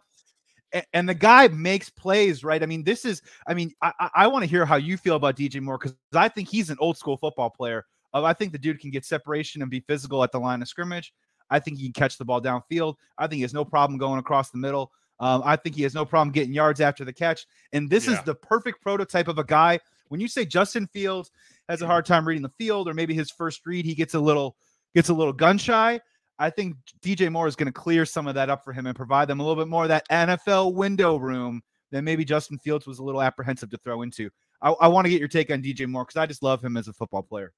And 0.93 1.07
the 1.07 1.13
guy 1.13 1.47
makes 1.47 1.89
plays, 1.89 2.43
right? 2.43 2.61
I 2.61 2.65
mean, 2.65 2.83
this 2.83 3.05
is, 3.05 3.21
I 3.47 3.53
mean, 3.53 3.71
I, 3.81 4.09
I 4.13 4.27
want 4.27 4.43
to 4.43 4.49
hear 4.49 4.65
how 4.65 4.75
you 4.75 4.97
feel 4.97 5.15
about 5.15 5.37
DJ 5.37 5.61
Moore 5.61 5.77
because 5.77 5.95
I 6.13 6.27
think 6.27 6.49
he's 6.49 6.69
an 6.69 6.77
old 6.79 6.97
school 6.97 7.17
football 7.17 7.49
player. 7.49 7.85
Uh, 8.13 8.23
I 8.23 8.33
think 8.33 8.51
the 8.51 8.57
dude 8.57 8.79
can 8.79 8.91
get 8.91 9.05
separation 9.05 9.61
and 9.61 9.71
be 9.71 9.79
physical 9.81 10.23
at 10.23 10.31
the 10.31 10.39
line 10.39 10.61
of 10.61 10.67
scrimmage. 10.67 11.13
I 11.49 11.59
think 11.59 11.77
he 11.77 11.85
can 11.85 11.93
catch 11.93 12.17
the 12.17 12.25
ball 12.25 12.41
downfield. 12.41 12.95
I 13.17 13.27
think 13.27 13.37
he 13.37 13.41
has 13.43 13.53
no 13.53 13.63
problem 13.63 13.97
going 13.97 14.19
across 14.19 14.49
the 14.49 14.57
middle. 14.57 14.91
Um, 15.19 15.41
I 15.45 15.55
think 15.55 15.75
he 15.75 15.83
has 15.83 15.95
no 15.95 16.05
problem 16.05 16.31
getting 16.31 16.53
yards 16.53 16.81
after 16.81 17.03
the 17.03 17.13
catch. 17.13 17.45
And 17.73 17.89
this 17.89 18.07
yeah. 18.07 18.13
is 18.13 18.23
the 18.23 18.35
perfect 18.35 18.81
prototype 18.81 19.27
of 19.27 19.39
a 19.39 19.43
guy. 19.43 19.79
When 20.09 20.21
you 20.21 20.27
say 20.27 20.45
Justin 20.45 20.87
Fields 20.87 21.31
has 21.69 21.81
a 21.81 21.87
hard 21.87 22.05
time 22.05 22.27
reading 22.27 22.43
the 22.43 22.51
field, 22.57 22.87
or 22.87 22.93
maybe 22.93 23.13
his 23.13 23.31
first 23.31 23.65
read, 23.65 23.85
he 23.85 23.95
gets 23.95 24.13
a 24.13 24.19
little 24.19 24.55
gets 24.93 25.09
a 25.09 25.13
little 25.13 25.33
gun 25.33 25.57
shy. 25.57 25.99
I 26.39 26.49
think 26.49 26.75
DJ 27.01 27.31
Moore 27.31 27.47
is 27.47 27.55
going 27.55 27.67
to 27.67 27.71
clear 27.71 28.05
some 28.05 28.27
of 28.27 28.35
that 28.35 28.49
up 28.49 28.63
for 28.63 28.73
him 28.73 28.85
and 28.85 28.95
provide 28.95 29.27
them 29.27 29.39
a 29.39 29.43
little 29.43 29.61
bit 29.61 29.69
more 29.69 29.83
of 29.83 29.89
that 29.89 30.07
NFL 30.09 30.73
window 30.73 31.17
room 31.17 31.61
that 31.91 32.03
maybe 32.03 32.25
Justin 32.25 32.59
Fields 32.59 32.85
was 32.85 32.99
a 32.99 33.03
little 33.03 33.21
apprehensive 33.21 33.69
to 33.71 33.77
throw 33.77 34.01
into. 34.01 34.29
I, 34.61 34.71
I 34.71 34.87
want 34.87 35.05
to 35.05 35.09
get 35.09 35.19
your 35.19 35.27
take 35.27 35.51
on 35.51 35.61
DJ 35.61 35.87
Moore 35.87 36.03
because 36.03 36.17
I 36.17 36.25
just 36.25 36.43
love 36.43 36.63
him 36.63 36.77
as 36.77 36.87
a 36.87 36.93
football 36.93 37.23
player. 37.23 37.53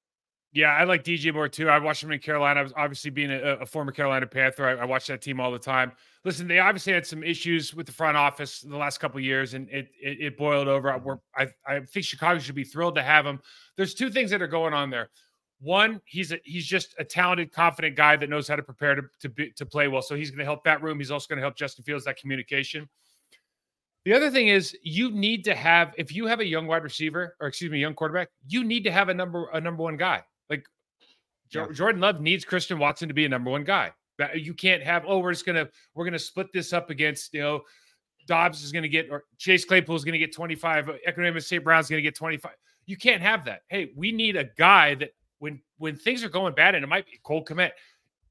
Yeah, 0.52 0.70
I 0.70 0.82
like 0.82 1.04
DJ 1.04 1.32
Moore 1.32 1.48
too. 1.48 1.68
I 1.68 1.78
watched 1.78 2.02
him 2.02 2.10
in 2.10 2.18
Carolina. 2.18 2.58
I 2.58 2.62
was 2.64 2.72
obviously 2.76 3.10
being 3.10 3.30
a, 3.30 3.58
a 3.58 3.66
former 3.66 3.92
Carolina 3.92 4.26
Panther. 4.26 4.66
I, 4.66 4.82
I 4.82 4.84
watched 4.84 5.06
that 5.06 5.22
team 5.22 5.38
all 5.38 5.52
the 5.52 5.60
time. 5.60 5.92
Listen, 6.24 6.48
they 6.48 6.58
obviously 6.58 6.92
had 6.92 7.06
some 7.06 7.22
issues 7.22 7.72
with 7.72 7.86
the 7.86 7.92
front 7.92 8.16
office 8.16 8.60
the 8.60 8.76
last 8.76 8.98
couple 8.98 9.20
years, 9.20 9.54
and 9.54 9.68
it, 9.68 9.90
it, 10.02 10.20
it 10.20 10.36
boiled 10.36 10.66
over. 10.66 11.20
I, 11.36 11.48
I 11.64 11.80
think 11.80 12.04
Chicago 12.04 12.40
should 12.40 12.56
be 12.56 12.64
thrilled 12.64 12.96
to 12.96 13.02
have 13.02 13.24
him. 13.24 13.38
There's 13.76 13.94
two 13.94 14.10
things 14.10 14.32
that 14.32 14.42
are 14.42 14.48
going 14.48 14.74
on 14.74 14.90
there. 14.90 15.10
One, 15.60 16.00
he's 16.04 16.32
a, 16.32 16.38
he's 16.42 16.66
just 16.66 16.94
a 16.98 17.04
talented, 17.04 17.52
confident 17.52 17.94
guy 17.94 18.16
that 18.16 18.30
knows 18.30 18.48
how 18.48 18.56
to 18.56 18.62
prepare 18.62 18.94
to 18.94 19.02
to, 19.20 19.28
be, 19.28 19.50
to 19.52 19.66
play 19.66 19.88
well. 19.88 20.02
So 20.02 20.14
he's 20.14 20.30
going 20.30 20.38
to 20.38 20.44
help 20.44 20.64
that 20.64 20.82
room. 20.82 20.98
He's 20.98 21.10
also 21.10 21.26
going 21.28 21.36
to 21.36 21.42
help 21.42 21.56
Justin 21.56 21.84
Fields 21.84 22.04
that 22.06 22.16
communication. 22.16 22.88
The 24.04 24.14
other 24.14 24.30
thing 24.30 24.48
is 24.48 24.74
you 24.82 25.10
need 25.10 25.44
to 25.44 25.54
have 25.54 25.94
if 25.98 26.14
you 26.14 26.26
have 26.26 26.40
a 26.40 26.46
young 26.46 26.66
wide 26.66 26.82
receiver 26.82 27.36
or 27.40 27.48
excuse 27.48 27.70
me, 27.70 27.78
young 27.78 27.94
quarterback, 27.94 28.28
you 28.48 28.64
need 28.64 28.84
to 28.84 28.90
have 28.90 29.10
a 29.10 29.14
number 29.14 29.50
a 29.52 29.60
number 29.60 29.82
one 29.82 29.98
guy. 29.98 30.22
Like 30.48 30.64
yeah. 31.50 31.66
Jordan 31.72 32.00
Love 32.00 32.20
needs 32.20 32.44
Christian 32.44 32.78
Watson 32.78 33.08
to 33.08 33.14
be 33.14 33.26
a 33.26 33.28
number 33.28 33.50
one 33.50 33.64
guy. 33.64 33.92
You 34.34 34.54
can't 34.54 34.82
have 34.82 35.04
oh 35.06 35.18
we're 35.18 35.32
just 35.32 35.44
gonna 35.44 35.68
we're 35.94 36.04
gonna 36.04 36.18
split 36.18 36.48
this 36.52 36.72
up 36.72 36.88
against 36.88 37.34
you 37.34 37.40
know 37.40 37.60
Doubs 38.26 38.62
is 38.62 38.72
gonna 38.72 38.88
get 38.88 39.10
or 39.10 39.24
Chase 39.36 39.66
Claypool 39.66 39.96
is 39.96 40.04
gonna 40.04 40.18
get 40.18 40.34
25, 40.34 40.88
uh, 40.88 40.92
Equanimeous 41.06 41.44
St. 41.44 41.62
Brown's 41.62 41.88
gonna 41.90 42.02
get 42.02 42.14
25. 42.14 42.52
You 42.86 42.96
can't 42.96 43.22
have 43.22 43.44
that. 43.44 43.62
Hey, 43.68 43.92
we 43.96 44.12
need 44.12 44.36
a 44.36 44.44
guy 44.56 44.94
that 44.96 45.10
when 45.40 45.60
when 45.78 45.96
things 45.96 46.22
are 46.22 46.28
going 46.28 46.54
bad, 46.54 46.74
and 46.76 46.84
it 46.84 46.86
might 46.86 47.06
be 47.06 47.18
Cole 47.24 47.44
Kmet. 47.44 47.72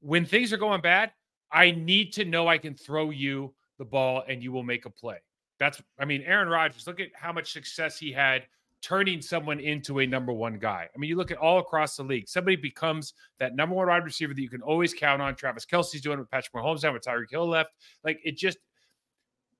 when 0.00 0.24
things 0.24 0.52
are 0.52 0.56
going 0.56 0.80
bad, 0.80 1.12
I 1.52 1.72
need 1.72 2.12
to 2.14 2.24
know 2.24 2.48
I 2.48 2.56
can 2.56 2.74
throw 2.74 3.10
you 3.10 3.52
the 3.78 3.84
ball 3.84 4.22
and 4.28 4.42
you 4.42 4.52
will 4.52 4.62
make 4.62 4.86
a 4.86 4.90
play. 4.90 5.18
That's 5.58 5.82
I 5.98 6.06
mean, 6.06 6.22
Aaron 6.22 6.48
Rodgers, 6.48 6.86
look 6.86 7.00
at 7.00 7.08
how 7.14 7.32
much 7.32 7.52
success 7.52 7.98
he 7.98 8.10
had 8.10 8.44
turning 8.82 9.20
someone 9.20 9.60
into 9.60 10.00
a 10.00 10.06
number 10.06 10.32
one 10.32 10.58
guy. 10.58 10.88
I 10.94 10.98
mean, 10.98 11.10
you 11.10 11.16
look 11.16 11.30
at 11.30 11.36
all 11.36 11.58
across 11.58 11.96
the 11.96 12.02
league, 12.02 12.28
somebody 12.28 12.56
becomes 12.56 13.12
that 13.38 13.54
number 13.54 13.74
one 13.74 13.88
wide 13.88 14.04
receiver 14.04 14.32
that 14.32 14.40
you 14.40 14.48
can 14.48 14.62
always 14.62 14.94
count 14.94 15.20
on. 15.20 15.34
Travis 15.34 15.66
Kelce's 15.66 16.00
doing 16.00 16.16
it 16.16 16.20
with 16.20 16.30
Patrick 16.30 16.54
Mahomes 16.54 16.82
now 16.82 16.92
with 16.92 17.02
Tyreek 17.02 17.30
Hill 17.30 17.46
left. 17.46 17.72
Like 18.04 18.20
it 18.24 18.36
just 18.36 18.58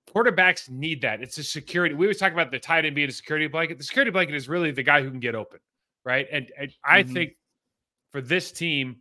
quarterbacks 0.08 0.70
need 0.70 1.02
that. 1.02 1.22
It's 1.22 1.38
a 1.38 1.44
security. 1.44 1.94
We 1.94 2.06
always 2.06 2.18
talk 2.18 2.32
about 2.32 2.50
the 2.50 2.58
tight 2.58 2.84
end 2.84 2.94
being 2.94 3.08
a 3.08 3.12
security 3.12 3.46
blanket. 3.46 3.78
The 3.78 3.84
security 3.84 4.10
blanket 4.10 4.34
is 4.34 4.48
really 4.48 4.70
the 4.70 4.82
guy 4.82 5.02
who 5.02 5.10
can 5.10 5.20
get 5.20 5.34
open, 5.34 5.60
right? 6.04 6.26
And, 6.32 6.50
and 6.58 6.72
I 6.84 7.02
mm-hmm. 7.02 7.12
think 7.12 7.36
for 8.10 8.20
this 8.20 8.52
team, 8.52 8.96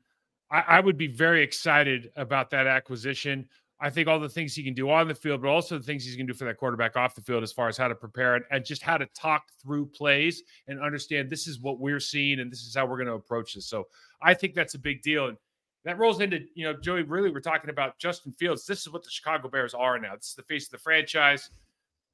I, 0.52 0.64
I, 0.68 0.80
would 0.80 0.98
be 0.98 1.08
very 1.08 1.44
excited 1.44 2.12
about 2.16 2.50
that 2.52 2.68
acquisition. 2.68 3.48
I 3.82 3.90
think 3.90 4.08
all 4.08 4.20
the 4.20 4.30
things 4.30 4.54
he 4.54 4.64
can 4.64 4.74
do 4.74 4.90
on 4.90 5.08
the 5.08 5.16
field, 5.16 5.42
but 5.42 5.50
also 5.50 5.78
the 5.78 5.84
things 5.84 6.04
he's 6.04 6.16
going 6.16 6.28
to 6.28 6.34
do 6.34 6.38
for 6.38 6.46
that 6.46 6.58
quarterback 6.58 6.98
off 6.98 7.16
the 7.16 7.22
field 7.22 7.44
as 7.44 7.54
far 7.54 7.70
as 7.70 7.78
how 7.78 7.88
to 7.88 7.96
prepare 7.96 8.36
it 8.36 8.44
and 8.52 8.66
just 8.66 8.82
how 8.82 8.98
to 8.98 9.06
talk 9.08 9.44
through 9.62 9.86
plays 9.88 10.44
and 10.68 10.82
understand 10.82 11.30
this 11.30 11.48
is 11.48 11.60
what 11.60 11.80
we're 11.80 12.00
seeing 12.00 12.40
and 12.40 12.52
this 12.52 12.64
is 12.64 12.76
how 12.76 12.86
we're 12.86 12.98
going 12.98 13.08
to 13.08 13.14
approach 13.14 13.54
this. 13.54 13.68
So 13.68 13.88
I 14.22 14.34
think 14.34 14.54
that's 14.54 14.74
a 14.74 14.80
big 14.80 15.02
deal. 15.02 15.28
And 15.28 15.38
that 15.86 15.98
rolls 15.98 16.20
into, 16.20 16.42
you 16.56 16.66
know, 16.66 16.74
Joey, 16.74 17.04
really, 17.04 17.32
we're 17.32 17.40
talking 17.40 17.70
about 17.70 17.98
Justin 17.98 18.34
Fields. 18.34 18.66
This 18.66 18.82
is 18.82 18.92
what 18.92 19.04
the 19.04 19.10
Chicago 19.10 19.48
Bears 19.48 19.74
are 19.74 19.98
now. 19.98 20.16
This 20.16 20.30
is 20.30 20.36
the 20.36 20.44
face 20.44 20.66
of 20.66 20.72
the 20.72 20.78
franchise. 20.80 21.50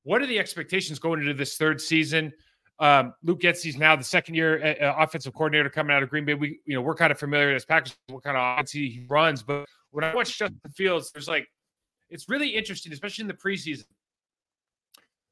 What 0.04 0.22
are 0.22 0.28
the 0.28 0.38
expectations 0.38 1.00
going 1.00 1.20
into 1.20 1.34
this 1.34 1.58
third 1.58 1.82
season? 1.82 2.32
Um, 2.80 3.14
Luke 3.24 3.40
Getsy's 3.40 3.78
now 3.78 3.96
the 3.96 4.04
second 4.04 4.36
year 4.36 4.62
uh, 4.62 4.86
uh, 4.86 4.96
offensive 5.00 5.34
coordinator 5.34 5.70
coming 5.70 5.96
out 5.96 6.04
of 6.04 6.10
Green 6.10 6.26
Bay. 6.26 6.34
We, 6.34 6.60
you 6.66 6.76
know, 6.76 6.82
we're 6.82 6.96
kind 6.96 7.12
of 7.12 7.18
familiar 7.18 7.56
as 7.56 7.64
Packers 7.64 7.96
what 8.08 8.24
kind 8.24 8.36
of 8.36 8.58
offense 8.58 8.72
he 8.72 9.06
runs, 9.08 9.44
but 9.44 9.66
when 9.92 10.04
I 10.04 10.14
watch 10.14 10.38
Justin 10.38 10.60
Fields, 10.76 11.12
there's 11.12 11.28
like 11.28 11.48
it's 12.10 12.28
really 12.28 12.50
interesting, 12.50 12.92
especially 12.92 13.24
in 13.24 13.28
the 13.28 13.34
preseason. 13.34 13.86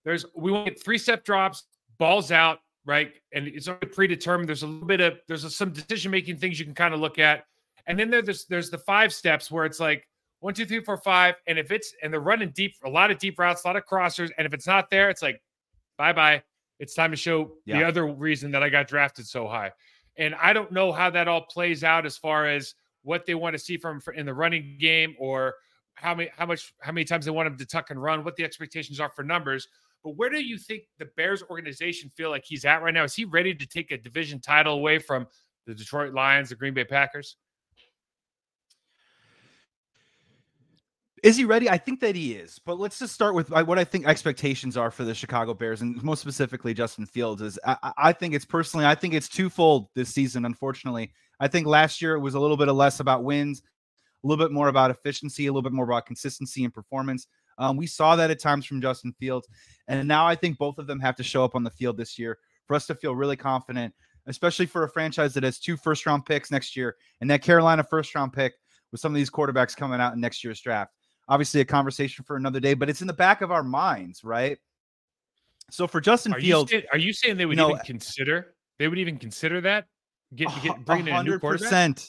There's 0.06 0.26
we 0.36 0.52
want 0.52 0.68
get 0.68 0.84
three 0.84 0.98
step 0.98 1.26
drops, 1.26 1.64
balls 1.98 2.32
out, 2.32 2.60
right, 2.86 3.12
and 3.34 3.48
it's 3.48 3.68
already 3.68 3.88
predetermined. 3.88 4.48
There's 4.48 4.64
a 4.64 4.68
little 4.68 4.88
bit 4.88 5.02
of 5.02 5.20
there's 5.28 5.44
a, 5.44 5.50
some 5.50 5.72
decision 5.72 6.12
making 6.12 6.38
things 6.38 6.60
you 6.60 6.66
can 6.66 6.74
kind 6.74 6.94
of 6.94 7.02
look 7.02 7.20
at, 7.20 7.44
and 7.88 8.00
then 8.00 8.10
there's 8.10 8.46
there's 8.46 8.70
the 8.70 8.78
five 8.78 9.14
steps 9.14 9.52
where 9.52 9.66
it's 9.66 9.82
like 9.82 10.08
one, 10.40 10.54
two, 10.54 10.66
three, 10.66 10.82
four, 10.82 10.98
five, 10.98 11.36
and 11.48 11.60
if 11.60 11.72
it's 11.72 11.94
and 12.02 12.14
they're 12.14 12.22
running 12.22 12.52
deep, 12.52 12.74
a 12.86 12.90
lot 12.90 13.12
of 13.12 13.18
deep 13.18 13.38
routes, 13.38 13.66
a 13.66 13.68
lot 13.68 13.76
of 13.76 13.86
crossers, 13.86 14.30
and 14.38 14.48
if 14.48 14.54
it's 14.54 14.68
not 14.68 14.90
there, 14.90 15.10
it's 15.10 15.22
like 15.22 15.42
bye 15.98 16.14
bye 16.14 16.42
it's 16.80 16.94
time 16.94 17.12
to 17.12 17.18
show 17.18 17.54
yeah. 17.66 17.80
the 17.80 17.88
other 17.88 18.08
reason 18.08 18.52
that 18.52 18.64
I 18.64 18.70
got 18.70 18.88
drafted 18.88 19.28
so 19.28 19.48
high. 19.48 19.72
And 20.18 20.36
I 20.36 20.54
don't 20.54 20.72
know 20.72 20.92
how 20.92 21.10
that 21.10 21.28
all 21.28 21.42
plays 21.42 21.84
out 21.84 22.06
as 22.06 22.18
far 22.18 22.48
as 22.48 22.76
what 23.04 23.26
they 23.26 23.36
want 23.36 23.54
to 23.54 23.60
see 23.60 23.78
from 23.78 24.02
in 24.16 24.26
the 24.26 24.34
running 24.34 24.78
game 24.80 25.16
or 25.20 25.56
how 25.96 26.16
many 26.16 26.30
how 26.36 26.46
much 26.46 26.74
how 26.82 26.92
many 26.92 27.06
times 27.06 27.26
they 27.26 27.32
want 27.32 27.48
him 27.48 27.58
to 27.58 27.66
tuck 27.66 27.90
and 27.92 28.02
run, 28.02 28.24
what 28.24 28.36
the 28.36 28.44
expectations 28.44 29.00
are 29.00 29.10
for 29.10 29.24
numbers. 29.24 29.68
But 30.04 30.18
where 30.18 30.30
do 30.30 30.44
you 30.44 30.58
think 30.58 30.84
the 31.00 31.06
Bears 31.18 31.44
organization 31.50 32.10
feel 32.16 32.30
like 32.30 32.44
he's 32.46 32.66
at 32.66 32.82
right 32.82 32.94
now? 32.94 33.04
Is 33.04 33.14
he 33.14 33.26
ready 33.26 33.56
to 33.56 33.66
take 33.66 33.92
a 33.92 33.98
division 33.98 34.40
title 34.42 34.74
away 34.74 35.00
from 35.00 35.28
the 35.66 35.74
Detroit 35.74 36.14
Lions, 36.14 36.50
the 36.50 36.56
Green 36.56 36.74
Bay 36.74 36.84
Packers? 36.84 37.38
Is 41.24 41.38
he 41.38 41.46
ready? 41.46 41.70
I 41.70 41.78
think 41.78 42.02
that 42.02 42.18
he 42.18 42.34
is. 42.34 42.60
But 42.60 42.80
let's 42.80 43.00
just 43.00 43.14
start 43.14 43.34
with 43.34 43.50
what 43.50 43.80
I 43.80 43.86
think 43.86 44.06
expectations 44.06 44.76
are 44.76 44.92
for 44.92 45.06
the 45.06 45.16
Chicago 45.16 45.54
Bears, 45.54 45.82
and 45.82 46.04
most 46.04 46.20
specifically 46.20 46.74
Justin 46.74 47.06
Fields. 47.06 47.42
Is 47.42 47.58
I, 47.66 47.94
I 47.98 48.12
think 48.12 48.34
it's 48.34 48.44
personally, 48.44 48.86
I 48.86 48.94
think 48.94 49.14
it's 49.14 49.30
twofold 49.30 49.88
this 49.96 50.10
season. 50.10 50.44
Unfortunately, 50.44 51.14
I 51.40 51.48
think 51.48 51.66
last 51.66 52.02
year 52.02 52.16
it 52.16 52.20
was 52.20 52.34
a 52.34 52.40
little 52.42 52.58
bit 52.58 52.68
of 52.68 52.76
less 52.76 53.00
about 53.00 53.24
wins, 53.24 53.62
a 54.22 54.28
little 54.28 54.44
bit 54.44 54.52
more 54.52 54.68
about 54.68 54.92
efficiency, 54.92 55.48
a 55.48 55.52
little 55.52 55.62
bit 55.62 55.72
more 55.72 55.86
about 55.86 56.06
consistency 56.06 56.66
and 56.66 56.74
performance. 56.74 57.28
Um, 57.58 57.78
we 57.78 57.88
saw 57.88 58.18
that 58.18 58.30
at 58.30 58.42
times 58.42 58.66
from 58.66 58.82
Justin 58.82 59.14
Fields, 59.18 59.48
and 59.88 60.06
now 60.06 60.28
I 60.28 60.36
think 60.36 60.58
both 60.58 60.78
of 60.78 60.88
them 60.88 61.00
have 61.00 61.16
to 61.16 61.24
show 61.24 61.46
up 61.46 61.56
on 61.56 61.64
the 61.64 61.72
field 61.72 61.96
this 61.96 62.20
year 62.20 62.38
for 62.68 62.76
us 62.76 62.86
to 62.88 62.96
feel 62.96 63.16
really 63.16 63.38
confident, 63.38 63.94
especially 64.28 64.66
for 64.66 64.84
a 64.84 64.90
franchise 64.90 65.34
that 65.36 65.44
has 65.44 65.58
two 65.58 65.78
first 65.78 66.06
round 66.06 66.26
picks 66.26 66.52
next 66.52 66.76
year 66.76 66.98
and 67.22 67.30
that 67.30 67.42
Carolina 67.42 67.82
first 67.82 68.14
round 68.14 68.34
pick 68.34 68.56
with 68.92 69.00
some 69.00 69.14
of 69.14 69.16
these 69.16 69.30
quarterbacks 69.30 69.78
coming 69.78 70.02
out 70.02 70.14
in 70.14 70.20
next 70.20 70.44
year's 70.44 70.60
draft 70.60 70.92
obviously 71.28 71.62
a 71.62 71.66
conversation 71.66 72.26
for 72.26 72.36
another 72.36 72.60
day, 72.60 72.74
but 72.74 72.90
it's 72.90 73.02
in 73.02 73.08
the 73.08 73.14
back 73.14 73.42
of 73.42 73.52
our 73.52 73.64
minds, 73.64 74.24
right? 74.24 74.58
So 75.70 75.88
for 75.88 76.02
Justin 76.02 76.34
are 76.34 76.40
Fields, 76.40 76.72
you 76.72 76.84
are 76.92 76.98
you 76.98 77.14
saying 77.14 77.38
they 77.38 77.46
would 77.46 77.58
you 77.58 77.64
know, 77.64 77.72
even 77.72 77.86
consider? 77.86 78.56
They 78.80 78.88
would 78.88 79.00
even 79.00 79.18
consider 79.18 79.62
that 79.62 79.86
get, 80.36 80.50
get 80.62 80.86
bringing 80.86 81.08
in 81.08 81.16
a 81.16 81.24
new 81.24 81.40
quarterback. 81.40 82.00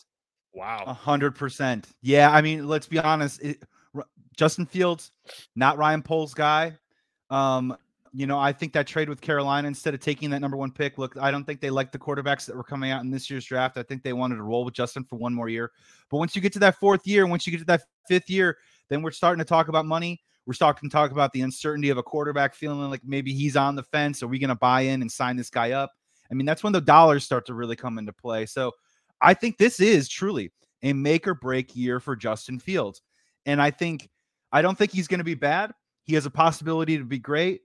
Wow, 0.53 0.85
a 0.87 0.95
hundred 0.95 1.35
percent. 1.35 1.89
Yeah, 2.03 2.31
I 2.31 2.41
mean, 2.41 2.67
let's 2.67 2.87
be 2.87 2.99
honest. 2.99 3.43
It, 3.43 3.63
Justin 4.37 4.67
Fields, 4.67 5.13
not 5.57 5.79
Ryan 5.79 6.03
Poles 6.03 6.35
guy. 6.35 6.77
Um, 7.31 7.77
you 8.13 8.27
know, 8.27 8.39
I 8.39 8.53
think 8.53 8.73
that 8.75 8.87
trade 8.87 9.09
with 9.09 9.21
Carolina 9.21 9.67
instead 9.67 9.93
of 9.95 10.01
taking 10.01 10.31
that 10.31 10.41
number 10.41 10.57
one 10.57 10.71
pick. 10.71 10.99
Look, 10.99 11.17
I 11.21 11.33
don't 11.33 11.45
think 11.45 11.61
they 11.61 11.71
liked 11.71 11.93
the 11.93 11.99
quarterbacks 11.99 12.47
that 12.47 12.57
were 12.57 12.63
coming 12.63 12.93
out 12.93 13.03
in 13.03 13.11
this 13.11 13.29
year's 13.29 13.45
draft. 13.45 13.77
I 13.77 13.83
think 13.83 14.05
they 14.05 14.13
wanted 14.13 14.37
to 14.37 14.45
roll 14.45 14.65
with 14.65 14.75
Justin 14.75 15.05
for 15.05 15.17
one 15.17 15.35
more 15.35 15.49
year. 15.49 15.73
But 16.11 16.19
once 16.19 16.37
you 16.37 16.43
get 16.43 16.53
to 16.53 16.61
that 16.61 16.79
fourth 16.79 17.07
year, 17.07 17.27
once 17.27 17.47
you 17.47 17.51
get 17.51 17.59
to 17.59 17.65
that 17.67 17.83
fifth 18.07 18.31
year, 18.31 18.59
then 18.91 19.03
we're 19.03 19.11
starting 19.11 19.39
to 19.39 19.45
talk 19.45 19.69
about 19.69 19.87
money. 19.87 20.21
We're 20.47 20.55
starting 20.55 20.91
to 20.91 20.95
talk 20.95 21.11
about 21.11 21.33
the 21.33 21.41
uncertainty 21.41 21.89
of 21.91 21.99
a 21.99 22.03
quarterback 22.03 22.55
feeling 22.55 22.91
like 22.91 23.03
maybe 23.05 23.33
he's 23.33 23.57
on 23.57 23.77
the 23.77 23.83
fence. 23.83 24.23
Are 24.23 24.29
we 24.29 24.39
going 24.39 24.49
to 24.49 24.55
buy 24.55 24.83
in 24.83 25.01
and 25.01 25.11
sign 25.11 25.37
this 25.37 25.51
guy 25.51 25.73
up? 25.73 25.91
I 26.31 26.35
mean, 26.35 26.47
that's 26.47 26.63
when 26.63 26.73
the 26.73 26.81
dollars 26.81 27.25
start 27.25 27.47
to 27.47 27.55
really 27.55 27.77
come 27.77 27.99
into 27.99 28.13
play. 28.13 28.47
So 28.47 28.73
I 29.21 29.35
think 29.35 29.57
this 29.57 29.81
is 29.81 30.09
truly 30.09 30.53
a 30.83 30.93
make 30.93 31.27
or 31.27 31.35
break 31.35 31.75
year 31.75 32.01
for 32.01 32.15
Justin 32.15 32.59
Fields. 32.59 33.01
And 33.47 33.61
I 33.61 33.71
think, 33.71 34.09
I 34.53 34.61
don't 34.63 34.77
think 34.77 34.93
he's 34.93 35.09
going 35.09 35.19
to 35.19 35.25
be 35.25 35.35
bad. 35.35 35.73
He 36.05 36.15
has 36.15 36.27
a 36.27 36.31
possibility 36.31 36.99
to 36.99 37.05
be 37.05 37.19
great. 37.19 37.63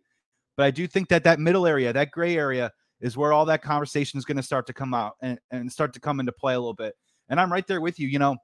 But 0.56 0.66
I 0.66 0.72
do 0.72 0.88
think 0.88 1.10
that 1.10 1.24
that 1.26 1.40
middle 1.40 1.66
area, 1.66 1.92
that 1.94 2.12
gray 2.12 2.38
area, 2.38 2.72
is 3.02 3.16
where 3.16 3.32
all 3.32 3.46
that 3.46 3.62
conversation 3.62 4.18
is 4.18 4.26
going 4.26 4.38
to 4.38 4.44
start 4.44 4.68
to 4.68 4.74
come 4.74 4.94
out 4.94 5.14
and, 5.22 5.40
and 5.52 5.72
start 5.72 5.94
to 5.94 6.00
come 6.00 6.20
into 6.20 6.32
play 6.32 6.54
a 6.54 6.60
little 6.60 6.74
bit. 6.74 6.96
And 7.30 7.40
I'm 7.40 7.52
right 7.52 7.66
there 7.66 7.82
with 7.82 8.00
you. 8.00 8.08
You 8.08 8.20
know, 8.20 8.38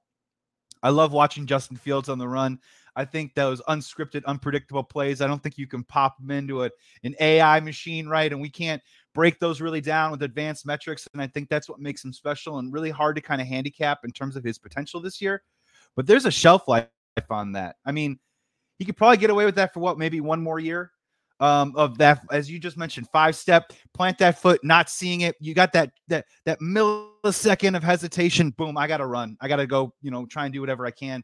I 0.86 0.90
love 0.90 1.12
watching 1.12 1.48
Justin 1.48 1.78
Fields 1.78 2.10
on 2.10 2.20
the 2.20 2.28
run. 2.28 2.60
I 2.96 3.06
think 3.06 3.34
those 3.34 3.60
unscripted, 3.64 4.24
unpredictable 4.26 4.84
plays, 4.84 5.20
I 5.20 5.26
don't 5.26 5.42
think 5.42 5.58
you 5.58 5.66
can 5.66 5.84
pop 5.84 6.20
them 6.20 6.30
into 6.30 6.64
a, 6.64 6.70
an 7.04 7.16
AI 7.20 7.60
machine, 7.60 8.08
right? 8.08 8.32
And 8.32 8.40
we 8.40 8.52
can't 8.52 8.80
break 9.16 9.40
those 9.40 9.62
really 9.62 9.82
down 9.82 10.12
with 10.12 10.22
advanced 10.22 10.64
metrics. 10.64 11.08
And 11.14 11.22
I 11.24 11.26
think 11.26 11.50
that's 11.50 11.68
what 11.68 11.80
makes 11.80 12.06
him 12.06 12.14
special 12.14 12.60
and 12.60 12.72
really 12.72 12.92
hard 12.92 13.16
to 13.16 13.22
kind 13.24 13.42
of 13.42 13.48
handicap 13.48 14.06
in 14.06 14.12
terms 14.12 14.36
of 14.36 14.44
his 14.44 14.60
potential 14.60 15.02
this 15.02 15.20
year. 15.20 15.42
But 15.96 16.06
there's 16.06 16.28
a 16.28 16.32
shelf 16.32 16.68
life 16.68 16.88
on 17.32 17.54
that. 17.54 17.78
I 17.84 17.92
mean, 17.92 18.20
he 18.78 18.86
could 18.86 18.96
probably 18.96 19.18
get 19.18 19.32
away 19.32 19.46
with 19.46 19.56
that 19.56 19.74
for 19.74 19.80
what, 19.80 19.98
maybe 19.98 20.22
one 20.22 20.44
more 20.44 20.60
year 20.60 20.92
um, 21.40 21.74
of 21.76 21.98
that, 21.98 22.22
as 22.32 22.50
you 22.50 22.60
just 22.60 22.78
mentioned, 22.78 23.08
five 23.12 23.36
step, 23.36 23.74
plant 23.94 24.18
that 24.20 24.40
foot, 24.40 24.64
not 24.64 24.90
seeing 24.90 25.22
it. 25.22 25.36
You 25.40 25.54
got 25.54 25.74
that 25.74 25.92
that 26.08 26.26
that 26.46 26.60
millisecond 26.62 27.76
of 27.76 27.84
hesitation. 27.84 28.52
Boom, 28.52 28.78
I 28.78 28.88
got 28.88 28.98
to 28.98 29.06
run. 29.06 29.38
I 29.42 29.48
got 29.48 29.58
to 29.58 29.68
go. 29.68 29.94
You 30.02 30.12
know, 30.12 30.26
try 30.26 30.46
and 30.46 30.54
do 30.54 30.62
whatever 30.62 30.86
I 30.86 30.92
can. 30.92 31.24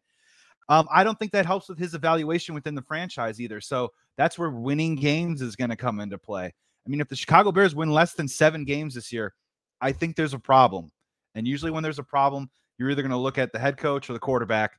Um, 0.70 0.88
I 0.92 1.04
don't 1.04 1.18
think 1.20 1.32
that 1.34 1.46
helps 1.46 1.68
with 1.68 1.78
his 1.78 1.94
evaluation 1.94 2.56
within 2.56 2.76
the 2.76 2.82
franchise 2.82 3.42
either. 3.42 3.60
So 3.60 3.90
that's 4.18 4.38
where 4.38 4.50
winning 4.50 4.96
games 4.96 5.42
is 5.42 5.56
going 5.56 5.70
to 5.70 5.76
come 5.76 6.00
into 6.00 6.18
play. 6.18 6.46
I 6.46 6.90
mean, 6.90 7.02
if 7.02 7.10
the 7.10 7.16
Chicago 7.16 7.52
Bears 7.52 7.76
win 7.76 7.92
less 7.92 8.14
than 8.14 8.28
seven 8.28 8.64
games 8.64 8.96
this 8.96 9.12
year, 9.12 9.34
I 9.82 9.92
think 9.92 10.16
there's 10.16 10.34
a 10.34 10.40
problem. 10.40 10.90
And 11.36 11.48
usually, 11.48 11.72
when 11.72 11.84
there's 11.84 12.00
a 12.00 12.04
problem, 12.04 12.50
you're 12.78 12.90
either 12.90 13.02
going 13.02 13.12
to 13.12 13.18
look 13.18 13.38
at 13.38 13.52
the 13.52 13.60
head 13.60 13.78
coach 13.78 14.10
or 14.10 14.14
the 14.14 14.20
quarterback. 14.20 14.72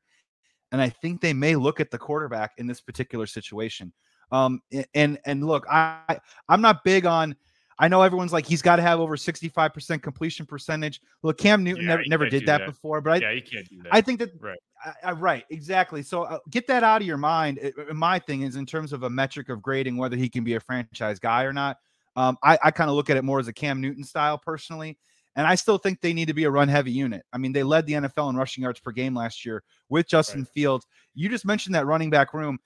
And 0.73 0.81
I 0.81 0.89
think 0.89 1.21
they 1.21 1.33
may 1.33 1.57
look 1.57 1.81
at 1.81 1.91
the 1.91 1.99
quarterback 1.99 2.53
in 2.57 2.67
this 2.67 2.81
particular 2.81 3.27
situation. 3.27 3.93
Um, 4.33 4.63
and 4.95 5.19
and 5.25 5.47
look, 5.47 5.67
I 5.71 6.19
I'm 6.49 6.61
not 6.61 6.83
big 6.85 7.07
on. 7.07 7.37
I 7.79 7.89
know 7.89 8.03
everyone's 8.03 8.33
like 8.33 8.47
he's 8.47 8.63
got 8.63 8.77
to 8.77 8.83
have 8.83 9.01
over 9.01 9.17
65% 9.17 10.03
completion 10.03 10.47
percentage. 10.47 11.01
Look, 11.23 11.39
Cam 11.39 11.65
Newton 11.65 11.83
yeah, 11.83 11.89
never, 11.89 12.03
never 12.07 12.29
did 12.29 12.47
that, 12.47 12.59
that, 12.59 12.67
before, 12.67 13.01
but 13.01 13.15
I, 13.15 13.17
yeah, 13.17 13.31
you 13.33 13.43
can't 13.43 13.69
do 13.69 13.83
that. 13.83 13.95
I 13.95 14.01
think 14.01 14.21
that 14.21 14.31
right, 14.41 14.59
I, 14.85 15.11
I, 15.11 15.13
right, 15.13 15.45
exactly. 15.51 16.03
So 16.03 16.23
uh, 16.23 16.39
get 16.51 16.67
that 16.69 16.85
out 16.85 17.01
of 17.01 17.07
your 17.07 17.17
mind. 17.17 17.59
It, 17.59 17.75
my 17.95 18.19
thing 18.19 18.43
is 18.43 18.57
in 18.57 18.67
terms 18.67 18.93
of 18.93 19.03
a 19.03 19.11
metric 19.11 19.49
of 19.49 19.63
grading 19.63 19.97
whether 19.97 20.17
he 20.17 20.29
can 20.29 20.45
be 20.45 20.55
a 20.55 20.61
franchise 20.61 21.19
guy 21.19 21.43
or 21.45 21.53
not. 21.53 21.79
Um, 22.15 22.39
I, 22.43 22.59
I 22.63 22.71
kind 22.71 22.91
of 22.91 22.97
look 22.97 23.11
at 23.11 23.17
it 23.17 23.25
more 23.25 23.41
as 23.41 23.49
a 23.49 23.53
Cam 23.53 23.81
Newton 23.81 24.05
style 24.05 24.39
personally. 24.39 24.99
And 25.35 25.47
I 25.47 25.55
still 25.55 25.79
think 25.79 26.01
they 26.01 26.13
need 26.13 26.29
to 26.29 26.35
be 26.35 26.45
a 26.45 26.51
run 26.51 26.69
heavy 26.69 26.93
unit. 26.93 27.25
I 27.33 27.39
mean, 27.39 27.53
they 27.53 27.63
led 27.63 27.87
the 27.87 27.95
NFL 27.95 28.31
in 28.31 28.37
rushing 28.37 28.63
yards 28.63 28.81
per 28.81 28.93
game 28.93 29.15
last 29.15 29.47
year 29.47 29.63
with 29.89 30.07
Justin 30.07 30.43
right. 30.43 30.49
Fields. 30.49 30.87
You 31.15 31.31
just 31.31 31.47
mentioned 31.47 31.75
that 31.75 31.87
running 31.87 32.11
back 32.11 32.35
room 32.35 32.59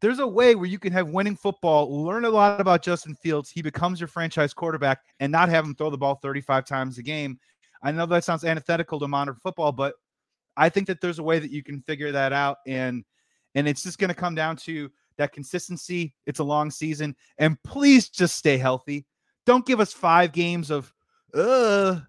there's 0.00 0.18
a 0.18 0.26
way 0.26 0.54
where 0.54 0.66
you 0.66 0.78
can 0.78 0.92
have 0.92 1.08
winning 1.08 1.36
football, 1.36 2.04
learn 2.04 2.24
a 2.24 2.30
lot 2.30 2.60
about 2.60 2.82
Justin 2.82 3.14
Fields. 3.14 3.50
He 3.50 3.62
becomes 3.62 4.00
your 4.00 4.08
franchise 4.08 4.52
quarterback 4.52 5.00
and 5.20 5.32
not 5.32 5.48
have 5.48 5.64
him 5.64 5.74
throw 5.74 5.90
the 5.90 5.98
ball 5.98 6.16
35 6.16 6.64
times 6.64 6.98
a 6.98 7.02
game. 7.02 7.38
I 7.82 7.92
know 7.92 8.06
that 8.06 8.24
sounds 8.24 8.44
antithetical 8.44 8.98
to 9.00 9.08
modern 9.08 9.36
football, 9.42 9.72
but 9.72 9.94
I 10.56 10.68
think 10.68 10.86
that 10.88 11.00
there's 11.00 11.18
a 11.18 11.22
way 11.22 11.38
that 11.38 11.50
you 11.50 11.62
can 11.62 11.80
figure 11.82 12.12
that 12.12 12.32
out. 12.32 12.58
And 12.66 13.04
and 13.54 13.66
it's 13.66 13.82
just 13.82 13.98
going 13.98 14.08
to 14.08 14.14
come 14.14 14.34
down 14.34 14.56
to 14.56 14.90
that 15.16 15.32
consistency. 15.32 16.14
It's 16.26 16.40
a 16.40 16.44
long 16.44 16.70
season. 16.70 17.16
And 17.38 17.62
please 17.62 18.10
just 18.10 18.36
stay 18.36 18.58
healthy. 18.58 19.06
Don't 19.46 19.64
give 19.64 19.80
us 19.80 19.92
five 19.92 20.32
games 20.32 20.70
of 20.70 20.92
uh 21.32 22.00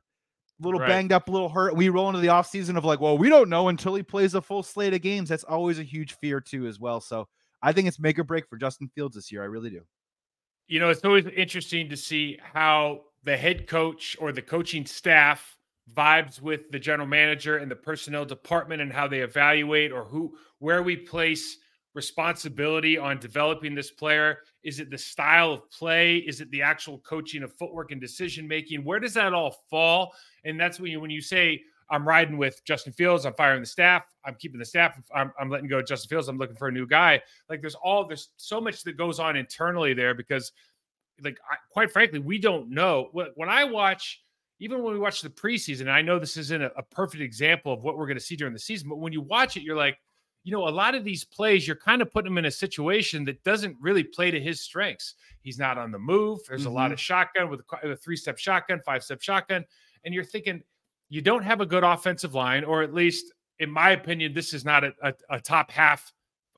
little 0.60 0.80
right. 0.80 0.89
banged 0.89 1.12
up, 1.12 1.30
little 1.30 1.50
hurt. 1.50 1.76
We 1.76 1.89
roll 1.89 2.10
into 2.10 2.19
the 2.19 2.28
offseason 2.28 2.78
of 2.78 2.86
like, 2.86 3.00
well, 3.00 3.17
we 3.17 3.30
don't 3.30 3.50
know 3.50 3.67
until 3.67 3.95
he 3.95 4.04
plays 4.04 4.34
a 4.34 4.41
full 4.41 4.63
slate 4.63 4.93
of 4.93 5.02
games. 5.02 5.30
That's 5.30 5.43
always 5.43 5.80
a 5.80 5.84
huge 5.84 6.13
fear 6.13 6.41
too, 6.41 6.67
as 6.67 6.80
well. 6.80 7.00
So 7.00 7.28
I 7.62 7.72
think 7.72 7.88
it's 7.88 8.00
make 8.00 8.20
or 8.20 8.24
break 8.24 8.48
for 8.48 8.58
Justin 8.58 8.89
Fields 8.93 9.15
this 9.15 9.32
year. 9.32 9.41
I 9.41 9.46
really 9.46 9.70
do. 9.70 9.82
You 10.67 10.80
know, 10.80 10.89
it's 10.89 11.04
always 11.04 11.26
interesting 11.26 11.89
to 11.89 11.98
see 11.98 12.38
how 12.41 13.02
the 13.24 13.38
head 13.38 13.67
coach 13.67 14.17
or 14.20 14.32
the 14.32 14.41
coaching 14.41 14.86
staff 14.86 15.58
vibes 15.93 16.41
with 16.41 16.70
the 16.72 16.80
general 16.80 17.08
manager 17.08 17.58
and 17.58 17.72
the 17.72 17.76
personnel 17.76 18.26
department 18.26 18.82
and 18.82 18.91
how 18.91 19.08
they 19.08 19.20
evaluate 19.20 19.91
or 19.91 20.04
who 20.04 20.36
where 20.60 20.84
we 20.84 20.96
place 20.96 21.58
responsibility 21.93 22.98
on 22.98 23.20
developing 23.20 23.74
this 23.74 23.89
player 23.89 24.39
is 24.63 24.80
it 24.80 24.91
the 24.91 24.98
style 24.98 25.54
of 25.54 25.72
play 25.72 26.17
is 26.17 26.41
it 26.41 26.52
the 26.52 26.62
actual 26.62 27.00
coaching 27.00 27.41
of 27.41 27.54
footwork 27.54 27.91
and 27.91 28.02
decision 28.02 28.48
making 28.48 28.84
where 28.84 29.00
does 29.00 29.13
that 29.13 29.34
all 29.34 29.63
fall 29.70 30.13
and 30.43 30.60
that's 30.60 30.80
when 30.80 30.91
you 30.91 31.00
when 31.00 31.10
you 31.10 31.22
say 31.22 31.60
I'm 31.89 32.08
riding 32.08 32.38
with 32.38 32.63
Justin 32.65 32.93
Fields. 32.93 33.26
I'm 33.26 33.34
firing 33.34 33.62
the 33.62 33.67
staff. 33.67 34.04
I'm 34.26 34.36
keeping 34.36 34.60
the 34.60 34.65
staff. 34.65 35.00
I'm, 35.13 35.32
I'm 35.39 35.50
letting 35.50 35.67
go 35.67 35.80
of 35.80 35.88
Justin 35.88 36.10
Fields. 36.10 36.28
I'm 36.28 36.38
looking 36.38 36.56
for 36.56 36.67
a 36.67 36.71
new 36.71 36.86
guy. 36.86 37.21
Like 37.50 37.62
there's 37.62 37.76
all 37.76 38.06
there's 38.06 38.30
so 38.38 38.60
much 38.60 38.84
that 38.84 38.97
goes 38.97 39.19
on 39.19 39.36
internally 39.36 39.93
there 39.93 40.13
because, 40.13 40.52
like, 41.23 41.39
I, 41.50 41.56
quite 41.71 41.91
frankly, 41.91 42.19
we 42.19 42.39
don't 42.39 42.69
know. 42.69 43.10
When 43.12 43.50
I 43.50 43.63
watch, 43.63 44.21
even 44.60 44.84
when 44.84 44.93
we 44.93 45.00
watch 45.00 45.21
the 45.21 45.30
preseason, 45.30 45.88
I 45.88 46.02
know 46.02 46.19
this 46.19 46.38
isn't 46.38 46.62
a, 46.62 46.71
a 46.78 46.84
perfect 46.84 47.23
example 47.23 47.73
of 47.73 47.84
what 47.84 47.97
we're 47.97 48.08
going 48.08 48.17
to 48.17 48.23
see 48.23 48.36
during 48.36 48.54
the 48.54 48.60
season, 48.60 48.89
but 48.89 48.97
when 48.97 49.13
you 49.13 49.21
watch 49.21 49.56
it, 49.56 49.63
you're 49.63 49.78
like, 49.78 49.97
you 50.43 50.54
know, 50.54 50.67
a 50.67 50.69
lot 50.69 50.95
of 50.95 51.04
these 51.04 51.26
plays, 51.26 51.67
you're 51.67 51.76
kind 51.76 52.02
of 52.02 52.10
putting 52.10 52.32
him 52.32 52.38
in 52.38 52.45
a 52.45 52.52
situation 52.52 53.26
that 53.26 53.43
doesn't 53.43 53.76
really 53.82 54.04
play 54.04 54.32
to 54.32 54.39
his 54.39 54.62
strengths. 54.62 55.15
He's 55.41 55.60
not 55.60 55.78
on 55.78 55.91
the 55.91 56.00
move. 56.00 56.39
There's 56.47 56.62
mm-hmm. 56.62 56.69
a 56.69 56.73
lot 56.73 56.86
mm-hmm. 56.86 56.93
of 56.93 57.00
shotgun 57.02 57.50
with 57.50 57.62
a, 57.84 57.89
a 57.89 57.95
three 57.97 58.15
step 58.15 58.38
shotgun, 58.38 58.80
five 58.86 59.04
step 59.04 59.21
shotgun, 59.21 59.65
and 60.06 60.13
you're 60.13 60.23
thinking 60.23 60.63
you 61.10 61.22
don't 61.22 61.43
have 61.43 61.62
a 61.62 61.65
good 61.65 61.84
offensive 61.84 62.34
line, 62.34 62.63
or 62.63 62.84
at 62.84 62.93
least, 62.93 63.34
in 63.60 63.70
my 63.70 63.91
opinion, 63.91 64.34
this 64.34 64.54
is 64.54 64.65
not 64.65 64.84
a, 64.84 64.93
a, 65.02 65.13
a 65.30 65.39
top 65.39 65.72
half 65.72 66.12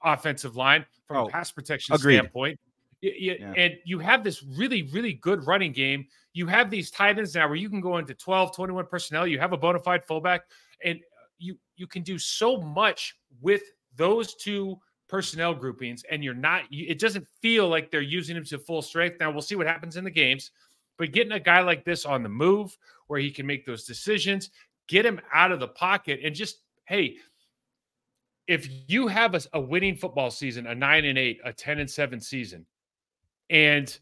offensive 0.04 0.56
line 0.56 0.86
from 1.08 1.18
oh, 1.18 1.26
a 1.28 1.30
pass 1.30 1.52
protection 1.52 1.96
agreed. 1.96 2.16
standpoint. 2.16 2.60
You, 3.02 3.14
you, 3.18 3.38
yeah. 3.40 3.54
And 3.56 3.74
you 3.86 4.00
have 4.00 4.24
this 4.24 4.44
really, 4.44 4.84
really 4.84 5.14
good 5.14 5.46
running 5.46 5.72
game. 5.72 6.06
You 6.34 6.48
have 6.48 6.70
these 6.70 6.92
tight 6.92 7.18
ends 7.18 7.36
now 7.36 7.48
where 7.48 7.56
you 7.56 7.70
can 7.70 7.82
go 7.82 7.98
into 7.98 8.14
12, 8.14 8.56
21 8.56 8.86
personnel. 8.88 9.28
You 9.28 9.40
have 9.40 9.54
a 9.54 9.58
bona 9.58 9.80
fide 9.80 10.04
fullback, 10.06 10.42
and 10.84 11.00
you 11.38 11.58
you 11.76 11.88
can 11.88 12.04
do 12.04 12.18
so 12.18 12.58
much 12.58 13.16
with 13.42 13.62
those 13.96 14.36
two 14.36 14.78
personnel 15.08 15.54
groupings, 15.54 16.04
and 16.12 16.24
you're 16.24 16.34
not. 16.34 16.64
It 16.72 17.00
doesn't 17.00 17.28
feel 17.42 17.68
like 17.68 17.90
they're 17.90 18.02
using 18.02 18.36
them 18.36 18.46
to 18.46 18.60
full 18.60 18.82
strength. 18.82 19.18
Now 19.20 19.32
we'll 19.32 19.42
see 19.42 19.56
what 19.56 19.68
happens 19.68 19.96
in 19.96 20.04
the 20.04 20.12
games. 20.12 20.52
But 21.00 21.14
getting 21.14 21.32
a 21.32 21.40
guy 21.40 21.62
like 21.62 21.86
this 21.86 22.06
on 22.06 22.22
the 22.22 22.30
move 22.30 22.78
where 23.08 23.20
he 23.20 23.32
can 23.32 23.48
make 23.48 23.66
those 23.66 23.86
decisions, 23.86 24.52
get 24.88 25.06
him 25.06 25.20
out 25.34 25.52
of 25.52 25.62
the 25.62 25.70
pocket, 25.70 26.20
and 26.24 26.36
just, 26.36 26.60
hey, 26.86 27.16
if 28.48 28.68
you 28.88 29.08
have 29.08 29.34
a, 29.34 29.42
a 29.54 29.62
winning 29.62 29.96
football 29.96 30.30
season, 30.30 30.68
a 30.68 30.76
nine 30.76 31.06
and 31.06 31.18
eight, 31.18 31.40
a 31.46 31.54
10 31.54 31.80
and 31.80 31.90
seven 31.90 32.20
season, 32.20 32.66
and 33.50 33.98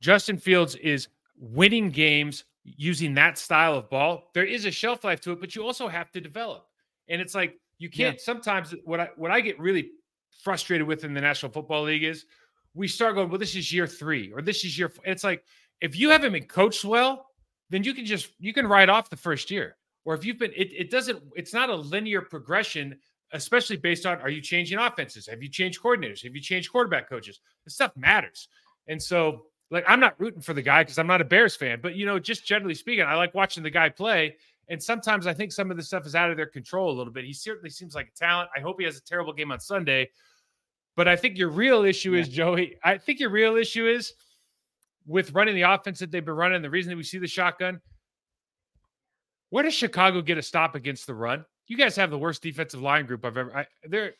Justin 0.00 0.38
Fields 0.38 0.76
is 0.76 1.08
winning 1.36 1.90
games 1.90 2.44
using 2.62 3.14
that 3.14 3.36
style 3.36 3.74
of 3.74 3.90
ball, 3.90 4.30
there 4.34 4.44
is 4.44 4.66
a 4.66 4.70
shelf 4.70 5.02
life 5.02 5.20
to 5.22 5.32
it, 5.32 5.40
but 5.40 5.56
you 5.56 5.64
also 5.66 5.88
have 5.88 6.12
to 6.12 6.20
develop. 6.20 6.66
And 7.08 7.20
it's 7.20 7.34
like 7.34 7.58
you 7.78 7.90
can't 7.90 8.16
yeah. 8.16 8.22
sometimes 8.22 8.72
what 8.84 9.00
I 9.00 9.08
what 9.16 9.32
I 9.32 9.40
get 9.40 9.58
really 9.58 9.90
frustrated 10.42 10.86
with 10.86 11.04
in 11.04 11.12
the 11.12 11.20
National 11.20 11.50
Football 11.50 11.84
League 11.84 12.04
is 12.04 12.24
we 12.74 12.88
start 12.88 13.14
going, 13.14 13.28
well, 13.30 13.38
this 13.38 13.54
is 13.54 13.72
year 13.72 13.86
three, 13.86 14.32
or 14.32 14.42
this 14.42 14.64
is 14.64 14.78
year. 14.78 14.92
It's 15.04 15.24
like 15.24 15.44
if 15.84 15.94
you 15.98 16.08
haven't 16.08 16.32
been 16.32 16.46
coached 16.46 16.82
well, 16.82 17.26
then 17.68 17.84
you 17.84 17.92
can 17.92 18.06
just 18.06 18.30
you 18.38 18.54
can 18.54 18.66
write 18.66 18.88
off 18.88 19.10
the 19.10 19.16
first 19.16 19.50
year. 19.50 19.76
Or 20.06 20.14
if 20.14 20.24
you've 20.24 20.38
been, 20.38 20.52
it, 20.56 20.70
it 20.72 20.90
doesn't, 20.90 21.22
it's 21.36 21.52
not 21.52 21.68
a 21.70 21.74
linear 21.74 22.22
progression, 22.22 22.98
especially 23.32 23.76
based 23.76 24.06
on 24.06 24.18
are 24.20 24.30
you 24.30 24.40
changing 24.40 24.78
offenses? 24.78 25.26
Have 25.26 25.42
you 25.42 25.48
changed 25.48 25.82
coordinators? 25.82 26.22
Have 26.24 26.34
you 26.34 26.40
changed 26.40 26.72
quarterback 26.72 27.08
coaches? 27.08 27.40
This 27.64 27.74
stuff 27.74 27.92
matters. 27.96 28.48
And 28.86 29.02
so, 29.02 29.46
like, 29.70 29.84
I'm 29.86 30.00
not 30.00 30.18
rooting 30.18 30.40
for 30.40 30.54
the 30.54 30.62
guy 30.62 30.82
because 30.82 30.98
I'm 30.98 31.06
not 31.06 31.20
a 31.20 31.24
Bears 31.24 31.54
fan, 31.54 31.80
but 31.82 31.96
you 31.96 32.06
know, 32.06 32.18
just 32.18 32.46
generally 32.46 32.74
speaking, 32.74 33.04
I 33.04 33.14
like 33.14 33.34
watching 33.34 33.62
the 33.62 33.70
guy 33.70 33.90
play. 33.90 34.36
And 34.68 34.82
sometimes 34.82 35.26
I 35.26 35.34
think 35.34 35.52
some 35.52 35.70
of 35.70 35.76
the 35.76 35.82
stuff 35.82 36.06
is 36.06 36.14
out 36.14 36.30
of 36.30 36.38
their 36.38 36.46
control 36.46 36.90
a 36.90 36.96
little 36.96 37.12
bit. 37.12 37.26
He 37.26 37.34
certainly 37.34 37.70
seems 37.70 37.94
like 37.94 38.08
a 38.14 38.18
talent. 38.18 38.48
I 38.56 38.60
hope 38.60 38.76
he 38.78 38.86
has 38.86 38.96
a 38.96 39.04
terrible 39.04 39.34
game 39.34 39.52
on 39.52 39.60
Sunday. 39.60 40.08
But 40.96 41.08
I 41.08 41.16
think 41.16 41.36
your 41.36 41.50
real 41.50 41.84
issue 41.84 42.14
yeah. 42.14 42.22
is, 42.22 42.28
Joey, 42.28 42.76
I 42.82 42.96
think 42.96 43.20
your 43.20 43.30
real 43.30 43.56
issue 43.56 43.86
is 43.86 44.14
with 45.06 45.32
running 45.32 45.54
the 45.54 45.62
offense 45.62 45.98
that 45.98 46.10
they've 46.10 46.24
been 46.24 46.34
running, 46.34 46.62
the 46.62 46.70
reason 46.70 46.90
that 46.90 46.96
we 46.96 47.02
see 47.02 47.18
the 47.18 47.26
shotgun, 47.26 47.80
where 49.50 49.62
does 49.62 49.74
Chicago 49.74 50.22
get 50.22 50.38
a 50.38 50.42
stop 50.42 50.74
against 50.74 51.06
the 51.06 51.14
run? 51.14 51.44
You 51.66 51.76
guys 51.76 51.96
have 51.96 52.10
the 52.10 52.18
worst 52.18 52.42
defensive 52.42 52.82
line 52.82 53.06
group 53.06 53.24
I've 53.24 53.36
ever. 53.36 53.56
I, 53.56 53.66
they're 53.88 54.14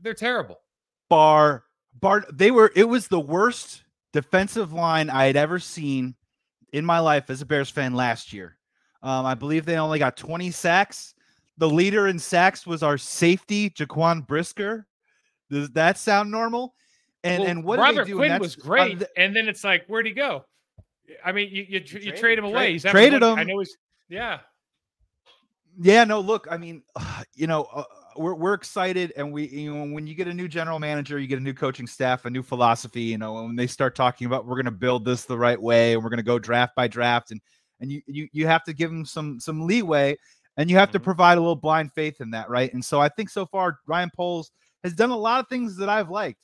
they're 0.00 0.14
terrible. 0.14 0.60
Bar 1.08 1.64
bar. 2.00 2.24
They 2.32 2.50
were. 2.50 2.72
It 2.74 2.84
was 2.84 3.08
the 3.08 3.20
worst 3.20 3.84
defensive 4.12 4.72
line 4.72 5.10
I 5.10 5.26
had 5.26 5.36
ever 5.36 5.58
seen 5.58 6.14
in 6.72 6.84
my 6.84 7.00
life 7.00 7.30
as 7.30 7.42
a 7.42 7.46
Bears 7.46 7.70
fan 7.70 7.94
last 7.94 8.32
year. 8.32 8.56
Um, 9.02 9.26
I 9.26 9.34
believe 9.34 9.64
they 9.64 9.76
only 9.76 9.98
got 9.98 10.16
20 10.16 10.50
sacks. 10.50 11.14
The 11.58 11.68
leader 11.68 12.06
in 12.06 12.18
sacks 12.18 12.66
was 12.66 12.82
our 12.82 12.98
safety, 12.98 13.70
Jaquan 13.70 14.26
Brisker. 14.26 14.86
Does 15.50 15.70
that 15.70 15.98
sound 15.98 16.30
normal? 16.30 16.74
And 17.22 17.40
well, 17.40 17.50
and 17.50 17.64
what 17.64 17.78
Robert 17.78 18.06
do 18.06 18.16
Quinn 18.16 18.38
was 18.40 18.56
great, 18.56 18.96
uh, 18.96 18.98
the, 19.00 19.20
and 19.20 19.36
then 19.36 19.48
it's 19.48 19.62
like, 19.62 19.84
where'd 19.86 20.06
he 20.06 20.12
go? 20.12 20.44
I 21.24 21.32
mean, 21.32 21.50
you 21.50 21.66
you, 21.68 21.82
you, 21.84 22.00
you 22.00 22.12
trade 22.12 22.38
him 22.38 22.44
away. 22.44 22.72
He's 22.72 22.84
traded 22.84 23.22
him. 23.22 23.38
I 23.38 23.44
know 23.44 23.58
he's 23.58 23.76
yeah. 24.08 24.38
Yeah, 25.78 26.04
no. 26.04 26.20
Look, 26.20 26.48
I 26.50 26.56
mean, 26.56 26.82
you 27.34 27.46
know, 27.46 27.64
uh, 27.64 27.84
we're 28.16 28.34
we're 28.34 28.54
excited, 28.54 29.12
and 29.16 29.32
we 29.32 29.48
you 29.48 29.74
know 29.74 29.92
when 29.94 30.06
you 30.06 30.14
get 30.14 30.28
a 30.28 30.34
new 30.34 30.48
general 30.48 30.78
manager, 30.78 31.18
you 31.18 31.26
get 31.26 31.38
a 31.38 31.42
new 31.42 31.54
coaching 31.54 31.86
staff, 31.86 32.24
a 32.24 32.30
new 32.30 32.42
philosophy. 32.42 33.02
You 33.02 33.18
know, 33.18 33.44
when 33.44 33.56
they 33.56 33.66
start 33.66 33.94
talking 33.94 34.26
about 34.26 34.46
we're 34.46 34.56
going 34.56 34.64
to 34.64 34.70
build 34.70 35.04
this 35.04 35.24
the 35.24 35.38
right 35.38 35.60
way, 35.60 35.94
and 35.94 36.02
we're 36.02 36.10
going 36.10 36.18
to 36.18 36.24
go 36.24 36.38
draft 36.38 36.74
by 36.74 36.88
draft, 36.88 37.30
and 37.30 37.40
and 37.80 37.90
you 37.92 38.02
you 38.06 38.28
you 38.32 38.46
have 38.46 38.64
to 38.64 38.72
give 38.72 38.90
them 38.90 39.04
some 39.04 39.38
some 39.40 39.66
leeway, 39.66 40.16
and 40.56 40.68
you 40.70 40.76
have 40.76 40.88
mm-hmm. 40.88 40.98
to 40.98 41.00
provide 41.00 41.38
a 41.38 41.40
little 41.40 41.56
blind 41.56 41.92
faith 41.92 42.20
in 42.20 42.30
that, 42.32 42.50
right? 42.50 42.72
And 42.72 42.84
so 42.84 43.00
I 43.00 43.08
think 43.08 43.30
so 43.30 43.46
far 43.46 43.78
Ryan 43.86 44.10
Poles 44.14 44.50
has 44.84 44.94
done 44.94 45.10
a 45.10 45.16
lot 45.16 45.40
of 45.40 45.48
things 45.48 45.76
that 45.76 45.88
I've 45.88 46.10
liked. 46.10 46.38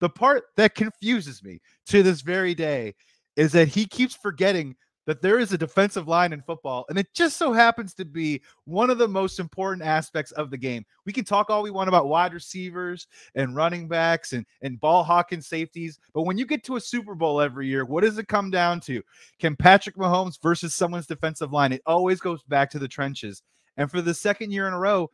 The 0.00 0.08
part 0.08 0.44
that 0.56 0.74
confuses 0.74 1.42
me 1.42 1.60
to 1.86 2.02
this 2.02 2.20
very 2.20 2.54
day 2.54 2.94
is 3.36 3.52
that 3.52 3.68
he 3.68 3.86
keeps 3.86 4.14
forgetting 4.14 4.76
that 5.06 5.20
there 5.20 5.38
is 5.38 5.52
a 5.52 5.58
defensive 5.58 6.08
line 6.08 6.32
in 6.32 6.40
football, 6.42 6.86
and 6.88 6.98
it 6.98 7.12
just 7.14 7.36
so 7.36 7.52
happens 7.52 7.94
to 7.94 8.04
be 8.04 8.40
one 8.64 8.90
of 8.90 8.98
the 8.98 9.08
most 9.08 9.38
important 9.38 9.86
aspects 9.86 10.32
of 10.32 10.50
the 10.50 10.56
game. 10.56 10.84
We 11.04 11.12
can 11.12 11.24
talk 11.24 11.50
all 11.50 11.62
we 11.62 11.70
want 11.70 11.88
about 11.88 12.08
wide 12.08 12.32
receivers 12.32 13.06
and 13.34 13.54
running 13.54 13.86
backs 13.86 14.32
and, 14.32 14.46
and 14.62 14.80
ball 14.80 15.04
hawking 15.04 15.42
safeties, 15.42 15.98
but 16.14 16.22
when 16.22 16.38
you 16.38 16.46
get 16.46 16.64
to 16.64 16.76
a 16.76 16.80
Super 16.80 17.14
Bowl 17.14 17.40
every 17.40 17.66
year, 17.68 17.84
what 17.84 18.02
does 18.02 18.18
it 18.18 18.28
come 18.28 18.50
down 18.50 18.80
to? 18.80 19.02
Can 19.38 19.56
Patrick 19.56 19.96
Mahomes 19.96 20.40
versus 20.42 20.74
someone's 20.74 21.06
defensive 21.06 21.52
line? 21.52 21.72
It 21.72 21.82
always 21.84 22.20
goes 22.20 22.42
back 22.44 22.70
to 22.70 22.78
the 22.78 22.88
trenches. 22.88 23.42
And 23.76 23.90
for 23.90 24.00
the 24.00 24.14
second 24.14 24.52
year 24.52 24.68
in 24.68 24.72
a 24.72 24.78
row, 24.78 25.10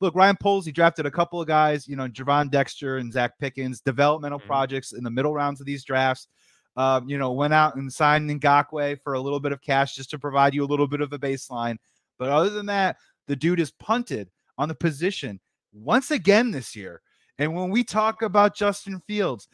look, 0.00 0.14
Ryan 0.14 0.36
Poles, 0.40 0.66
he 0.66 0.72
drafted 0.72 1.06
a 1.06 1.10
couple 1.10 1.40
of 1.40 1.46
guys, 1.46 1.86
you 1.86 1.96
know, 1.96 2.08
Gervon 2.08 2.50
Dexter 2.50 2.98
and 2.98 3.12
Zacch 3.12 3.32
Pickens, 3.38 3.80
developmental 3.80 4.38
mm-hmm. 4.38 4.48
projects 4.48 4.92
in 4.92 5.04
the 5.04 5.10
middle 5.10 5.34
rounds 5.34 5.60
of 5.60 5.66
these 5.66 5.84
drafts. 5.84 6.28
Uh, 6.76 7.00
you 7.04 7.18
know, 7.18 7.32
went 7.32 7.52
out 7.52 7.74
and 7.74 7.92
signed 7.92 8.30
Ngakoue 8.30 8.96
for 9.02 9.14
a 9.14 9.20
little 9.20 9.40
bit 9.40 9.52
of 9.52 9.60
cash 9.60 9.96
just 9.96 10.08
to 10.10 10.18
provide 10.18 10.54
you 10.54 10.64
a 10.64 10.66
little 10.66 10.86
bit 10.86 11.00
of 11.00 11.12
a 11.12 11.18
baseline. 11.18 11.76
But 12.18 12.30
other 12.30 12.50
than 12.50 12.66
that, 12.66 12.96
the 13.26 13.34
dude 13.34 13.60
is 13.60 13.72
punted 13.72 14.30
on 14.56 14.68
the 14.68 14.74
position 14.74 15.40
once 15.72 16.10
again 16.10 16.50
this 16.52 16.76
year. 16.76 17.02
And 17.38 17.54
when 17.54 17.70
we 17.70 17.82
talk 17.82 18.22
about 18.22 18.54
Justin 18.54 19.02
Fields, 19.06 19.48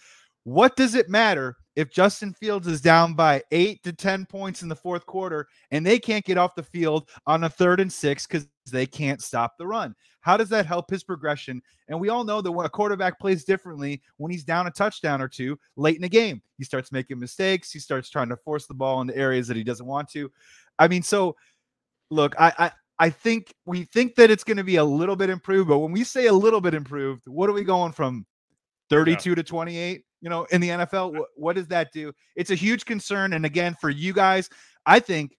what 0.45 0.77
does 0.77 0.95
it 0.95 1.09
matter 1.09 1.57
if 1.75 1.91
Justin 1.91 2.33
Fields 2.35 2.67
is 2.67 2.81
down 2.81 3.15
by 3.15 3.43
eight 3.51 3.83
to 3.85 3.93
10 3.93 4.27
points 4.27 4.63
in 4.63 4.69
the 4.69 4.77
fourth 4.77 5.07
quarter 5.07 5.49
and 5.71 5.85
they 5.85 5.99
can't 5.99 6.25
get 6.25 6.39
off 6.39 6.55
the 6.55 6.63
field 6.63 7.09
on 7.27 7.45
a 7.45 7.51
third 7.51 7.81
and 7.81 7.93
six 7.93 8.27
because 8.27 8.47
they 8.71 8.87
can't 8.87 9.23
stop 9.23 9.57
the 9.59 9.67
run? 9.67 9.95
How 10.21 10.37
does 10.37 10.49
that 10.49 10.67
help 10.67 10.91
his 10.91 11.05
progression? 11.05 11.63
And 11.89 12.01
we 12.01 12.09
all 12.09 12.25
know 12.25 12.41
that 12.41 12.51
when 12.51 12.67
a 12.67 12.71
quarterback 12.71 13.21
plays 13.21 13.45
differently, 13.45 14.03
when 14.17 14.33
he's 14.33 14.45
down 14.45 14.67
a 14.67 14.71
touchdown 14.71 15.23
or 15.23 15.29
two 15.29 15.59
late 15.77 15.97
in 15.97 16.03
the 16.03 16.09
game, 16.09 16.43
he 16.59 16.65
starts 16.65 16.91
making 16.91 17.19
mistakes. 17.19 17.71
He 17.71 17.79
starts 17.79 18.11
trying 18.11 18.29
to 18.31 18.37
force 18.37 18.67
the 18.67 18.75
ball 18.75 19.01
into 19.01 19.17
areas 19.17 19.47
that 19.49 19.57
he 19.57 19.65
doesn't 19.65 19.87
want 19.87 20.09
to. 20.11 20.31
I 20.79 20.89
mean, 20.89 21.03
so 21.03 21.37
look, 22.11 22.35
I, 22.39 22.53
I 22.59 22.71
I 22.99 23.11
think 23.11 23.55
we 23.67 23.85
think 23.85 24.15
that 24.15 24.31
it's 24.31 24.45
going 24.45 24.57
to 24.57 24.65
be 24.65 24.77
a 24.77 24.85
little 24.85 25.17
bit 25.17 25.31
improved, 25.31 25.69
but 25.69 25.79
when 25.79 25.93
we 25.93 26.03
say 26.03 26.27
a 26.27 26.33
little 26.33 26.61
bit 26.61 26.75
improved, 26.75 27.23
what 27.27 27.51
are 27.51 27.53
we 27.53 27.63
going 27.63 27.93
from 27.93 28.25
32 28.89 29.31
yeah. 29.31 29.35
to 29.35 29.43
28? 29.43 30.03
You 30.23 30.31
know, 30.31 30.45
in 30.45 30.61
the 30.61 30.71
NFL, 30.71 31.13
what, 31.13 31.29
what 31.37 31.57
does 31.57 31.69
that 31.69 31.93
do? 31.93 32.13
It's 32.37 32.51
a 32.51 32.55
huge 32.55 32.87
concern. 32.87 33.35
And 33.35 33.45
again, 33.45 33.77
for 33.81 33.91
you 33.91 34.15
guys, 34.15 34.49
I 34.87 34.99
think 34.99 35.37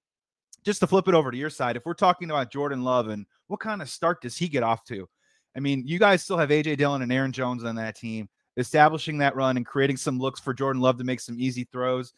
just 0.67 0.81
to 0.81 0.87
flip 0.87 1.07
it 1.07 1.13
over 1.15 1.31
to 1.31 1.37
your 1.37 1.49
side, 1.49 1.77
if 1.77 1.85
we're 1.85 1.93
talking 1.93 2.29
about 2.29 2.51
Jordan 2.51 2.83
Love 2.83 3.07
and 3.07 3.25
what 3.47 3.61
kind 3.61 3.81
of 3.81 3.89
start 3.89 4.21
does 4.21 4.37
he 4.37 4.49
get 4.49 4.63
off 4.63 4.83
to? 4.83 5.07
I 5.55 5.61
mean, 5.61 5.83
you 5.87 5.97
guys 5.97 6.21
still 6.21 6.37
have 6.37 6.49
AJ 6.49 6.75
Dillon 6.75 7.01
and 7.01 7.11
Aaron 7.11 7.31
Jones 7.31 7.63
on 7.63 7.77
that 7.77 7.95
team, 7.95 8.27
establishing 8.57 9.17
that 9.19 9.33
run 9.37 9.55
and 9.55 9.65
creating 9.65 9.95
some 9.95 10.19
looks 10.19 10.41
for 10.41 10.53
Jordan 10.53 10.81
Love 10.81 10.97
to 10.97 11.05
make 11.05 11.21
some 11.21 11.39
easy 11.39 11.63
throws. 11.71 12.11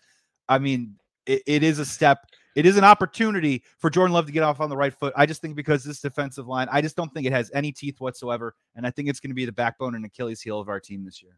I 0.47 0.57
mean, 0.57 0.95
it, 1.27 1.43
it 1.45 1.63
is 1.63 1.77
a 1.77 1.85
step 1.85 2.25
it 2.55 2.65
is 2.65 2.75
an 2.75 2.83
opportunity 2.83 3.63
for 3.77 3.91
Jordan 3.91 4.15
Love 4.15 4.25
to 4.25 4.31
get 4.31 4.41
off 4.41 4.59
on 4.59 4.69
the 4.69 4.75
right 4.75 4.93
foot. 4.93 5.13
I 5.15 5.27
just 5.27 5.41
think 5.41 5.55
because 5.55 5.83
this 5.83 6.01
defensive 6.01 6.47
line, 6.47 6.67
I 6.71 6.81
just 6.81 6.95
don't 6.95 7.13
think 7.13 7.27
it 7.27 7.31
has 7.31 7.51
any 7.53 7.71
teeth 7.71 8.01
whatsoever. 8.01 8.55
And 8.75 8.85
I 8.85 8.89
think 8.89 9.07
it's 9.07 9.19
going 9.19 9.29
to 9.29 9.35
be 9.35 9.45
the 9.45 9.51
backbone 9.51 9.93
and 9.93 10.03
Achilles 10.03 10.41
heel 10.41 10.59
of 10.59 10.67
our 10.67 10.79
team 10.79 11.05
this 11.05 11.21
year. 11.21 11.37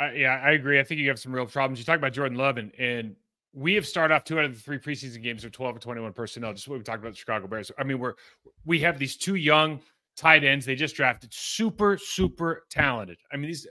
Uh, 0.00 0.10
yeah, 0.12 0.40
I 0.42 0.52
agree. 0.52 0.80
I 0.80 0.84
think 0.84 1.00
you 1.00 1.08
have 1.10 1.20
some 1.20 1.32
real 1.32 1.46
problems. 1.46 1.78
You 1.78 1.84
talk 1.84 1.98
about 1.98 2.14
Jordan 2.14 2.38
Love, 2.38 2.56
and, 2.56 2.72
and 2.80 3.14
we 3.54 3.74
have 3.74 3.86
started 3.86 4.14
off 4.14 4.24
two 4.24 4.38
out 4.38 4.44
of 4.44 4.54
the 4.54 4.60
three 4.60 4.78
preseason 4.78 5.22
games 5.22 5.44
with 5.44 5.52
12 5.52 5.76
or 5.76 5.78
21 5.78 6.12
personnel, 6.12 6.52
just 6.52 6.68
what 6.68 6.78
we 6.78 6.84
talked 6.84 7.00
about 7.00 7.12
the 7.12 7.18
Chicago 7.18 7.46
Bears. 7.46 7.70
I 7.78 7.84
mean, 7.84 7.98
we're 7.98 8.14
we 8.64 8.80
have 8.80 8.98
these 8.98 9.16
two 9.16 9.36
young 9.36 9.80
tight 10.16 10.44
ends 10.44 10.66
they 10.66 10.74
just 10.74 10.96
drafted, 10.96 11.32
super, 11.32 11.96
super 11.98 12.64
talented. 12.70 13.18
I 13.32 13.36
mean, 13.36 13.46
these 13.46 13.66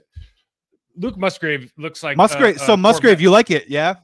Luke 0.96 1.18
Musgrave 1.18 1.72
looks 1.76 2.02
like 2.02 2.16
Musgrave. 2.16 2.58
so 2.60 2.76
Musgrave, 2.76 3.20
you 3.20 3.30
like 3.30 3.50
it, 3.50 3.68
yeah? 3.68 3.96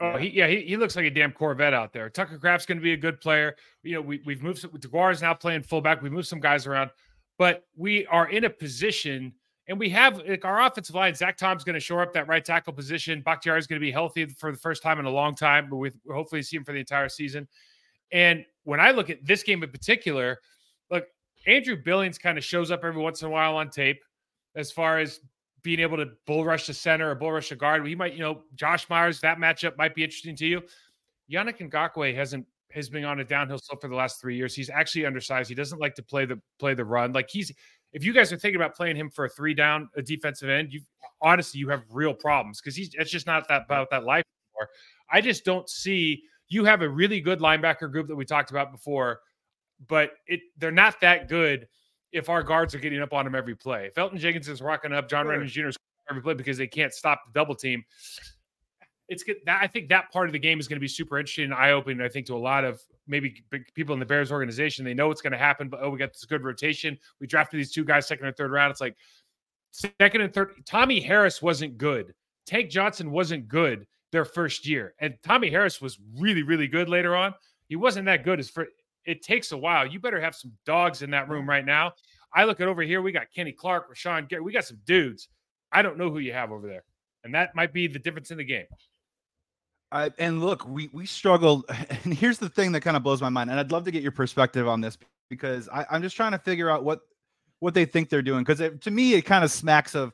Oh, 0.00 0.16
he, 0.16 0.30
yeah, 0.30 0.48
he, 0.48 0.62
he 0.62 0.76
looks 0.76 0.96
like 0.96 1.04
a 1.04 1.10
damn 1.10 1.30
Corvette 1.30 1.72
out 1.72 1.92
there. 1.92 2.10
Tucker 2.10 2.36
Kraft's 2.36 2.66
going 2.66 2.78
to 2.78 2.82
be 2.82 2.92
a 2.92 2.96
good 2.96 3.20
player. 3.20 3.54
You 3.84 3.94
know, 3.94 4.00
we, 4.00 4.20
we've 4.26 4.42
moved, 4.42 4.64
is 4.64 5.22
now 5.22 5.34
playing 5.34 5.62
fullback. 5.62 6.02
We 6.02 6.10
moved 6.10 6.26
some 6.26 6.40
guys 6.40 6.66
around, 6.66 6.90
but 7.38 7.64
we 7.76 8.04
are 8.06 8.28
in 8.28 8.44
a 8.44 8.50
position 8.50 9.32
and 9.68 9.78
we 9.78 9.88
have 9.90 10.18
like 10.26 10.44
our 10.44 10.60
offensive 10.62 10.94
line. 10.94 11.14
Zach 11.14 11.36
Tom's 11.36 11.64
going 11.64 11.74
to 11.74 11.80
shore 11.80 12.02
up 12.02 12.12
that 12.14 12.28
right 12.28 12.44
tackle 12.44 12.72
position. 12.72 13.22
Bakhtiari 13.22 13.58
is 13.58 13.66
going 13.66 13.80
to 13.80 13.84
be 13.84 13.92
healthy 13.92 14.26
for 14.26 14.50
the 14.50 14.58
first 14.58 14.82
time 14.82 14.98
in 14.98 15.04
a 15.04 15.10
long 15.10 15.34
time, 15.34 15.68
but 15.70 15.76
we 15.76 15.90
hopefully 16.10 16.42
see 16.42 16.56
him 16.56 16.64
for 16.64 16.72
the 16.72 16.80
entire 16.80 17.08
season. 17.08 17.46
And 18.10 18.44
when 18.64 18.80
I 18.80 18.90
look 18.90 19.08
at 19.08 19.24
this 19.24 19.42
game 19.42 19.62
in 19.62 19.70
particular, 19.70 20.38
look, 20.90 21.04
Andrew 21.46 21.76
Billings 21.76 22.18
kind 22.18 22.38
of 22.38 22.44
shows 22.44 22.70
up 22.70 22.84
every 22.84 23.00
once 23.00 23.22
in 23.22 23.28
a 23.28 23.30
while 23.30 23.56
on 23.56 23.70
tape 23.70 24.02
as 24.54 24.70
far 24.70 24.98
as 24.98 25.20
being 25.62 25.80
able 25.80 25.96
to 25.96 26.06
bull 26.26 26.44
rush 26.44 26.66
the 26.66 26.74
center 26.74 27.10
or 27.10 27.14
bull 27.14 27.32
rush 27.32 27.48
the 27.48 27.56
guard. 27.56 27.86
He 27.86 27.94
might, 27.94 28.14
you 28.14 28.20
know, 28.20 28.42
Josh 28.54 28.88
Myers, 28.90 29.20
that 29.20 29.38
matchup 29.38 29.76
might 29.76 29.94
be 29.94 30.02
interesting 30.02 30.36
to 30.36 30.46
you. 30.46 30.62
Yannick 31.30 31.58
Ngakoue 31.58 32.14
hasn't 32.14 32.46
has 32.72 32.88
been 32.88 33.04
on 33.04 33.20
a 33.20 33.24
downhill 33.24 33.58
slope 33.58 33.82
for 33.82 33.88
the 33.88 33.94
last 33.94 34.20
three 34.20 34.34
years. 34.36 34.54
He's 34.54 34.70
actually 34.70 35.04
undersized. 35.04 35.48
He 35.48 35.54
doesn't 35.54 35.78
like 35.78 35.94
to 35.96 36.02
play 36.02 36.24
the 36.24 36.40
play 36.58 36.74
the 36.74 36.84
run. 36.84 37.12
Like 37.12 37.28
he's 37.30 37.52
if 37.92 38.04
you 38.04 38.12
guys 38.12 38.32
are 38.32 38.38
thinking 38.38 38.56
about 38.56 38.74
playing 38.74 38.96
him 38.96 39.10
for 39.10 39.26
a 39.26 39.28
three 39.28 39.54
down 39.54 39.88
a 39.96 40.02
defensive 40.02 40.48
end, 40.48 40.72
you 40.72 40.80
honestly 41.20 41.60
you 41.60 41.68
have 41.68 41.82
real 41.90 42.14
problems 42.14 42.60
because 42.60 42.74
he's 42.74 42.90
it's 42.94 43.10
just 43.10 43.26
not 43.26 43.46
that 43.48 43.64
about 43.66 43.90
that 43.90 44.04
life 44.04 44.24
anymore. 44.54 44.70
I 45.10 45.20
just 45.20 45.44
don't 45.44 45.68
see 45.68 46.22
you 46.48 46.64
have 46.64 46.82
a 46.82 46.88
really 46.88 47.20
good 47.20 47.40
linebacker 47.40 47.90
group 47.90 48.08
that 48.08 48.16
we 48.16 48.24
talked 48.24 48.50
about 48.50 48.72
before, 48.72 49.20
but 49.88 50.12
it 50.26 50.40
they're 50.58 50.70
not 50.70 51.00
that 51.00 51.28
good 51.28 51.68
if 52.12 52.28
our 52.28 52.42
guards 52.42 52.74
are 52.74 52.78
getting 52.78 53.00
up 53.00 53.12
on 53.12 53.26
him 53.26 53.34
every 53.34 53.54
play. 53.54 53.90
Elgton 53.96 54.18
Jenkins 54.18 54.48
is 54.48 54.60
rocking 54.60 54.92
up, 54.92 55.08
John 55.08 55.26
sure. 55.26 55.38
Runyan 55.38 55.46
Jr. 55.46 55.68
is 55.68 55.76
every 56.10 56.22
play 56.22 56.34
because 56.34 56.58
they 56.58 56.66
can't 56.66 56.92
stop 56.92 57.22
the 57.26 57.38
double 57.38 57.54
team. 57.54 57.84
It's 59.08 59.22
good. 59.22 59.36
That, 59.46 59.60
I 59.62 59.66
think 59.66 59.88
that 59.88 60.10
part 60.12 60.28
of 60.28 60.32
the 60.32 60.38
game 60.38 60.60
is 60.60 60.68
going 60.68 60.76
to 60.76 60.80
be 60.80 60.88
super 60.88 61.18
interesting 61.18 61.46
and 61.46 61.54
eye 61.54 61.72
opening. 61.72 62.04
I 62.04 62.08
think 62.08 62.26
to 62.26 62.34
a 62.34 62.36
lot 62.36 62.64
of 62.64 62.80
maybe 63.06 63.44
people 63.74 63.92
in 63.94 64.00
the 64.00 64.06
Bears 64.06 64.32
organization, 64.32 64.84
they 64.84 64.94
know 64.94 65.08
what's 65.08 65.22
going 65.22 65.32
to 65.32 65.38
happen. 65.38 65.68
But 65.68 65.80
oh, 65.82 65.90
we 65.90 65.98
got 65.98 66.12
this 66.12 66.24
good 66.24 66.42
rotation. 66.42 66.98
We 67.20 67.26
drafted 67.26 67.58
these 67.58 67.72
two 67.72 67.84
guys 67.84 68.06
second 68.06 68.26
or 68.26 68.32
third 68.32 68.50
round. 68.50 68.70
It's 68.70 68.80
like 68.80 68.96
second 69.72 70.20
and 70.20 70.32
third. 70.32 70.54
Tommie 70.64 71.00
Harris 71.00 71.42
wasn't 71.42 71.78
good. 71.78 72.14
Tank 72.46 72.70
Johnson 72.70 73.10
wasn't 73.10 73.48
good 73.48 73.86
their 74.10 74.24
first 74.24 74.66
year, 74.66 74.94
and 74.98 75.14
Tommie 75.22 75.50
Harris 75.50 75.80
was 75.80 75.98
really 76.18 76.42
really 76.42 76.66
good 76.66 76.88
later 76.88 77.16
on. 77.16 77.34
He 77.68 77.76
wasn't 77.76 78.06
that 78.06 78.24
good 78.24 78.40
as 78.40 78.50
for 78.50 78.66
it 79.04 79.22
takes 79.22 79.52
a 79.52 79.56
while. 79.56 79.86
You 79.86 80.00
better 80.00 80.20
have 80.20 80.34
some 80.34 80.52
dogs 80.66 81.02
in 81.02 81.10
that 81.10 81.28
room 81.28 81.48
right 81.48 81.64
now. 81.64 81.92
I 82.34 82.44
look 82.44 82.60
at 82.60 82.68
over 82.68 82.82
here, 82.82 83.02
we 83.02 83.12
got 83.12 83.32
Kenny 83.34 83.52
Clark, 83.52 83.92
Rashan 83.92 84.28
Gary, 84.28 84.42
we 84.42 84.52
got 84.52 84.64
some 84.64 84.78
dudes. 84.86 85.28
I 85.70 85.82
don't 85.82 85.98
know 85.98 86.10
who 86.10 86.18
you 86.18 86.32
have 86.32 86.52
over 86.52 86.66
there. 86.66 86.84
And 87.24 87.34
that 87.34 87.54
might 87.54 87.72
be 87.72 87.86
the 87.86 87.98
difference 87.98 88.30
in 88.30 88.38
the 88.38 88.44
game. 88.44 88.66
I, 89.92 90.10
and 90.18 90.42
look, 90.42 90.66
we 90.66 90.88
we 90.92 91.06
struggled. 91.06 91.64
And 92.04 92.14
here's 92.14 92.38
the 92.38 92.48
thing 92.48 92.72
that 92.72 92.80
kind 92.80 92.96
of 92.96 93.02
blows 93.02 93.20
my 93.20 93.28
mind. 93.28 93.50
And 93.50 93.60
I'd 93.60 93.70
love 93.70 93.84
to 93.84 93.90
get 93.90 94.02
your 94.02 94.12
perspective 94.12 94.66
on 94.66 94.80
this 94.80 94.98
because 95.30 95.68
I, 95.68 95.86
I'm 95.90 96.02
just 96.02 96.16
trying 96.16 96.32
to 96.32 96.38
figure 96.38 96.70
out 96.70 96.84
what 96.84 97.00
what 97.60 97.74
they 97.74 97.84
think 97.84 98.08
they're 98.08 98.22
doing. 98.22 98.42
Because 98.44 98.78
to 98.80 98.90
me, 98.90 99.14
it 99.14 99.22
kind 99.22 99.44
of 99.44 99.50
smacks 99.50 99.94
of 99.94 100.12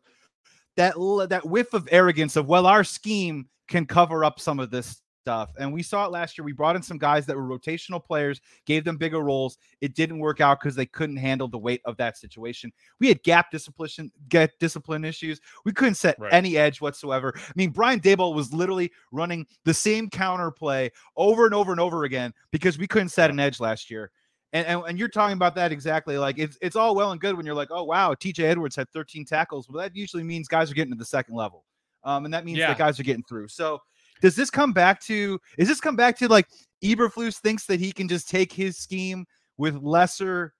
that 0.76 0.94
that 1.30 1.46
whiff 1.46 1.72
of 1.72 1.88
arrogance 1.90 2.36
of 2.36 2.46
well, 2.46 2.66
our 2.66 2.84
scheme 2.84 3.48
can 3.68 3.86
cover 3.86 4.24
up 4.24 4.40
some 4.40 4.60
of 4.60 4.70
this 4.70 5.00
stuff. 5.22 5.50
And 5.58 5.72
we 5.72 5.82
saw 5.82 6.06
it 6.06 6.10
last 6.10 6.38
year. 6.38 6.44
We 6.44 6.52
brought 6.52 6.76
in 6.76 6.82
some 6.82 6.98
guys 6.98 7.26
that 7.26 7.36
were 7.36 7.42
rotational 7.42 8.02
players, 8.02 8.40
gave 8.66 8.84
them 8.84 8.96
bigger 8.96 9.20
roles. 9.20 9.58
It 9.80 9.94
didn't 9.94 10.18
work 10.18 10.40
out 10.40 10.60
because 10.60 10.74
they 10.74 10.86
couldn't 10.86 11.16
handle 11.16 11.48
the 11.48 11.58
weight 11.58 11.82
of 11.84 11.96
that 11.98 12.16
situation. 12.16 12.72
We 13.00 13.08
had 13.08 13.22
gap 13.22 13.50
discipline, 13.50 14.10
get 14.28 14.58
discipline 14.58 15.04
issues. 15.04 15.40
We 15.64 15.72
couldn't 15.72 15.96
set 15.96 16.18
right. 16.18 16.32
any 16.32 16.56
edge 16.56 16.80
whatsoever. 16.80 17.32
I 17.36 17.52
mean, 17.56 17.70
Brian 17.70 18.00
Daboll 18.00 18.34
was 18.34 18.52
literally 18.52 18.90
running 19.12 19.46
the 19.64 19.74
same 19.74 20.08
counter 20.08 20.50
play 20.50 20.90
over 21.16 21.44
and 21.44 21.54
over 21.54 21.72
and 21.72 21.80
over 21.80 22.04
again 22.04 22.32
because 22.50 22.78
we 22.78 22.86
couldn't 22.86 23.10
set 23.10 23.30
an 23.30 23.40
edge 23.40 23.60
last 23.60 23.90
year. 23.90 24.10
And, 24.54 24.66
and, 24.66 24.82
and, 24.88 24.98
you're 24.98 25.08
talking 25.08 25.36
about 25.36 25.54
that 25.56 25.72
exactly. 25.72 26.16
Like 26.16 26.38
it's 26.38 26.56
it's 26.62 26.74
all 26.74 26.94
well 26.94 27.12
and 27.12 27.20
good 27.20 27.36
when 27.36 27.44
you're 27.44 27.54
like, 27.54 27.68
oh 27.70 27.84
wow, 27.84 28.14
TJ 28.14 28.44
Edwards 28.44 28.74
had 28.76 28.88
13 28.92 29.26
tackles. 29.26 29.68
Well, 29.68 29.82
that 29.82 29.94
usually 29.94 30.22
means 30.22 30.48
guys 30.48 30.70
are 30.70 30.74
getting 30.74 30.92
to 30.94 30.98
the 30.98 31.04
second 31.04 31.34
level. 31.34 31.64
Um, 32.02 32.24
and 32.24 32.32
that 32.32 32.46
means 32.46 32.56
yeah. 32.56 32.68
that 32.68 32.78
guys 32.78 32.98
are 32.98 33.02
getting 33.02 33.24
through. 33.24 33.48
So 33.48 33.82
does 34.20 34.36
this 34.36 34.50
come 34.50 34.72
back 34.72 35.00
to 35.02 35.40
is 35.56 35.68
this 35.68 35.80
come 35.80 35.96
back 35.96 36.16
to 36.18 36.28
like 36.28 36.48
Eberflus 36.82 37.38
thinks 37.38 37.66
that 37.66 37.80
he 37.80 37.92
can 37.92 38.08
just 38.08 38.28
take 38.28 38.52
his 38.52 38.78
scheme 38.78 39.26
with 39.56 39.76
lesser 39.82 40.54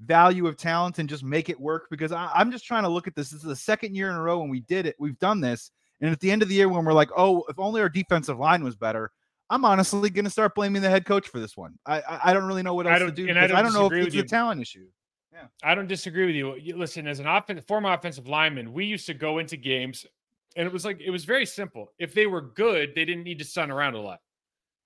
value 0.00 0.46
of 0.46 0.56
talent 0.56 0.98
and 0.98 1.08
just 1.08 1.24
make 1.24 1.48
it 1.48 1.60
work? 1.60 1.86
Because 1.90 2.12
I, 2.12 2.30
am 2.34 2.50
just 2.50 2.64
trying 2.64 2.84
to 2.84 2.88
look 2.88 3.06
at 3.06 3.14
this. 3.14 3.30
This 3.30 3.40
is 3.40 3.48
the 3.48 3.56
second 3.56 3.94
year 3.94 4.10
in 4.10 4.16
a 4.16 4.22
row 4.22 4.38
when 4.38 4.48
we 4.48 4.60
did 4.60 4.86
it. 4.86 4.96
We've 4.98 5.18
done 5.18 5.40
this. 5.40 5.70
And 6.00 6.10
at 6.10 6.20
the 6.20 6.30
end 6.30 6.42
of 6.42 6.48
the 6.48 6.54
year, 6.54 6.68
when 6.68 6.84
we're 6.84 6.92
like, 6.92 7.10
oh, 7.16 7.44
if 7.48 7.58
only 7.58 7.80
our 7.80 7.88
defensive 7.88 8.38
line 8.38 8.62
was 8.62 8.76
better, 8.76 9.10
I'm 9.50 9.64
honestly 9.64 10.10
going 10.10 10.26
to 10.26 10.30
start 10.30 10.54
blaming 10.54 10.82
the 10.82 10.90
head 10.90 11.04
coach 11.04 11.28
for 11.28 11.40
this 11.40 11.56
one. 11.56 11.74
I 11.86 12.00
I, 12.00 12.20
I 12.24 12.32
don't 12.32 12.44
really 12.44 12.62
know 12.62 12.74
what 12.74 12.86
else 12.86 13.00
to 13.00 13.10
do. 13.10 13.28
And 13.28 13.38
I 13.38 13.46
don't, 13.46 13.56
I 13.56 13.62
don't 13.62 13.72
know 13.72 13.86
if 13.86 14.06
it's 14.06 14.14
a 14.14 14.22
talent 14.22 14.60
issue. 14.60 14.86
Yeah. 15.32 15.46
I 15.62 15.74
don't 15.74 15.86
disagree 15.86 16.26
with 16.26 16.64
you. 16.64 16.76
Listen, 16.76 17.06
as 17.06 17.20
an 17.20 17.26
offen- 17.26 17.60
former 17.62 17.92
offensive 17.92 18.26
lineman, 18.26 18.72
we 18.72 18.84
used 18.84 19.06
to 19.06 19.14
go 19.14 19.38
into 19.38 19.56
games 19.56 20.04
and 20.58 20.66
it 20.66 20.72
was 20.72 20.84
like 20.84 21.00
it 21.00 21.10
was 21.10 21.24
very 21.24 21.46
simple. 21.46 21.92
If 21.98 22.12
they 22.12 22.26
were 22.26 22.40
good, 22.42 22.92
they 22.94 23.04
didn't 23.04 23.22
need 23.22 23.38
to 23.38 23.44
stun 23.44 23.70
around 23.70 23.94
a 23.94 24.00
lot 24.00 24.18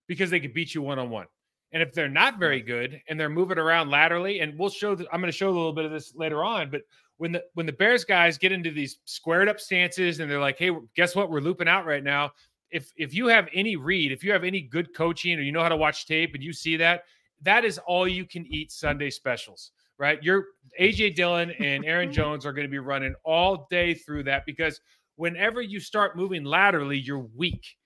because 0.07 0.31
they 0.31 0.39
could 0.39 0.53
beat 0.53 0.75
you 0.75 0.83
one 0.83 0.99
on 0.99 1.09
one. 1.09 1.27
And 1.73 1.83
if 1.83 1.95
they're 1.95 2.11
not 2.11 2.39
very 2.39 2.61
good 2.61 3.01
and 3.09 3.19
they're 3.19 3.31
moving 3.31 3.57
around 3.57 3.89
laterally, 3.89 4.41
and 4.41 4.59
we'll 4.59 4.69
show 4.69 4.95
that 4.95 5.07
I'm 5.11 5.21
going 5.21 5.33
to 5.33 5.37
show 5.37 5.49
a 5.49 5.51
little 5.51 5.73
bit 5.73 5.87
of 5.87 5.91
this 5.91 6.15
later 6.15 6.45
on, 6.45 6.71
but 6.71 6.83
when 7.17 7.33
the 7.33 7.43
when 7.55 7.65
the 7.65 7.73
Bears 7.73 8.05
guys 8.05 8.37
get 8.37 8.53
into 8.53 8.71
these 8.71 8.99
squared 9.07 9.49
up 9.49 9.59
stances 9.59 10.21
and 10.21 10.31
they're 10.31 10.41
like, 10.41 10.59
"Hey, 10.59 10.71
guess 10.95 11.17
what? 11.17 11.31
We're 11.31 11.41
looping 11.41 11.69
out 11.69 11.87
right 11.87 12.05
now." 12.05 12.33
If 12.71 12.93
if 12.97 13.15
you 13.15 13.29
have 13.29 13.49
any 13.55 13.77
read, 13.77 14.13
if 14.13 14.23
you 14.23 14.31
have 14.33 14.45
any 14.45 14.61
good 14.61 14.95
coaching 14.95 15.39
or 15.39 15.43
you 15.43 15.53
know 15.53 15.63
how 15.63 15.71
to 15.71 15.77
watch 15.77 16.07
tape 16.07 16.35
and 16.35 16.45
you 16.45 16.53
see 16.53 16.77
that, 16.77 17.05
that 17.41 17.65
is 17.65 17.79
all 17.79 18.07
you 18.07 18.27
can 18.27 18.47
eat 18.47 18.73
Sunday 18.73 19.09
specials, 19.09 19.73
right? 19.99 20.23
Your 20.23 20.49
AJ 20.79 21.15
Dillon 21.15 21.51
and 21.53 21.87
Aaron 21.87 22.13
Jones 22.19 22.45
are 22.45 22.53
going 22.53 22.67
to 22.67 22.71
be 22.71 22.79
running 22.79 23.15
all 23.25 23.67
day 23.71 23.95
through 23.95 24.25
that 24.25 24.45
because 24.45 24.79
whenever 25.17 25.63
you 25.63 25.81
start 25.81 26.17
moving 26.17 26.45
laterally, 26.45 26.99
you're 26.99 27.27
weak, 27.37 27.77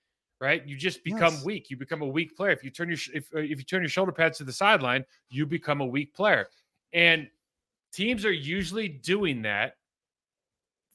right? 0.41 0.67
You 0.67 0.77
just 0.77 1.03
become 1.05 1.35
yes. 1.35 1.45
weak. 1.45 1.71
You 1.71 1.77
become 1.77 2.03
a 2.03 2.07
weak 2.07 2.37
player. 2.37 2.53
If 2.53 2.65
you 2.65 2.71
turn 2.71 2.89
your 2.89 2.99
if 3.15 3.29
uh, 3.35 3.39
if 3.39 3.59
you 3.59 3.65
turn 3.65 3.83
your 3.83 3.89
shoulder 3.89 4.13
pads 4.13 4.39
to 4.39 4.45
the 4.45 4.53
sideline, 4.53 5.05
you 5.29 5.47
become 5.47 5.81
a 5.81 5.87
weak 5.87 6.15
player. 6.15 6.47
And 6.93 7.29
teams 7.93 8.25
are 8.25 8.33
usually 8.33 8.89
doing 8.89 9.43
that 9.43 9.75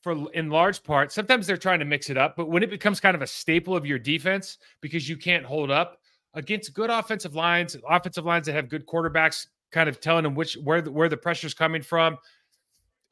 for 0.01 0.31
in 0.33 0.49
large 0.49 0.83
part. 0.83 1.11
Sometimes 1.11 1.47
they're 1.47 1.57
trying 1.57 1.79
to 1.79 1.85
mix 1.85 2.09
it 2.09 2.17
up, 2.17 2.35
but 2.35 2.49
when 2.49 2.63
it 2.63 2.69
becomes 2.69 2.99
kind 2.99 3.15
of 3.15 3.21
a 3.21 3.27
staple 3.27 3.75
of 3.75 3.85
your 3.85 3.99
defense 3.99 4.57
because 4.81 5.07
you 5.07 5.17
can't 5.17 5.45
hold 5.45 5.69
up 5.69 5.99
against 6.33 6.73
good 6.73 6.89
offensive 6.89 7.35
lines, 7.35 7.75
offensive 7.87 8.25
lines 8.25 8.45
that 8.47 8.53
have 8.53 8.69
good 8.69 8.85
quarterbacks, 8.87 9.47
kind 9.71 9.87
of 9.87 9.99
telling 9.99 10.23
them 10.23 10.35
which 10.35 10.55
where 10.63 10.81
the, 10.81 10.91
where 10.91 11.09
the 11.09 11.17
pressure's 11.17 11.53
coming 11.53 11.81
from 11.81 12.17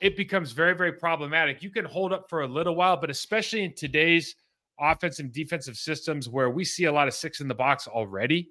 it 0.01 0.15
becomes 0.15 0.51
very, 0.51 0.75
very 0.75 0.93
problematic. 0.93 1.61
You 1.61 1.69
can 1.69 1.85
hold 1.85 2.13
up 2.13 2.29
for 2.29 2.41
a 2.41 2.47
little 2.47 2.75
while, 2.75 2.97
but 2.97 3.09
especially 3.09 3.63
in 3.63 3.73
today's 3.75 4.35
offense 4.79 5.19
and 5.19 5.31
defensive 5.31 5.77
systems 5.77 6.29
where 6.29 6.49
we 6.49 6.63
see 6.63 6.85
a 6.85 6.91
lot 6.91 7.07
of 7.07 7.13
six 7.13 7.41
in 7.41 7.47
the 7.47 7.55
box 7.55 7.87
already 7.87 8.49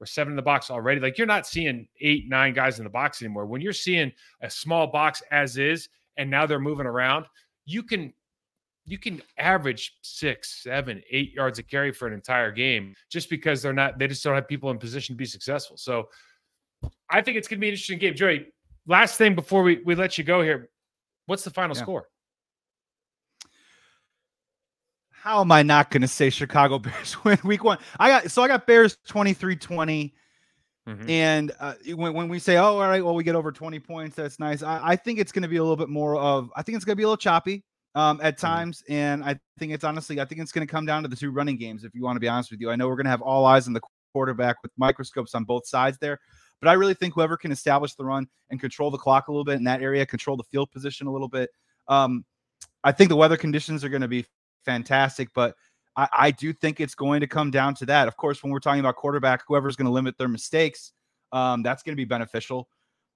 or 0.00 0.06
seven 0.06 0.32
in 0.32 0.36
the 0.36 0.42
box 0.42 0.70
already. 0.70 1.00
Like 1.00 1.18
you're 1.18 1.26
not 1.26 1.46
seeing 1.46 1.86
eight, 2.00 2.28
nine 2.28 2.54
guys 2.54 2.78
in 2.78 2.84
the 2.84 2.90
box 2.90 3.22
anymore. 3.22 3.46
When 3.46 3.60
you're 3.60 3.72
seeing 3.72 4.12
a 4.40 4.50
small 4.50 4.86
box 4.86 5.22
as 5.30 5.58
is, 5.58 5.88
and 6.16 6.30
now 6.30 6.46
they're 6.46 6.58
moving 6.58 6.86
around, 6.86 7.26
you 7.66 7.82
can 7.82 8.12
you 8.86 8.98
can 8.98 9.20
average 9.36 9.96
six, 10.02 10.62
seven, 10.62 11.02
eight 11.10 11.32
yards 11.32 11.58
of 11.58 11.66
carry 11.66 11.92
for 11.92 12.06
an 12.06 12.14
entire 12.14 12.52
game 12.52 12.94
just 13.10 13.28
because 13.28 13.60
they're 13.60 13.72
not, 13.72 13.98
they 13.98 14.06
just 14.06 14.22
don't 14.22 14.36
have 14.36 14.46
people 14.46 14.70
in 14.70 14.78
position 14.78 15.14
to 15.14 15.16
be 15.16 15.26
successful. 15.26 15.76
So 15.76 16.08
I 17.10 17.20
think 17.20 17.36
it's 17.36 17.48
going 17.48 17.58
to 17.58 17.60
be 17.60 17.66
an 17.66 17.72
interesting 17.72 17.98
game. 17.98 18.14
Joey, 18.14 18.46
last 18.86 19.18
thing 19.18 19.34
before 19.34 19.64
we, 19.64 19.82
we 19.84 19.96
let 19.96 20.16
you 20.16 20.22
go 20.22 20.40
here, 20.40 20.70
what's 21.26 21.44
the 21.44 21.50
final 21.50 21.76
yeah. 21.76 21.82
score? 21.82 22.08
How 25.10 25.40
am 25.40 25.50
I 25.50 25.62
not 25.62 25.90
going 25.90 26.02
to 26.02 26.08
say 26.08 26.30
Chicago 26.30 26.78
Bears 26.80 27.22
win 27.24 27.38
week 27.44 27.64
one? 27.64 27.78
I 27.98 28.08
got, 28.08 28.30
so 28.30 28.42
I 28.42 28.48
got 28.48 28.66
Bears 28.66 28.96
23 29.06 29.56
20. 29.56 30.14
Mm-hmm. 30.88 31.10
And 31.10 31.52
uh, 31.58 31.74
when, 31.96 32.14
when 32.14 32.28
we 32.28 32.38
say, 32.38 32.58
oh, 32.58 32.78
all 32.78 32.88
right, 32.88 33.04
well, 33.04 33.16
we 33.16 33.24
get 33.24 33.34
over 33.34 33.50
20 33.50 33.80
points, 33.80 34.14
that's 34.14 34.38
nice. 34.38 34.62
I, 34.62 34.80
I 34.84 34.96
think 34.96 35.18
it's 35.18 35.32
going 35.32 35.42
to 35.42 35.48
be 35.48 35.56
a 35.56 35.62
little 35.62 35.76
bit 35.76 35.88
more 35.88 36.16
of, 36.16 36.48
I 36.54 36.62
think 36.62 36.76
it's 36.76 36.84
going 36.84 36.92
to 36.92 36.96
be 36.96 37.02
a 37.02 37.08
little 37.08 37.16
choppy 37.16 37.64
um, 37.96 38.20
at 38.22 38.36
mm-hmm. 38.36 38.46
times. 38.46 38.84
And 38.88 39.24
I 39.24 39.36
think 39.58 39.72
it's 39.72 39.82
honestly, 39.82 40.20
I 40.20 40.24
think 40.26 40.40
it's 40.40 40.52
going 40.52 40.64
to 40.64 40.70
come 40.70 40.86
down 40.86 41.02
to 41.02 41.08
the 41.08 41.16
two 41.16 41.32
running 41.32 41.56
games, 41.56 41.82
if 41.82 41.92
you 41.92 42.04
want 42.04 42.14
to 42.14 42.20
be 42.20 42.28
honest 42.28 42.52
with 42.52 42.60
you. 42.60 42.70
I 42.70 42.76
know 42.76 42.86
we're 42.86 42.94
going 42.94 43.06
to 43.06 43.10
have 43.10 43.22
all 43.22 43.46
eyes 43.46 43.66
on 43.66 43.72
the 43.72 43.80
quarterback 44.12 44.62
with 44.62 44.70
microscopes 44.78 45.34
on 45.34 45.42
both 45.42 45.66
sides 45.66 45.98
there. 45.98 46.20
But 46.60 46.68
I 46.68 46.74
really 46.74 46.94
think 46.94 47.14
whoever 47.14 47.36
can 47.36 47.52
establish 47.52 47.94
the 47.94 48.04
run 48.04 48.26
and 48.50 48.60
control 48.60 48.90
the 48.90 48.98
clock 48.98 49.28
a 49.28 49.32
little 49.32 49.44
bit 49.44 49.56
in 49.56 49.64
that 49.64 49.82
area, 49.82 50.06
control 50.06 50.36
the 50.36 50.44
field 50.44 50.70
position 50.70 51.06
a 51.06 51.12
little 51.12 51.28
bit. 51.28 51.50
Um, 51.88 52.24
I 52.82 52.92
think 52.92 53.10
the 53.10 53.16
weather 53.16 53.36
conditions 53.36 53.84
are 53.84 53.88
going 53.88 54.02
to 54.02 54.08
be 54.08 54.24
fantastic, 54.64 55.28
but 55.34 55.54
I, 55.96 56.08
I, 56.12 56.30
do 56.30 56.52
think 56.52 56.80
it's 56.80 56.94
going 56.94 57.20
to 57.20 57.26
come 57.26 57.50
down 57.50 57.74
to 57.76 57.86
that. 57.86 58.08
Of 58.08 58.16
course, 58.16 58.42
when 58.42 58.52
we're 58.52 58.60
talking 58.60 58.80
about 58.80 58.96
quarterback, 58.96 59.42
whoever's 59.46 59.76
going 59.76 59.86
to 59.86 59.92
limit 59.92 60.18
their 60.18 60.28
mistakes, 60.28 60.92
um, 61.32 61.62
that's 61.62 61.82
going 61.82 61.94
to 61.94 61.96
be 61.96 62.04
beneficial. 62.04 62.68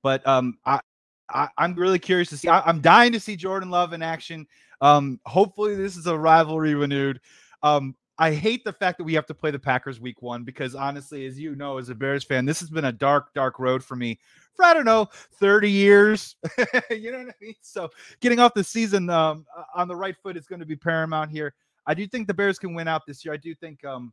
But 0.03 0.27
um, 0.27 0.59
I, 0.65 0.81
I, 1.29 1.49
am 1.59 1.75
really 1.75 1.99
curious 1.99 2.29
to 2.31 2.37
see. 2.37 2.49
I, 2.49 2.69
am 2.69 2.81
dying 2.81 3.13
to 3.13 3.21
see 3.21 3.37
Jordan 3.37 3.71
Love 3.71 3.93
in 3.93 4.03
action. 4.03 4.47
Um, 4.81 5.21
hopefully, 5.27 5.75
this 5.75 5.97
is 5.97 6.07
a 6.07 6.17
rivalry 6.17 6.75
renewed. 6.75 7.21
Um, 7.63 7.95
I 8.21 8.35
hate 8.35 8.65
the 8.65 8.73
fact 8.75 8.99
that 8.99 9.05
we 9.05 9.15
have 9.15 9.25
to 9.27 9.35
play 9.35 9.51
the 9.51 9.59
Packers 9.59 9.99
week 9.99 10.21
one 10.21 10.45
because 10.45 10.75
honestly, 10.75 11.25
as 11.25 11.41
you 11.41 11.57
know, 11.57 11.79
as 11.79 11.89
a 11.89 11.95
Bears 11.95 12.23
fan, 12.23 12.45
this 12.45 12.61
has 12.61 12.69
been 12.69 12.85
a 12.85 12.93
dark, 12.93 13.33
dark 13.33 13.59
road 13.59 13.83
for 13.83 13.97
me 13.97 14.19
for 14.55 14.67
I 14.67 14.75
don't 14.75 14.85
know, 14.85 15.09
30 15.41 15.71
years. 15.71 16.37
you 16.91 17.13
know 17.13 17.19
what 17.19 17.29
I 17.29 17.35
mean? 17.41 17.55
So 17.63 17.89
getting 18.21 18.39
off 18.39 18.53
the 18.53 18.63
season 18.63 19.09
um, 19.09 19.47
on 19.75 19.89
the 19.89 19.97
right 19.97 20.15
foot 20.23 20.37
is 20.37 20.47
going 20.47 20.61
to 20.61 20.67
be 20.67 20.77
paramount 20.77 21.31
here. 21.31 21.55
I 21.87 21.95
do 21.95 22.07
think 22.07 22.27
the 22.27 22.35
Bears 22.35 22.59
can 22.59 22.75
win 22.75 22.89
out 22.89 23.07
this 23.07 23.25
year. 23.25 23.33
I 23.33 23.39
do 23.39 23.55
think 23.55 23.83
um, 23.87 24.13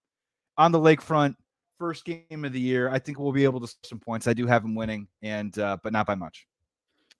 on 0.58 0.72
the 0.72 0.80
lakefront, 0.80 1.36
first 1.78 2.06
game 2.06 2.46
of 2.46 2.54
the 2.54 2.62
year, 2.62 2.90
I 2.90 3.00
think 3.00 3.20
we'll 3.20 3.34
be 3.34 3.44
able 3.44 3.60
to 3.60 3.76
some 3.84 4.00
points. 4.00 4.26
I 4.26 4.34
do 4.34 4.48
have 4.48 4.64
them 4.64 4.74
winning, 4.74 5.08
and 5.22 5.58
uh, 5.60 5.78
but 5.84 5.92
not 5.92 6.08
by 6.08 6.16
much. 6.16 6.48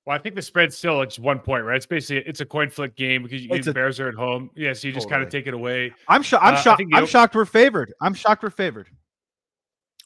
Well, 0.08 0.16
I 0.16 0.20
think 0.20 0.36
the 0.36 0.42
spread's 0.42 0.78
still 0.78 1.04
just 1.04 1.20
one 1.20 1.40
point, 1.40 1.66
right? 1.66 1.76
It's 1.76 1.86
basically 1.86 2.24
it's 2.26 2.40
a 2.40 2.46
coin 2.46 2.70
flip 2.70 2.96
game 2.96 3.24
because 3.24 3.44
you, 3.44 3.62
the 3.62 3.74
Bears 3.74 4.00
are 4.00 4.08
at 4.08 4.16
home. 4.16 4.50
Yeah, 4.56 4.72
so 4.72 4.88
you 4.88 4.94
just 4.94 5.04
totally. 5.04 5.10
kind 5.10 5.24
of 5.24 5.30
take 5.30 5.48
it 5.48 5.54
away. 5.54 5.94
I'm, 6.08 6.22
sho- 6.22 6.38
I'm 6.38 6.54
uh, 6.54 6.62
shocked. 6.62 6.82
I'm 6.94 7.06
shocked 7.06 7.36
we're 7.36 7.44
favored. 7.44 7.94
I'm 8.00 8.14
shocked 8.14 8.42
we're 8.42 8.50
favored. 8.50 8.88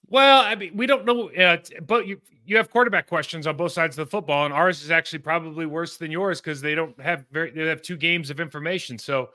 Well, 0.07 0.41
I 0.41 0.55
mean, 0.55 0.75
we 0.75 0.87
don't 0.87 1.05
know, 1.05 1.29
uh, 1.29 1.57
but 1.85 2.07
you 2.07 2.19
you 2.43 2.57
have 2.57 2.71
quarterback 2.71 3.05
questions 3.05 3.45
on 3.45 3.55
both 3.55 3.73
sides 3.73 3.95
of 3.95 4.07
the 4.07 4.09
football, 4.09 4.45
and 4.45 4.53
ours 4.55 4.83
is 4.83 4.89
actually 4.89 5.19
probably 5.19 5.67
worse 5.67 5.97
than 5.97 6.09
yours 6.09 6.41
because 6.41 6.61
they 6.61 6.73
don't 6.73 6.99
have 6.99 7.23
very 7.31 7.51
they 7.51 7.67
have 7.67 7.83
two 7.83 7.95
games 7.95 8.31
of 8.31 8.39
information. 8.39 8.97
So, 8.97 9.29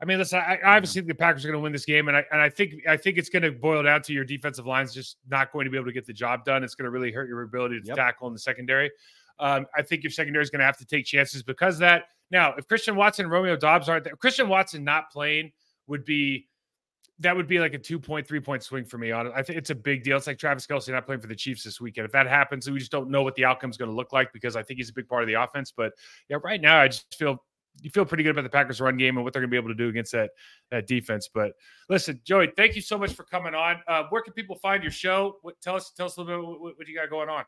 I 0.00 0.06
mean, 0.06 0.16
listen, 0.16 0.38
I, 0.38 0.58
I 0.64 0.76
obviously 0.76 1.02
think 1.02 1.08
the 1.08 1.14
Packers 1.14 1.44
are 1.44 1.48
going 1.48 1.60
to 1.60 1.62
win 1.62 1.72
this 1.72 1.84
game, 1.84 2.08
and 2.08 2.16
I 2.16 2.24
and 2.32 2.40
I 2.40 2.48
think 2.48 2.72
I 2.88 2.96
think 2.96 3.18
it's 3.18 3.28
going 3.28 3.42
to 3.42 3.52
boil 3.52 3.82
down 3.82 4.00
to 4.00 4.14
your 4.14 4.24
defensive 4.24 4.66
lines 4.66 4.94
just 4.94 5.18
not 5.28 5.52
going 5.52 5.66
to 5.66 5.70
be 5.70 5.76
able 5.76 5.88
to 5.88 5.92
get 5.92 6.06
the 6.06 6.14
job 6.14 6.46
done. 6.46 6.64
It's 6.64 6.74
going 6.74 6.86
to 6.86 6.90
really 6.90 7.12
hurt 7.12 7.28
your 7.28 7.42
ability 7.42 7.82
to 7.82 7.86
yep. 7.88 7.96
tackle 7.96 8.28
in 8.28 8.32
the 8.32 8.40
secondary. 8.40 8.90
Um, 9.38 9.66
I 9.76 9.82
think 9.82 10.02
your 10.02 10.10
secondary 10.10 10.42
is 10.42 10.50
going 10.50 10.60
to 10.60 10.66
have 10.66 10.78
to 10.78 10.86
take 10.86 11.04
chances 11.04 11.42
because 11.42 11.78
that. 11.78 12.04
Now, 12.30 12.54
if 12.58 12.66
Christian 12.66 12.96
Watson 12.96 13.26
and 13.26 13.32
Romeo 13.32 13.54
Doubs 13.56 13.88
aren't 13.88 14.02
there, 14.02 14.16
Christian 14.16 14.48
Watson 14.48 14.82
not 14.82 15.12
playing 15.12 15.52
would 15.86 16.04
be 16.04 16.48
that 17.18 17.34
would 17.34 17.46
be 17.46 17.58
like 17.58 17.72
a 17.72 17.78
two 17.78 17.98
point, 17.98 18.26
three 18.26 18.40
point 18.40 18.62
swing 18.62 18.84
for 18.84 18.98
me 18.98 19.10
on 19.10 19.26
it. 19.26 19.32
I 19.34 19.42
think 19.42 19.58
it's 19.58 19.70
a 19.70 19.74
big 19.74 20.02
deal. 20.02 20.16
It's 20.16 20.26
like 20.26 20.38
Travis 20.38 20.66
Kelce 20.66 20.88
not 20.90 21.06
playing 21.06 21.20
for 21.20 21.28
the 21.28 21.36
Chiefs 21.36 21.64
this 21.64 21.80
weekend. 21.80 22.04
If 22.04 22.12
that 22.12 22.26
happens, 22.26 22.68
we 22.70 22.78
just 22.78 22.90
don't 22.90 23.10
know 23.10 23.22
what 23.22 23.34
the 23.36 23.44
outcome 23.44 23.70
is 23.70 23.76
going 23.76 23.90
to 23.90 23.96
look 23.96 24.12
like 24.12 24.32
because 24.32 24.56
I 24.56 24.62
think 24.62 24.78
he's 24.78 24.90
a 24.90 24.92
big 24.92 25.08
part 25.08 25.22
of 25.22 25.28
the 25.28 25.34
offense. 25.34 25.72
But 25.74 25.92
yeah, 26.28 26.38
right 26.42 26.60
now 26.60 26.80
I 26.80 26.88
just 26.88 27.14
feel 27.14 27.42
you 27.82 27.90
feel 27.90 28.04
pretty 28.04 28.22
good 28.22 28.30
about 28.30 28.42
the 28.42 28.50
Packers 28.50 28.80
run 28.80 28.96
game 28.96 29.16
and 29.16 29.24
what 29.24 29.32
they're 29.32 29.42
going 29.42 29.50
to 29.50 29.54
be 29.54 29.58
able 29.58 29.68
to 29.68 29.74
do 29.74 29.88
against 29.88 30.12
that 30.12 30.30
that 30.70 30.86
defense. 30.86 31.28
But 31.32 31.52
listen, 31.88 32.20
Joey, 32.24 32.52
thank 32.56 32.76
you 32.76 32.82
so 32.82 32.98
much 32.98 33.12
for 33.14 33.24
coming 33.24 33.54
on. 33.54 33.76
Uh, 33.88 34.04
where 34.10 34.22
can 34.22 34.32
people 34.32 34.56
find 34.56 34.82
your 34.82 34.92
show? 34.92 35.36
What, 35.42 35.60
tell 35.62 35.76
us 35.76 35.92
tell 35.96 36.06
us 36.06 36.16
a 36.16 36.22
little 36.22 36.52
bit 36.52 36.60
what, 36.60 36.78
what 36.78 36.88
you 36.88 36.94
got 36.94 37.08
going 37.08 37.28
on. 37.30 37.44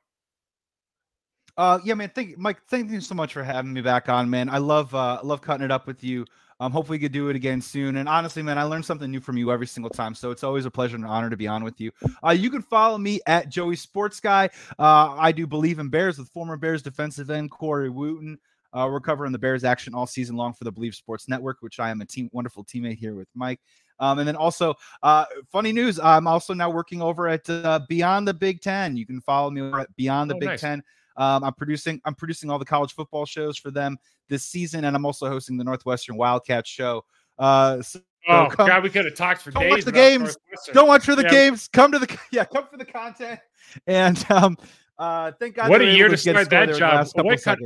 Uh, 1.59 1.81
yeah, 1.85 1.95
man. 1.95 2.11
Thank 2.15 2.39
Mike. 2.39 2.63
Thank 2.69 2.91
you 2.91 3.01
so 3.01 3.17
much 3.17 3.33
for 3.33 3.43
having 3.43 3.73
me 3.73 3.81
back 3.81 4.09
on, 4.09 4.31
man. 4.31 4.49
I 4.49 4.59
love 4.59 4.95
uh, 4.95 5.19
love 5.25 5.43
cutting 5.43 5.65
it 5.65 5.73
up 5.73 5.89
with 5.89 6.05
you. 6.05 6.25
Um, 6.61 6.73
hopefully 6.73 6.99
we 6.99 7.03
could 7.03 7.13
do 7.13 7.29
it 7.29 7.37
again 7.37 7.61
soon. 7.61 7.97
And 7.97 8.09
honestly, 8.09 8.43
man, 8.43 8.59
I 8.59 8.65
learn 8.65 8.83
something 8.83 9.11
new 9.11 9.21
from 9.21 9.37
you 9.37 9.53
every 9.53 9.67
single 9.67 9.91
time. 9.91 10.15
So 10.15 10.31
it's 10.31 10.43
always 10.43 10.65
a 10.67 10.71
pleasure 10.71 10.97
and 10.97 11.05
honor 11.05 11.31
to 11.31 11.37
be 11.37 11.47
on 11.47 11.63
with 11.63 11.81
you. 11.81 11.93
Uh, 12.25 12.31
you 12.31 12.51
can 12.51 12.63
follow 12.63 12.99
me 12.99 13.21
at 13.27 13.49
Joey 13.49 13.77
Sports 13.77 14.19
Guy. 14.19 14.51
Uh, 14.79 15.15
I 15.19 15.31
do 15.31 15.47
believe 15.47 15.79
in 15.79 15.89
Bears 15.89 16.19
with 16.19 16.29
former 16.31 16.57
Bears 16.57 16.83
defensive 16.83 17.31
end 17.31 17.51
Corey 17.51 17.91
Wootton. 17.91 18.39
Uh, 18.73 18.89
we're 18.91 19.01
covering 19.01 19.33
the 19.33 19.39
Bears 19.39 19.65
action 19.65 19.95
all 19.95 20.07
season 20.07 20.37
long 20.37 20.53
for 20.53 20.65
the 20.65 20.73
Bleav 20.73 20.95
Sports 20.95 21.29
Network, 21.29 21.59
which 21.61 21.81
I 21.81 21.91
am 21.91 22.01
a 22.01 22.05
team 22.05 22.29
wonderful 22.33 22.65
teammate 22.65 22.99
here 22.99 23.15
with 23.15 23.29
Mike. 23.35 23.61
Um, 24.01 24.19
and 24.19 24.29
then 24.29 24.37
also, 24.37 24.75
uh, 25.03 25.25
funny 25.51 25.73
news, 25.73 25.99
I'm 25.99 26.27
also 26.27 26.55
now 26.55 26.71
working 26.71 27.03
over 27.03 27.29
at 27.29 27.49
uh, 27.49 27.81
Beyond 27.89 28.29
the 28.29 28.35
Big 28.35 28.61
Ten. 28.61 28.97
You 28.97 29.07
can 29.07 29.21
follow 29.21 29.51
me 29.51 29.61
over 29.61 29.81
at 29.81 29.97
Beyond 29.97 30.31
the 30.31 30.37
oh, 30.37 30.39
Big 30.39 30.49
nice. 30.51 30.61
Ten. 30.61 30.83
Um, 31.19 31.43
I'm 31.45 31.53
producing 31.53 32.01
I'm 32.05 32.15
producing 32.15 32.49
all 32.49 32.59
the 32.59 32.65
college 32.65 32.95
football 32.95 33.27
shows 33.27 33.59
for 33.59 33.71
them 33.71 33.99
this 34.29 34.45
season, 34.45 34.85
and 34.85 34.97
I'm 34.97 35.05
also 35.05 35.29
hosting 35.29 35.59
the 35.59 35.65
Northwestern 35.65 36.17
Wildcats 36.17 36.71
show. 36.71 37.05
Uh, 37.39 37.83
so 37.83 38.01
oh 38.29 38.47
come, 38.51 38.69
God, 38.69 38.83
we 38.85 38.89
could 38.89 39.05
have 39.05 39.17
talked 39.17 39.43
for 39.43 39.51
don't 39.51 39.63
days. 39.63 39.71
Watch 39.73 39.85
the 39.85 39.93
games. 39.93 40.37
Don't 40.73 40.87
watch 40.87 41.05
for 41.05 41.17
the 41.17 41.25
yeah. 41.25 41.31
games. 41.31 41.69
Come 41.69 41.91
to 41.93 41.99
the 41.99 42.19
yeah, 42.33 42.45
come 42.45 42.67
for 42.71 42.77
the 42.77 42.85
content. 42.85 43.41
And 43.87 44.25
um, 44.31 44.57
uh, 44.97 45.33
thank 45.39 45.57
God. 45.57 45.69
What 45.69 45.83
a 45.83 45.93
year 45.93 46.07
to, 46.07 46.13
to 46.13 46.17
start 46.17 46.51
that 46.51 46.75
job. 46.75 47.09
What, 47.15 47.59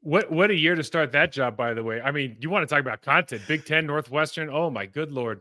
what 0.00 0.32
what 0.32 0.50
a 0.50 0.54
year 0.54 0.74
to 0.74 0.84
start 0.84 1.12
that 1.12 1.30
job, 1.32 1.56
by 1.56 1.72
the 1.72 1.84
way. 1.84 2.00
I 2.00 2.10
mean, 2.10 2.36
you 2.40 2.50
want 2.50 2.68
to 2.68 2.72
talk 2.74 2.80
about 2.80 3.00
content? 3.00 3.42
Big 3.46 3.64
Ten, 3.64 3.86
Northwestern. 3.86 4.50
Oh 4.50 4.70
my 4.70 4.86
good 4.86 5.12
lord. 5.12 5.40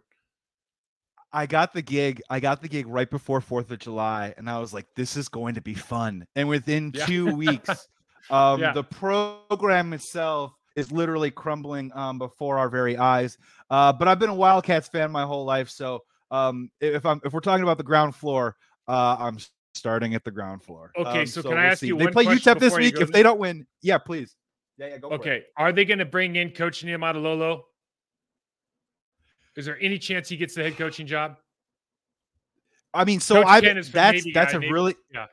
I 1.36 1.46
got 1.46 1.74
the 1.74 1.82
gig. 1.82 2.22
I 2.30 2.40
got 2.40 2.62
the 2.62 2.70
gig 2.70 2.88
right 2.88 3.10
before 3.10 3.42
Fourth 3.42 3.70
of 3.70 3.80
July, 3.80 4.34
and 4.38 4.50
I 4.50 4.58
was 4.58 4.74
like, 4.74 4.86
"This 4.96 5.18
is 5.18 5.28
going 5.28 5.56
to 5.56 5.62
be 5.62 5.74
fun." 5.74 6.26
And 6.38 6.48
within 6.48 6.94
yeah. 6.96 7.06
two 7.06 7.36
weeks, 7.36 7.90
um, 8.30 8.62
yeah. 8.62 8.72
the 8.72 8.84
program 8.84 9.92
itself 9.92 10.54
is 10.78 10.94
literally 10.94 11.32
crumbling 11.32 11.92
um, 11.94 12.18
before 12.20 12.58
our 12.58 12.70
very 12.70 12.96
eyes. 12.96 13.38
Uh, 13.70 13.92
but 13.92 14.08
I've 14.08 14.18
been 14.18 14.30
a 14.30 14.36
Wildcats 14.36 14.88
fan 14.88 15.12
my 15.12 15.24
whole 15.24 15.44
life, 15.44 15.70
so 15.70 16.04
um, 16.32 16.72
if 16.80 17.06
I'm 17.06 17.20
if 17.26 17.34
we're 17.34 17.42
talking 17.42 17.64
about 17.64 17.78
the 17.78 17.84
ground 17.84 18.16
floor, 18.16 18.56
uh, 18.88 19.18
I'm 19.20 19.38
starting 19.74 20.16
at 20.16 20.24
the 20.24 20.32
ground 20.32 20.64
floor. 20.64 20.94
Okay, 20.98 21.20
um, 21.20 21.26
so, 21.26 21.42
so, 21.42 21.50
can 21.50 21.58
we'll 21.58 21.60
I 21.60 21.66
ask 21.68 21.80
see. 21.82 21.88
you? 21.88 21.98
They 21.98 22.08
play 22.08 22.26
UTEP 22.26 22.60
this 22.60 22.78
week. 22.78 23.02
If 23.02 23.12
they 23.12 23.24
don't 23.24 23.40
win, 23.40 23.68
yeah, 23.82 23.98
please. 23.98 24.38
Yeah, 24.78 24.88
yeah, 24.88 24.98
go. 25.00 25.10
Okay, 25.10 25.44
are 25.58 25.74
they 25.74 25.84
going 25.84 26.00
to 26.00 26.06
bring 26.06 26.38
in 26.38 26.52
Coach 26.52 26.86
Niumatalolo? 26.86 27.64
Is 29.56 29.66
there 29.66 29.78
any 29.82 29.98
chance 29.98 30.30
he 30.30 30.38
gets 30.38 30.56
the 30.56 30.64
head 30.64 30.78
coaching 30.78 31.08
job? 31.08 31.38
I 32.94 33.04
mean, 33.04 33.20
so 33.20 33.46
I 33.46 33.60
that's 33.62 33.92
that's 33.92 34.54
guy, 34.54 34.54
a 34.54 34.60
really 34.60 34.96
yeah. 35.14 35.28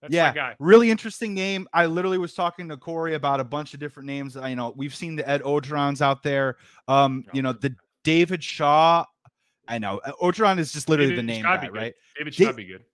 That's 0.00 0.14
yeah, 0.14 0.54
really 0.60 0.92
interesting 0.92 1.34
name. 1.34 1.66
I 1.72 1.86
literally 1.86 2.18
was 2.18 2.32
talking 2.32 2.68
to 2.68 2.76
Corey 2.76 3.14
about 3.14 3.40
a 3.40 3.44
bunch 3.44 3.74
of 3.74 3.80
different 3.80 4.06
names. 4.06 4.36
I 4.36 4.50
you 4.50 4.56
know 4.56 4.72
we've 4.76 4.94
seen 4.94 5.16
the 5.16 5.28
Ed 5.28 5.42
Orgerons 5.42 6.00
out 6.00 6.22
there. 6.22 6.56
Um, 6.86 7.24
you 7.32 7.42
know 7.42 7.52
the 7.52 7.74
David 8.04 8.42
Shaw. 8.42 9.04
I 9.66 9.78
know 9.78 10.00
uh, 10.04 10.12
Orgeron 10.22 10.58
is 10.58 10.72
just 10.72 10.88
literally 10.88 11.10
David, 11.10 11.24
the 11.24 11.32
name 11.32 11.42
guy, 11.42 11.68
right? 11.68 11.94
David 12.16 12.34
Shaw 12.34 12.44
da- 12.44 12.52
be 12.52 12.64
good. 12.64 12.84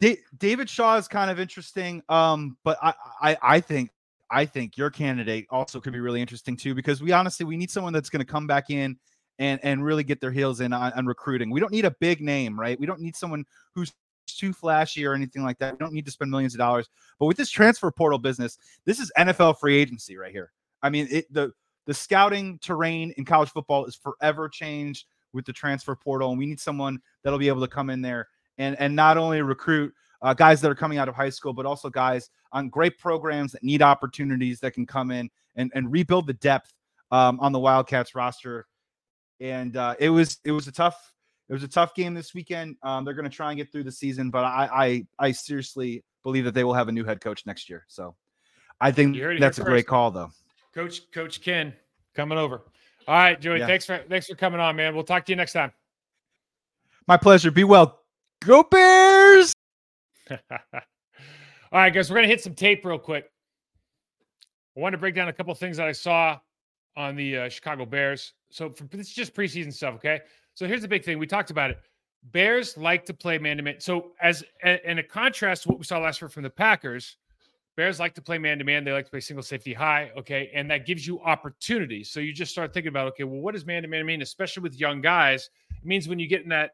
Da- 0.00 0.20
David 0.38 0.70
Shaw 0.70 0.96
is 0.96 1.08
kind 1.08 1.32
of 1.32 1.40
interesting. 1.40 2.00
Um, 2.08 2.56
but 2.62 2.78
I, 2.80 2.94
I 3.20 3.36
I 3.42 3.60
think 3.60 3.90
I 4.30 4.46
think 4.46 4.76
your 4.76 4.90
candidate 4.90 5.46
also 5.50 5.80
could 5.80 5.92
be 5.92 6.00
really 6.00 6.20
interesting 6.20 6.56
too 6.56 6.76
because 6.76 7.02
we 7.02 7.10
honestly 7.10 7.44
we 7.44 7.56
need 7.56 7.72
someone 7.72 7.92
that's 7.92 8.08
going 8.08 8.24
to 8.24 8.32
come 8.32 8.46
back 8.46 8.70
in 8.70 8.96
and 9.38 9.60
and 9.62 9.84
really 9.84 10.04
get 10.04 10.20
their 10.20 10.30
heels 10.30 10.60
in 10.60 10.72
on, 10.72 10.92
on, 10.92 11.06
recruiting. 11.06 11.50
We 11.50 11.60
don't 11.60 11.72
need 11.72 11.84
a 11.84 11.90
big 12.00 12.20
name, 12.20 12.58
right? 12.58 12.78
We 12.78 12.86
don't 12.86 13.00
need 13.00 13.16
someone 13.16 13.44
who's 13.74 13.92
too 14.26 14.52
flashy 14.52 15.04
or 15.04 15.14
anything 15.14 15.42
like 15.42 15.58
that. 15.58 15.74
We 15.74 15.78
don't 15.78 15.92
need 15.92 16.06
to 16.06 16.10
spend 16.10 16.30
millions 16.30 16.54
of 16.54 16.58
dollars. 16.58 16.88
But 17.18 17.26
with 17.26 17.36
this 17.36 17.50
transfer 17.50 17.90
portal 17.90 18.18
business, 18.18 18.58
this 18.84 18.98
is 19.00 19.12
NFL 19.18 19.58
free 19.58 19.76
agency 19.76 20.16
right 20.16 20.32
here. 20.32 20.52
I 20.82 20.90
mean, 20.90 21.08
it 21.10 21.32
the 21.32 21.52
the 21.86 21.94
scouting 21.94 22.58
terrain 22.62 23.12
in 23.16 23.24
college 23.24 23.50
football 23.50 23.84
is 23.86 23.96
forever 23.96 24.48
changed 24.48 25.06
with 25.32 25.44
the 25.44 25.52
transfer 25.52 25.96
portal, 25.96 26.30
and 26.30 26.38
we 26.38 26.46
need 26.46 26.60
someone 26.60 27.00
that'll 27.22 27.38
be 27.38 27.48
able 27.48 27.60
to 27.60 27.68
come 27.68 27.90
in 27.90 28.02
there 28.02 28.28
and 28.58 28.76
and 28.78 28.94
not 28.94 29.16
only 29.16 29.42
recruit 29.42 29.92
uh, 30.22 30.32
guys 30.32 30.60
that 30.60 30.70
are 30.70 30.74
coming 30.74 30.98
out 30.98 31.08
of 31.08 31.14
high 31.14 31.28
school, 31.30 31.52
but 31.52 31.66
also 31.66 31.90
guys 31.90 32.30
on 32.52 32.68
great 32.68 32.98
programs 32.98 33.52
that 33.52 33.62
need 33.62 33.82
opportunities 33.82 34.60
that 34.60 34.72
can 34.72 34.86
come 34.86 35.10
in 35.10 35.28
and 35.56 35.70
and 35.74 35.90
rebuild 35.90 36.26
the 36.26 36.34
depth 36.34 36.72
um, 37.10 37.38
on 37.40 37.52
the 37.52 37.58
Wildcats 37.58 38.14
roster 38.14 38.66
and 39.40 39.76
uh, 39.76 39.94
it 39.98 40.10
was 40.10 40.38
it 40.44 40.52
was 40.52 40.68
a 40.68 40.72
tough 40.72 41.12
it 41.48 41.52
was 41.52 41.62
a 41.62 41.68
tough 41.68 41.94
game 41.94 42.14
this 42.14 42.34
weekend. 42.34 42.76
Um, 42.82 43.04
they're 43.04 43.14
going 43.14 43.28
to 43.28 43.34
try 43.34 43.50
and 43.50 43.58
get 43.58 43.70
through 43.70 43.84
the 43.84 43.92
season, 43.92 44.30
but 44.30 44.44
I, 44.44 44.68
I 45.18 45.26
I 45.26 45.32
seriously 45.32 46.02
believe 46.22 46.44
that 46.44 46.54
they 46.54 46.64
will 46.64 46.74
have 46.74 46.88
a 46.88 46.92
new 46.92 47.04
head 47.04 47.20
coach 47.20 47.44
next 47.46 47.68
year. 47.68 47.84
So 47.88 48.14
I 48.80 48.90
think 48.90 49.16
that's 49.38 49.58
a 49.58 49.64
great 49.64 49.86
call, 49.86 50.10
though. 50.10 50.30
Coach 50.74 51.10
Coach 51.12 51.40
Ken 51.42 51.74
coming 52.14 52.38
over. 52.38 52.62
All 53.06 53.14
right, 53.14 53.40
Joey. 53.40 53.58
Yeah. 53.58 53.66
Thanks 53.66 53.86
for 53.86 53.98
thanks 54.08 54.26
for 54.26 54.34
coming 54.34 54.60
on, 54.60 54.76
man. 54.76 54.94
We'll 54.94 55.04
talk 55.04 55.26
to 55.26 55.32
you 55.32 55.36
next 55.36 55.52
time. 55.52 55.72
My 57.06 57.16
pleasure. 57.16 57.50
Be 57.50 57.64
well. 57.64 58.00
Go 58.40 58.62
Bears. 58.62 59.52
All 60.30 60.38
right, 61.72 61.90
guys. 61.92 62.10
We're 62.10 62.16
gonna 62.16 62.28
hit 62.28 62.42
some 62.42 62.54
tape 62.54 62.84
real 62.84 62.98
quick. 62.98 63.30
I 64.76 64.80
want 64.80 64.94
to 64.94 64.98
break 64.98 65.14
down 65.14 65.28
a 65.28 65.32
couple 65.32 65.54
things 65.54 65.76
that 65.76 65.86
I 65.86 65.92
saw 65.92 66.38
on 66.96 67.16
the 67.16 67.36
uh, 67.36 67.48
Chicago 67.48 67.84
Bears. 67.84 68.32
So 68.50 68.70
for, 68.70 68.84
this 68.84 69.08
is 69.08 69.14
just 69.14 69.34
preseason 69.34 69.72
stuff, 69.72 69.94
okay? 69.96 70.20
So 70.54 70.66
here's 70.66 70.82
the 70.82 70.88
big 70.88 71.04
thing. 71.04 71.18
We 71.18 71.26
talked 71.26 71.50
about 71.50 71.70
it. 71.70 71.78
Bears 72.32 72.76
like 72.76 73.04
to 73.06 73.14
play 73.14 73.38
man 73.38 73.56
to 73.58 73.62
man. 73.62 73.80
So 73.80 74.12
as 74.20 74.44
in 74.62 74.98
a 74.98 75.02
contrast 75.02 75.64
to 75.64 75.68
what 75.68 75.78
we 75.78 75.84
saw 75.84 75.98
last 75.98 76.22
year 76.22 76.28
from 76.28 76.42
the 76.42 76.50
Packers, 76.50 77.16
Bears 77.76 77.98
like 77.98 78.14
to 78.14 78.22
play 78.22 78.38
man 78.38 78.58
to 78.58 78.64
man. 78.64 78.84
They 78.84 78.92
like 78.92 79.06
to 79.06 79.10
play 79.10 79.20
single 79.20 79.42
safety 79.42 79.74
high. 79.74 80.12
Okay. 80.16 80.50
And 80.54 80.70
that 80.70 80.86
gives 80.86 81.06
you 81.06 81.20
opportunities. 81.20 82.10
So 82.10 82.20
you 82.20 82.32
just 82.32 82.52
start 82.52 82.72
thinking 82.72 82.88
about, 82.88 83.08
okay, 83.08 83.24
well, 83.24 83.40
what 83.40 83.52
does 83.52 83.66
man 83.66 83.82
to 83.82 83.88
man 83.88 84.06
mean? 84.06 84.22
Especially 84.22 84.62
with 84.62 84.78
young 84.78 85.00
guys. 85.00 85.50
It 85.70 85.84
means 85.84 86.08
when 86.08 86.18
you 86.18 86.28
get 86.28 86.42
in 86.42 86.48
that, 86.50 86.70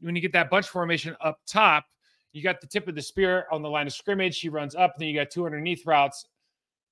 when 0.00 0.14
you 0.14 0.20
get 0.20 0.32
that 0.32 0.50
bunch 0.50 0.68
formation 0.68 1.16
up 1.22 1.40
top, 1.46 1.86
you 2.32 2.42
got 2.42 2.60
the 2.60 2.66
tip 2.66 2.86
of 2.86 2.94
the 2.94 3.00
spear 3.00 3.46
on 3.50 3.62
the 3.62 3.70
line 3.70 3.86
of 3.86 3.94
scrimmage. 3.94 4.38
He 4.38 4.50
runs 4.50 4.74
up, 4.74 4.92
and 4.94 5.00
then 5.00 5.08
you 5.08 5.18
got 5.18 5.30
two 5.30 5.46
underneath 5.46 5.86
routes. 5.86 6.26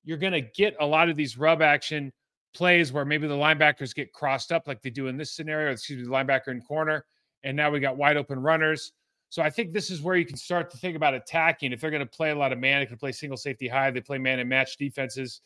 You're 0.02 0.16
going 0.16 0.32
to 0.32 0.40
get 0.40 0.74
a 0.80 0.86
lot 0.86 1.10
of 1.10 1.16
these 1.16 1.36
rub 1.36 1.60
action 1.60 2.14
plays 2.54 2.92
where 2.92 3.04
maybe 3.04 3.26
the 3.26 3.34
linebackers 3.34 3.94
get 3.94 4.12
crossed 4.12 4.52
up 4.52 4.66
like 4.66 4.80
they 4.80 4.90
do 4.90 5.08
in 5.08 5.16
this 5.16 5.32
scenario, 5.32 5.72
excuse 5.72 5.98
me, 5.98 6.04
the 6.04 6.10
linebacker 6.10 6.48
in 6.48 6.60
corner. 6.60 7.04
And 7.42 7.56
now 7.56 7.70
we 7.70 7.80
got 7.80 7.96
wide 7.96 8.16
open 8.16 8.40
runners. 8.40 8.92
So 9.28 9.42
I 9.42 9.50
think 9.50 9.72
this 9.72 9.90
is 9.90 10.00
where 10.00 10.16
you 10.16 10.24
can 10.24 10.36
start 10.36 10.70
to 10.70 10.76
think 10.76 10.96
about 10.96 11.12
attacking. 11.12 11.72
If 11.72 11.80
they're 11.80 11.90
going 11.90 12.00
to 12.00 12.06
play 12.06 12.30
a 12.30 12.36
lot 12.36 12.52
of 12.52 12.58
man, 12.58 12.80
they 12.80 12.86
can 12.86 12.96
play 12.96 13.12
single 13.12 13.36
safety 13.36 13.66
high. 13.66 13.90
They 13.90 14.00
play 14.00 14.18
man 14.18 14.38
and 14.38 14.48
match 14.48 14.76
defenses. 14.76 15.40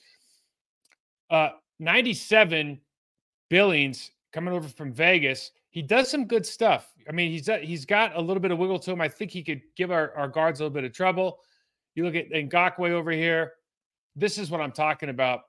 Uh, 1.31 1.51
97 1.81 2.81
Billings 3.49 4.11
coming 4.33 4.53
over 4.53 4.69
from 4.69 4.93
Vegas. 4.93 5.53
He 5.71 5.81
does 5.81 6.11
some 6.11 6.27
good 6.27 6.45
stuff. 6.45 6.93
I 7.09 7.13
mean, 7.13 7.31
he's 7.31 7.49
uh, 7.49 7.59
he's 7.59 7.87
got 7.87 8.15
a 8.15 8.21
little 8.21 8.41
bit 8.41 8.51
of 8.51 8.59
wiggle 8.59 8.79
to 8.81 8.93
him. 8.93 9.01
I 9.01 9.09
think 9.09 9.31
he 9.31 9.43
could 9.43 9.63
give 9.77 9.91
our, 9.91 10.15
our 10.15 10.29
guards 10.29 10.61
a 10.61 10.65
little 10.65 10.75
bit 10.75 10.85
of 10.85 10.93
trouble. 10.93 11.39
You 11.95 12.05
look 12.05 12.15
at 12.15 12.31
Ngakoue 12.31 12.91
over 12.91 13.11
here. 13.11 13.53
This 14.15 14.37
is 14.37 14.51
what 14.51 14.61
I'm 14.61 14.73
talking 14.73 15.09
about 15.09 15.43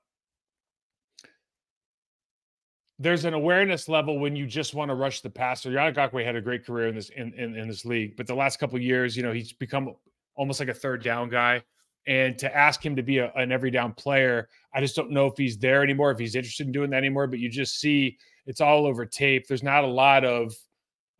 there's 2.99 3.23
an 3.23 3.33
awareness 3.33 3.87
level 3.87 4.19
when 4.19 4.35
you 4.35 4.45
just 4.45 4.73
want 4.73 4.89
to 4.89 4.95
rush 4.95 5.21
the 5.21 5.29
passer. 5.29 5.71
Yannick 5.71 6.25
had 6.25 6.35
a 6.35 6.41
great 6.41 6.65
career 6.65 6.89
in 6.89 6.95
this 6.95 7.09
in, 7.09 7.33
in, 7.33 7.55
in 7.55 7.67
this 7.69 7.85
league, 7.85 8.17
but 8.17 8.27
the 8.27 8.35
last 8.35 8.59
couple 8.59 8.77
years, 8.77 9.15
you 9.15 9.23
know, 9.23 9.31
he's 9.31 9.53
become 9.53 9.95
almost 10.35 10.59
like 10.59 10.69
a 10.69 10.73
third 10.73 11.01
down 11.01 11.29
guy. 11.29 11.63
And 12.07 12.37
to 12.39 12.55
ask 12.55 12.85
him 12.85 12.95
to 12.95 13.03
be 13.03 13.19
a, 13.19 13.31
an 13.33 13.51
every 13.51 13.71
down 13.71 13.93
player, 13.93 14.49
I 14.73 14.81
just 14.81 14.95
don't 14.95 15.11
know 15.11 15.27
if 15.27 15.37
he's 15.37 15.57
there 15.57 15.81
anymore, 15.81 16.11
if 16.11 16.19
he's 16.19 16.35
interested 16.35 16.67
in 16.67 16.73
doing 16.73 16.89
that 16.89 16.97
anymore. 16.97 17.27
But 17.27 17.39
you 17.39 17.49
just 17.49 17.79
see 17.79 18.17
it's 18.45 18.61
all 18.61 18.85
over 18.85 19.05
tape. 19.05 19.47
There's 19.47 19.63
not 19.63 19.83
a 19.83 19.87
lot 19.87 20.25
of 20.25 20.53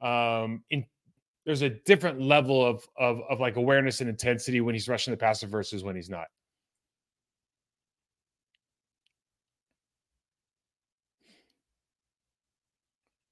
um 0.01 0.63
in 0.69 0.85
there's 1.45 1.61
a 1.61 1.69
different 1.69 2.21
level 2.21 2.65
of 2.65 2.85
of 2.97 3.21
of 3.29 3.39
like 3.39 3.55
awareness 3.55 4.01
and 4.01 4.09
intensity 4.09 4.59
when 4.59 4.75
he's 4.75 4.89
rushing 4.89 5.11
the 5.11 5.17
passer 5.17 5.47
versus 5.47 5.83
when 5.83 5.95
he's 5.95 6.09
not. 6.09 6.27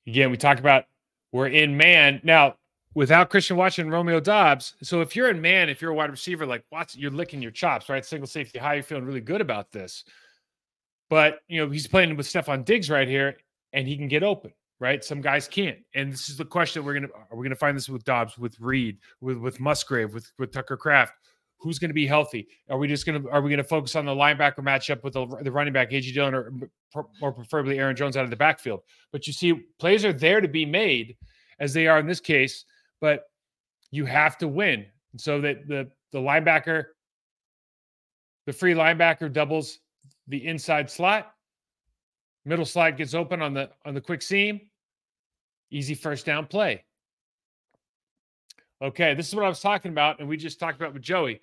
Again, 0.08 0.32
we 0.32 0.38
talk 0.38 0.60
about 0.60 0.86
we're 1.32 1.48
in 1.48 1.76
man 1.76 2.22
now 2.24 2.56
without 2.96 3.30
Christian 3.30 3.58
Watson 3.58 3.92
Romeo 3.92 4.20
Doubs. 4.20 4.74
So 4.82 5.02
if 5.02 5.16
you're 5.16 5.30
in 5.30 5.42
man, 5.42 5.70
if 5.70 5.82
you're 5.82 5.92
a 5.92 5.96
wide 5.96 6.10
receiver 6.10 6.46
like 6.46 6.64
Watson, 6.72 7.02
you're 7.02 7.12
licking 7.12 7.42
your 7.42 7.52
chops, 7.52 7.90
right? 7.90 8.06
Single 8.06 8.28
safety 8.28 8.58
high, 8.58 8.76
you're 8.76 8.84
feeling 8.84 9.06
really 9.06 9.22
good 9.22 9.42
about 9.42 9.72
this. 9.72 10.04
But 11.10 11.40
you 11.48 11.60
know, 11.64 11.70
he's 11.70 11.88
playing 11.88 12.16
with 12.16 12.26
Stefon 12.26 12.66
Diggs 12.66 12.90
right 12.90 13.08
here, 13.08 13.38
and 13.74 13.88
he 13.88 13.98
can 13.98 14.08
get 14.08 14.24
open, 14.24 14.52
right? 14.80 15.04
Some 15.04 15.22
guys 15.22 15.48
can't. 15.48 15.78
And 15.94 16.12
this 16.12 16.30
is 16.30 16.38
the 16.38 16.46
question 16.46 16.84
we're 16.84 16.96
gonna 16.96 17.08
are 17.30 17.38
we 17.38 17.44
gonna 17.44 17.56
find 17.56 17.78
this 17.78 17.90
with 17.90 18.04
Doubs, 18.04 18.38
with 18.38 18.60
Reed, 18.60 18.98
with 19.22 19.38
with 19.38 19.60
Musgrave, 19.60 20.14
with 20.14 20.32
with 20.40 20.52
Tucker 20.52 20.78
Kraft? 20.78 21.14
Who's 21.60 21.80
going 21.80 21.90
to 21.90 21.96
be 21.96 22.08
healthy? 22.08 22.48
Are 22.70 22.78
we 22.78 22.88
just 22.88 23.06
going 23.06 23.22
to 23.22 23.30
are 23.30 23.42
we 23.42 23.50
going 23.50 23.58
to 23.58 23.64
focus 23.64 23.96
on 23.96 24.06
the 24.06 24.14
linebacker 24.14 24.60
matchup 24.60 25.04
with 25.04 25.14
the, 25.14 25.26
the 25.42 25.52
running 25.52 25.74
back 25.74 25.92
AJ 25.92 26.14
Dillon 26.14 26.34
or 26.34 26.54
more 27.20 27.32
preferably 27.32 27.80
Aaron 27.80 27.96
Jones 27.96 28.18
out 28.18 28.24
of 28.24 28.30
the 28.30 28.36
backfield? 28.36 28.82
But 29.12 29.28
you 29.28 29.34
see, 29.34 29.54
plays 29.80 30.06
are 30.06 30.14
there 30.14 30.42
to 30.42 30.48
be 30.48 30.66
made, 30.66 31.18
as 31.60 31.74
they 31.74 31.88
are 31.88 32.00
in 32.00 32.08
this 32.08 32.20
case. 32.20 32.66
But 33.02 33.24
you 33.92 34.06
have 34.06 34.38
to 34.40 34.48
win, 34.48 34.86
so 35.18 35.42
that 35.42 35.68
the 35.68 35.90
the 36.12 36.20
linebacker, 36.20 36.86
the 38.46 38.54
free 38.54 38.74
linebacker 38.74 39.32
doubles 39.32 39.80
the 40.28 40.46
inside 40.46 40.90
slot. 40.90 41.34
Middle 42.46 42.66
slot 42.66 42.98
gets 42.98 43.14
open 43.14 43.42
on 43.42 43.54
the 43.54 43.70
on 43.86 43.94
the 43.94 44.02
quick 44.02 44.22
seam. 44.22 44.62
Easy 45.70 45.96
first 45.96 46.26
down 46.26 46.46
play. 46.46 46.84
Okay, 48.82 49.14
this 49.16 49.28
is 49.28 49.36
what 49.36 49.46
I 49.46 49.50
was 49.50 49.60
talking 49.60 49.92
about, 49.92 50.20
and 50.20 50.30
we 50.30 50.38
just 50.38 50.60
talked 50.60 50.80
about 50.80 50.94
with 50.94 51.02
Joey. 51.02 51.42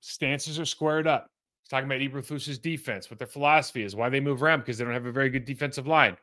Stances 0.00 0.60
are 0.60 0.64
squared 0.64 1.06
up. 1.06 1.28
He's 1.62 1.70
talking 1.70 1.86
about 1.86 2.00
Eberflus's 2.00 2.58
defense, 2.58 3.10
what 3.10 3.18
their 3.18 3.26
philosophy 3.26 3.82
is, 3.82 3.96
why 3.96 4.08
they 4.08 4.20
move 4.20 4.42
around 4.42 4.60
because 4.60 4.78
they 4.78 4.84
don't 4.84 4.94
have 4.94 5.06
a 5.06 5.12
very 5.12 5.28
good 5.28 5.44
defensive 5.44 5.88
line. 5.88 6.16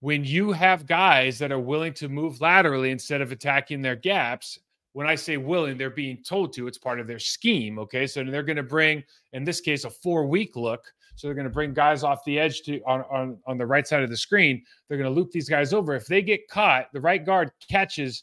When 0.00 0.24
you 0.24 0.52
have 0.52 0.86
guys 0.86 1.38
that 1.40 1.52
are 1.52 1.58
willing 1.58 1.92
to 1.94 2.08
move 2.08 2.40
laterally 2.40 2.90
instead 2.90 3.20
of 3.20 3.30
attacking 3.30 3.82
their 3.82 3.96
gaps, 3.96 4.58
when 4.94 5.06
I 5.06 5.16
say 5.16 5.36
willing, 5.36 5.76
they're 5.76 5.90
being 5.90 6.22
told 6.26 6.54
to. 6.54 6.66
It's 6.66 6.78
part 6.78 6.98
of 6.98 7.06
their 7.06 7.18
scheme. 7.18 7.78
Okay, 7.78 8.06
so 8.06 8.24
they're 8.24 8.42
going 8.42 8.56
to 8.56 8.62
bring, 8.62 9.04
in 9.34 9.44
this 9.44 9.60
case, 9.60 9.84
a 9.84 9.90
four-week 9.90 10.56
look. 10.56 10.82
So 11.16 11.26
they're 11.26 11.34
going 11.34 11.48
to 11.48 11.52
bring 11.52 11.74
guys 11.74 12.04
off 12.04 12.24
the 12.24 12.38
edge 12.38 12.62
to 12.62 12.80
on, 12.86 13.02
on 13.10 13.38
on 13.46 13.58
the 13.58 13.66
right 13.66 13.86
side 13.86 14.02
of 14.02 14.08
the 14.08 14.16
screen. 14.16 14.62
They're 14.88 14.96
going 14.96 15.12
to 15.12 15.14
loop 15.14 15.32
these 15.32 15.48
guys 15.48 15.72
over. 15.74 15.94
If 15.94 16.06
they 16.06 16.22
get 16.22 16.48
caught, 16.48 16.92
the 16.92 17.00
right 17.00 17.26
guard 17.26 17.50
catches 17.68 18.22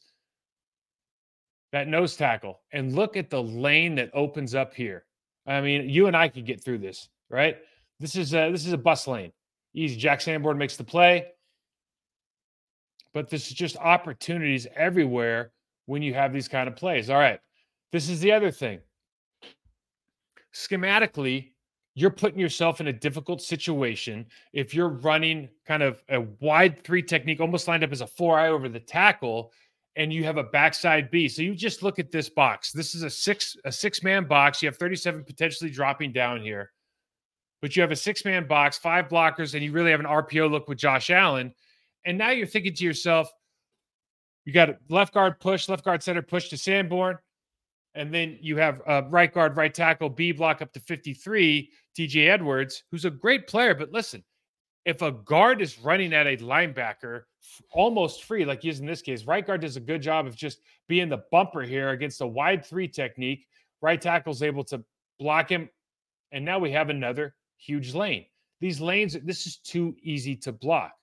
that 1.76 1.90
nose 1.90 2.16
tackle 2.16 2.62
and 2.72 2.96
look 2.96 3.18
at 3.18 3.30
the 3.30 3.44
lane 3.44 3.96
that 3.96 4.10
opens 4.14 4.56
up 4.56 4.74
here. 4.74 5.04
I 5.46 5.60
mean, 5.60 5.90
you 5.90 6.08
and 6.08 6.16
I 6.16 6.30
could 6.30 6.46
get 6.46 6.64
through 6.64 6.78
this, 6.78 7.10
right? 7.30 7.58
This 8.00 8.16
is 8.16 8.34
a 8.34 8.50
this 8.50 8.66
is 8.66 8.72
a 8.72 8.78
bus 8.78 9.08
lane. 9.08 9.34
Easy. 9.74 9.98
Jack 9.98 10.22
Sanborn 10.22 10.58
makes 10.58 10.78
the 10.78 10.86
play. 10.86 11.26
But 13.14 13.30
this 13.30 13.48
is 13.48 13.54
just 13.54 13.76
opportunities 13.76 14.68
everywhere 14.74 15.52
when 15.86 16.02
you 16.02 16.14
have 16.14 16.32
these 16.32 16.48
kind 16.48 16.70
of 16.70 16.78
plays. 16.78 17.10
All 17.10 17.20
right. 17.20 17.42
This 17.92 18.08
is 18.08 18.22
the 18.22 18.32
other 18.32 18.52
thing. 18.52 18.80
Schematically, 20.54 21.52
you're 21.94 22.10
putting 22.10 22.40
yourself 22.40 22.80
in 22.80 22.88
a 22.88 22.94
difficult 22.94 23.42
situation 23.42 24.26
if 24.54 24.74
you're 24.74 24.88
running 24.88 25.50
kind 25.68 25.84
of 25.84 26.02
a 26.08 26.22
wide 26.40 26.82
three 26.86 27.04
technique, 27.04 27.42
almost 27.42 27.68
lined 27.68 27.84
up 27.84 27.92
as 27.92 28.00
a 28.00 28.08
four 28.08 28.40
eye 28.40 28.48
over 28.48 28.70
the 28.70 28.80
tackle 28.80 29.52
and 29.96 30.12
you 30.12 30.24
have 30.24 30.38
a 30.38 30.44
backside 30.44 31.10
B. 31.10 31.28
So 31.28 31.42
you 31.42 31.56
just 31.56 31.82
look 31.84 32.00
at 32.00 32.12
this 32.12 32.30
box. 32.30 32.72
This 32.72 32.96
is 32.96 33.04
a 33.04 33.10
six 33.10 33.56
a 33.66 33.72
six 33.72 34.04
man 34.04 34.26
box. 34.26 34.62
You 34.62 34.68
have 34.68 34.78
37 34.78 35.24
potentially 35.24 35.70
dropping 35.70 36.12
down 36.12 36.42
here, 36.42 36.72
but 37.62 37.76
you 37.76 37.82
have 37.82 37.92
a 37.92 37.96
six 37.96 38.26
man 38.26 38.48
box, 38.48 38.78
five 38.78 39.08
blockers, 39.08 39.54
and 39.54 39.64
you 39.64 39.72
really 39.72 39.92
have 39.92 40.00
an 40.00 40.06
RPO 40.06 40.52
look 40.52 40.68
with 40.68 40.78
Josh 40.78 41.10
Allen. 41.10 41.54
And 42.06 42.18
now 42.18 42.32
you're 42.32 42.48
thinking 42.48 42.74
to 42.76 42.84
yourself, 42.84 43.32
you 44.44 44.54
got 44.54 44.70
a 44.70 44.78
left 44.90 45.14
guard 45.14 45.40
push, 45.40 45.68
left 45.70 45.84
guard 45.84 46.04
center 46.04 46.22
push 46.22 46.50
to 46.50 46.58
Sanborn, 46.58 47.18
and 47.96 48.14
then 48.14 48.38
you 48.42 48.58
have 48.58 48.82
right 49.10 49.34
guard, 49.34 49.58
right 49.58 49.74
tackle, 49.74 50.10
B 50.10 50.32
block 50.32 50.62
up 50.62 50.72
to 50.74 50.80
53, 50.80 51.72
TJ 51.98 52.28
Edwards, 52.30 52.84
who's 52.92 53.06
a 53.06 53.10
great 53.10 53.48
player. 53.48 53.74
But 53.74 53.92
listen, 53.92 54.24
if 54.84 55.02
a 55.02 55.12
guard 55.12 55.62
is 55.62 55.80
running 55.80 56.14
at 56.14 56.28
a 56.28 56.38
linebacker 56.38 57.24
almost 57.72 58.24
free, 58.24 58.46
like 58.46 58.64
in 58.66 58.86
this 58.86 59.02
case, 59.02 59.26
right 59.26 59.46
guard 59.46 59.62
does 59.62 59.78
a 59.78 59.82
good 59.82 60.02
job 60.02 60.26
of 60.28 60.36
just 60.36 60.60
being 60.88 61.10
the 61.10 61.24
bumper 61.32 61.62
here 61.62 61.90
against 61.90 62.22
a 62.22 62.28
wide 62.28 62.66
three 62.66 62.88
technique. 62.88 63.48
Right 63.82 64.02
tackle's 64.02 64.42
able 64.44 64.64
to 64.66 64.84
block 65.20 65.50
him. 65.50 65.70
And 66.32 66.44
now 66.44 66.60
we 66.60 66.72
have 66.72 66.90
another 66.90 67.36
huge 67.58 67.94
lane. 67.94 68.26
These 68.60 68.82
lanes, 68.82 69.18
this 69.24 69.46
is 69.46 69.58
too 69.58 69.96
easy 70.02 70.36
to 70.38 70.52
block. 70.52 70.94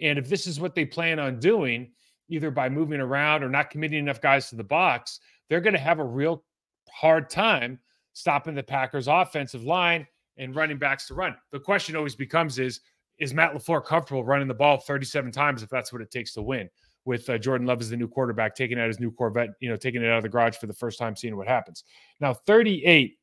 And 0.00 0.18
if 0.18 0.28
this 0.28 0.46
is 0.46 0.60
what 0.60 0.74
they 0.74 0.84
plan 0.84 1.18
on 1.18 1.38
doing, 1.38 1.92
either 2.28 2.50
by 2.50 2.68
moving 2.68 3.00
around 3.00 3.42
or 3.42 3.48
not 3.48 3.70
committing 3.70 3.98
enough 3.98 4.20
guys 4.20 4.48
to 4.48 4.56
the 4.56 4.64
box, 4.64 5.20
they're 5.48 5.60
going 5.60 5.74
to 5.74 5.78
have 5.78 5.98
a 5.98 6.04
real 6.04 6.44
hard 6.90 7.28
time 7.28 7.78
stopping 8.14 8.54
the 8.54 8.62
Packers' 8.62 9.08
offensive 9.08 9.64
line 9.64 10.06
and 10.38 10.56
running 10.56 10.78
backs 10.78 11.06
to 11.08 11.14
run. 11.14 11.36
The 11.50 11.60
question 11.60 11.96
always 11.96 12.14
becomes 12.14 12.58
is 12.58 12.80
is 13.18 13.34
Matt 13.34 13.54
LaFleur 13.54 13.84
comfortable 13.84 14.24
running 14.24 14.48
the 14.48 14.54
ball 14.54 14.78
37 14.78 15.32
times 15.32 15.62
if 15.62 15.68
that's 15.68 15.92
what 15.92 16.02
it 16.02 16.10
takes 16.10 16.32
to 16.34 16.42
win? 16.42 16.68
With 17.04 17.28
uh, 17.28 17.38
Jordan 17.38 17.66
Love 17.66 17.80
as 17.80 17.90
the 17.90 17.96
new 17.96 18.08
quarterback, 18.08 18.54
taking 18.54 18.78
out 18.78 18.86
his 18.86 19.00
new 19.00 19.10
Corvette, 19.10 19.50
you 19.60 19.68
know, 19.68 19.76
taking 19.76 20.02
it 20.02 20.08
out 20.08 20.18
of 20.18 20.22
the 20.22 20.28
garage 20.28 20.56
for 20.56 20.66
the 20.66 20.72
first 20.72 20.98
time, 20.98 21.16
seeing 21.16 21.36
what 21.36 21.48
happens. 21.48 21.84
Now, 22.20 22.32
38. 22.32 23.18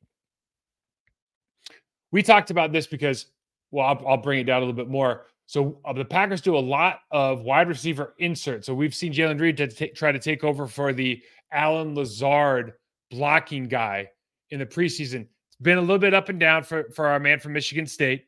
We 2.12 2.24
talked 2.24 2.50
about 2.52 2.74
this 2.74 2.88
because, 2.88 3.28
well, 3.72 3.86
I'll, 3.86 4.08
I'll 4.08 4.18
bring 4.18 4.40
it 4.40 4.44
down 4.46 4.58
a 4.58 4.66
little 4.66 4.74
bit 4.74 4.90
more. 4.90 5.28
So 5.46 5.80
uh, 5.84 5.94
the 5.94 6.06
Packers 6.06 6.42
do 6.42 6.56
a 6.56 6.60
lot 6.60 7.00
of 7.10 7.42
wide 7.42 7.68
receiver 7.68 8.14
insert. 8.20 8.66
So 8.66 8.76
we've 8.76 8.94
seen 8.94 9.12
Jayden 9.12 9.40
Reed 9.40 9.58
to 9.58 9.68
t- 9.68 9.90
try 9.90 10.12
to 10.12 10.20
take 10.20 10.44
over 10.44 10.68
for 10.68 10.94
the 10.94 11.24
Allen 11.52 11.96
Lazard 11.96 12.74
blocking 13.10 13.68
guy 13.68 14.10
in 14.52 14.60
the 14.60 14.66
preseason. 14.66 15.22
It's 15.22 15.58
been 15.62 15.78
a 15.78 15.82
little 15.82 15.98
bit 15.98 16.14
up 16.14 16.30
and 16.30 16.40
down 16.40 16.64
for, 16.64 16.90
for 16.92 17.08
our 17.08 17.20
man 17.20 17.40
from 17.40 17.54
Michigan 17.54 17.88
State. 17.88 18.26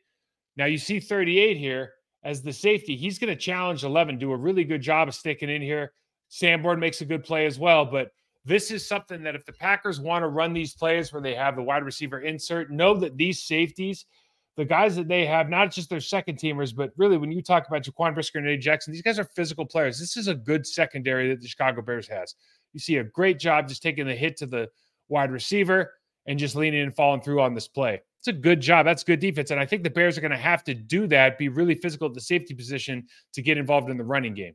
Now 0.56 0.66
you 0.66 0.78
see 0.78 1.00
38 1.00 1.56
here 1.56 1.92
as 2.24 2.42
the 2.42 2.52
safety. 2.52 2.96
He's 2.96 3.18
going 3.18 3.30
to 3.30 3.36
challenge 3.36 3.84
11, 3.84 4.18
do 4.18 4.32
a 4.32 4.36
really 4.36 4.64
good 4.64 4.82
job 4.82 5.08
of 5.08 5.14
sticking 5.14 5.50
in 5.50 5.62
here. 5.62 5.92
Sanborn 6.28 6.80
makes 6.80 7.00
a 7.00 7.04
good 7.04 7.24
play 7.24 7.46
as 7.46 7.58
well. 7.58 7.84
But 7.84 8.10
this 8.44 8.70
is 8.70 8.86
something 8.86 9.22
that 9.22 9.34
if 9.34 9.44
the 9.44 9.52
Packers 9.52 10.00
want 10.00 10.22
to 10.22 10.28
run 10.28 10.52
these 10.52 10.74
plays 10.74 11.12
where 11.12 11.22
they 11.22 11.34
have 11.34 11.56
the 11.56 11.62
wide 11.62 11.84
receiver 11.84 12.20
insert, 12.20 12.70
know 12.70 12.94
that 12.94 13.16
these 13.16 13.42
safeties– 13.42 14.06
the 14.56 14.64
guys 14.64 14.96
that 14.96 15.08
they 15.08 15.24
have, 15.24 15.48
not 15.48 15.70
just 15.70 15.88
their 15.88 16.00
second 16.00 16.36
teamers, 16.36 16.74
but 16.74 16.90
really 16.96 17.16
when 17.16 17.32
you 17.32 17.42
talk 17.42 17.66
about 17.66 17.82
Jaquan 17.82 18.14
Brisker 18.14 18.38
and 18.38 18.46
Eddie 18.46 18.58
Jackson, 18.58 18.92
these 18.92 19.02
guys 19.02 19.18
are 19.18 19.24
physical 19.24 19.64
players. 19.64 19.98
This 19.98 20.16
is 20.16 20.28
a 20.28 20.34
good 20.34 20.66
secondary 20.66 21.30
that 21.30 21.40
the 21.40 21.48
Chicago 21.48 21.80
Bears 21.80 22.06
has. 22.08 22.34
You 22.74 22.80
see 22.80 22.96
a 22.96 23.04
great 23.04 23.38
job 23.38 23.68
just 23.68 23.82
taking 23.82 24.06
the 24.06 24.14
hit 24.14 24.36
to 24.38 24.46
the 24.46 24.68
wide 25.08 25.30
receiver 25.30 25.94
and 26.26 26.38
just 26.38 26.54
leaning 26.54 26.82
and 26.82 26.94
falling 26.94 27.22
through 27.22 27.40
on 27.40 27.54
this 27.54 27.68
play. 27.68 28.02
It's 28.22 28.28
a 28.28 28.32
good 28.32 28.60
job. 28.60 28.86
That's 28.86 29.02
good 29.04 29.20
defense. 29.20 29.50
And 29.50 29.58
I 29.58 29.66
think 29.66 29.82
the 29.82 29.90
Bears 29.90 30.16
are 30.16 30.20
going 30.20 30.30
to 30.30 30.36
have 30.36 30.62
to 30.64 30.74
do 30.74 31.06
that, 31.08 31.38
be 31.38 31.48
really 31.48 31.74
physical 31.74 32.08
at 32.08 32.14
the 32.14 32.20
safety 32.20 32.54
position 32.54 33.06
to 33.34 33.42
get 33.42 33.58
involved 33.58 33.90
in 33.90 33.96
the 33.96 34.04
running 34.04 34.34
game. 34.34 34.54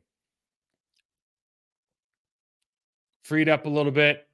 Freed 3.24 3.48
up 3.48 3.66
a 3.66 3.68
little 3.68 3.92
bit. 3.92 4.26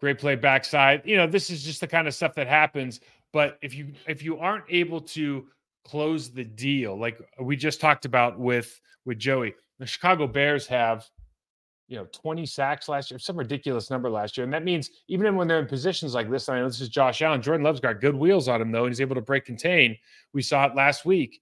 Great 0.00 0.18
play 0.18 0.36
backside. 0.36 1.00
You 1.06 1.16
know, 1.16 1.26
this 1.26 1.48
is 1.48 1.62
just 1.62 1.80
the 1.80 1.86
kind 1.86 2.06
of 2.06 2.14
stuff 2.14 2.34
that 2.34 2.46
happens 2.46 3.00
but 3.36 3.58
if 3.60 3.74
you 3.74 3.92
if 4.08 4.22
you 4.22 4.38
aren't 4.38 4.64
able 4.70 4.98
to 5.00 5.46
close 5.84 6.30
the 6.30 6.42
deal, 6.42 6.98
like 6.98 7.20
we 7.38 7.54
just 7.54 7.82
talked 7.82 8.06
about 8.06 8.38
with 8.38 8.80
with 9.04 9.18
Joey, 9.18 9.54
the 9.78 9.84
Chicago 9.84 10.26
Bears 10.26 10.66
have 10.66 11.04
you 11.88 11.96
know 11.96 12.06
20 12.12 12.44
sacks 12.46 12.88
last 12.88 13.10
year, 13.10 13.18
some 13.18 13.36
ridiculous 13.36 13.90
number 13.90 14.10
last 14.10 14.36
year, 14.36 14.44
and 14.44 14.52
that 14.52 14.64
means 14.64 14.90
even 15.08 15.36
when 15.36 15.46
they're 15.46 15.60
in 15.60 15.66
positions 15.66 16.14
like 16.14 16.30
this, 16.30 16.48
I 16.48 16.58
know 16.58 16.66
this 16.66 16.80
is 16.80 16.88
Josh 16.88 17.22
Allen. 17.22 17.42
Jordan 17.42 17.64
Love's 17.64 17.80
got 17.80 18.00
good 18.00 18.14
wheels 18.14 18.48
on 18.48 18.60
him 18.60 18.72
though, 18.72 18.84
and 18.84 18.92
he's 18.92 19.00
able 19.00 19.14
to 19.14 19.20
break 19.20 19.44
contain. 19.44 19.96
We 20.32 20.42
saw 20.42 20.66
it 20.66 20.74
last 20.74 21.04
week. 21.04 21.40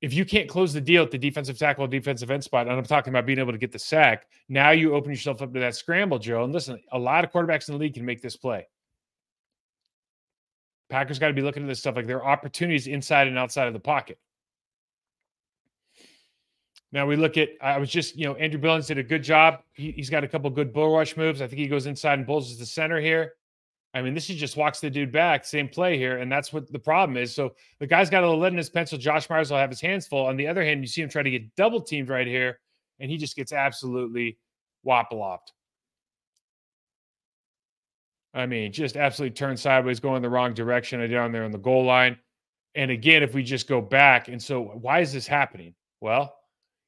If 0.00 0.14
you 0.14 0.24
can't 0.24 0.48
close 0.48 0.72
the 0.72 0.80
deal 0.80 1.02
at 1.02 1.10
the 1.10 1.18
defensive 1.18 1.58
tackle, 1.58 1.86
defensive 1.88 2.30
end 2.30 2.44
spot, 2.44 2.68
and 2.68 2.76
I'm 2.76 2.84
talking 2.84 3.12
about 3.12 3.26
being 3.26 3.40
able 3.40 3.52
to 3.52 3.58
get 3.58 3.72
the 3.72 3.80
sack, 3.80 4.26
now 4.48 4.70
you 4.70 4.94
open 4.94 5.10
yourself 5.10 5.42
up 5.42 5.52
to 5.52 5.60
that 5.60 5.74
scramble, 5.74 6.20
Joe. 6.20 6.44
And 6.44 6.52
listen, 6.52 6.80
a 6.92 6.98
lot 6.98 7.24
of 7.24 7.32
quarterbacks 7.32 7.68
in 7.68 7.74
the 7.74 7.80
league 7.80 7.94
can 7.94 8.04
make 8.04 8.22
this 8.22 8.36
play. 8.36 8.68
Packers 10.88 11.18
got 11.18 11.28
to 11.28 11.34
be 11.34 11.42
looking 11.42 11.64
at 11.64 11.68
this 11.68 11.80
stuff 11.80 11.96
like 11.96 12.06
there 12.06 12.22
are 12.22 12.32
opportunities 12.32 12.86
inside 12.86 13.26
and 13.26 13.36
outside 13.36 13.66
of 13.66 13.72
the 13.72 13.80
pocket. 13.80 14.18
Now 16.90 17.06
we 17.06 17.16
look 17.16 17.36
at, 17.36 17.50
I 17.60 17.78
was 17.78 17.90
just, 17.90 18.16
you 18.16 18.24
know, 18.24 18.34
Andrew 18.36 18.58
Billings 18.58 18.86
did 18.86 18.98
a 18.98 19.02
good 19.02 19.22
job. 19.22 19.60
He, 19.74 19.92
has 19.98 20.08
got 20.08 20.24
a 20.24 20.28
couple 20.28 20.48
good 20.50 20.72
bull 20.72 20.96
rush 20.96 21.16
moves. 21.16 21.42
I 21.42 21.46
think 21.46 21.60
he 21.60 21.66
goes 21.66 21.86
inside 21.86 22.18
and 22.18 22.26
bulls 22.26 22.56
the 22.58 22.64
center 22.64 23.00
here. 23.00 23.34
I 23.94 24.02
mean, 24.02 24.14
this 24.14 24.28
is 24.30 24.36
just 24.36 24.56
walks 24.56 24.80
the 24.80 24.90
dude 24.90 25.12
back, 25.12 25.44
same 25.44 25.68
play 25.68 25.98
here. 25.98 26.18
And 26.18 26.30
that's 26.30 26.52
what 26.52 26.70
the 26.70 26.78
problem 26.78 27.16
is. 27.16 27.34
So 27.34 27.54
the 27.78 27.86
guy's 27.86 28.10
got 28.10 28.24
a 28.24 28.30
lead 28.30 28.52
in 28.52 28.58
his 28.58 28.70
pencil. 28.70 28.98
Josh 28.98 29.28
Myers 29.28 29.50
will 29.50 29.58
have 29.58 29.70
his 29.70 29.80
hands 29.80 30.06
full. 30.06 30.26
On 30.26 30.36
the 30.36 30.46
other 30.46 30.64
hand, 30.64 30.80
you 30.80 30.86
see 30.86 31.02
him 31.02 31.08
try 31.08 31.22
to 31.22 31.30
get 31.30 31.54
double 31.56 31.80
teamed 31.80 32.08
right 32.08 32.26
here, 32.26 32.60
and 33.00 33.10
he 33.10 33.16
just 33.16 33.36
gets 33.36 33.52
absolutely 33.52 34.38
whoppalopped. 34.82 35.52
I 38.34 38.46
mean, 38.46 38.72
just 38.72 38.96
absolutely 38.96 39.34
turned 39.34 39.58
sideways, 39.58 40.00
going 40.00 40.22
the 40.22 40.28
wrong 40.28 40.54
direction 40.54 41.08
down 41.10 41.32
there 41.32 41.44
on 41.44 41.50
the 41.50 41.58
goal 41.58 41.84
line. 41.84 42.18
And 42.74 42.90
again, 42.90 43.22
if 43.22 43.34
we 43.34 43.42
just 43.42 43.66
go 43.66 43.80
back, 43.80 44.28
and 44.28 44.40
so 44.40 44.62
why 44.62 45.00
is 45.00 45.12
this 45.12 45.26
happening? 45.26 45.74
Well, 46.00 46.37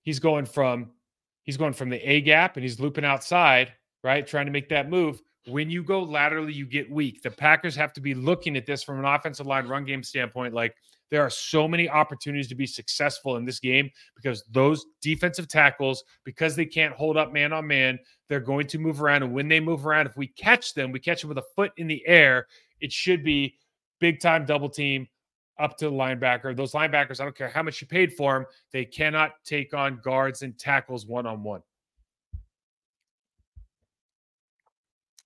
he's 0.02 0.18
going 0.18 0.46
from 0.46 0.90
he's 1.42 1.56
going 1.56 1.72
from 1.72 1.90
the 1.90 1.98
A 1.98 2.20
gap 2.20 2.56
and 2.56 2.62
he's 2.62 2.80
looping 2.80 3.04
outside, 3.04 3.72
right? 4.04 4.26
Trying 4.26 4.46
to 4.46 4.52
make 4.52 4.68
that 4.68 4.88
move. 4.88 5.20
When 5.46 5.70
you 5.70 5.82
go 5.82 6.02
laterally, 6.02 6.52
you 6.52 6.66
get 6.66 6.90
weak. 6.90 7.22
The 7.22 7.30
Packers 7.30 7.74
have 7.76 7.92
to 7.94 8.00
be 8.00 8.14
looking 8.14 8.56
at 8.56 8.66
this 8.66 8.82
from 8.82 8.98
an 8.98 9.06
offensive 9.06 9.46
line 9.46 9.66
run 9.66 9.84
game 9.84 10.02
standpoint. 10.02 10.52
Like 10.52 10.76
there 11.10 11.22
are 11.22 11.30
so 11.30 11.66
many 11.66 11.88
opportunities 11.88 12.46
to 12.48 12.54
be 12.54 12.66
successful 12.66 13.36
in 13.36 13.44
this 13.44 13.58
game 13.58 13.90
because 14.14 14.44
those 14.50 14.84
defensive 15.00 15.48
tackles, 15.48 16.04
because 16.24 16.54
they 16.54 16.66
can't 16.66 16.94
hold 16.94 17.16
up 17.16 17.32
man 17.32 17.52
on 17.52 17.66
man, 17.66 17.98
they're 18.28 18.38
going 18.38 18.66
to 18.68 18.78
move 18.78 19.02
around. 19.02 19.22
And 19.22 19.32
when 19.32 19.48
they 19.48 19.60
move 19.60 19.86
around, 19.86 20.06
if 20.06 20.16
we 20.16 20.28
catch 20.28 20.74
them, 20.74 20.92
we 20.92 21.00
catch 21.00 21.22
them 21.22 21.28
with 21.28 21.38
a 21.38 21.44
foot 21.56 21.72
in 21.78 21.86
the 21.86 22.06
air, 22.06 22.46
it 22.80 22.92
should 22.92 23.24
be 23.24 23.56
big 23.98 24.20
time 24.20 24.44
double 24.44 24.68
team 24.68 25.08
up 25.60 25.76
to 25.78 25.86
the 25.86 25.92
linebacker. 25.92 26.56
Those 26.56 26.72
linebackers, 26.72 27.20
I 27.20 27.24
don't 27.24 27.36
care 27.36 27.48
how 27.48 27.62
much 27.62 27.80
you 27.80 27.86
paid 27.86 28.12
for 28.14 28.34
them, 28.34 28.46
they 28.72 28.84
cannot 28.84 29.32
take 29.44 29.74
on 29.74 30.00
guards 30.02 30.42
and 30.42 30.58
tackles 30.58 31.06
one 31.06 31.26
on 31.26 31.42
one. 31.42 31.62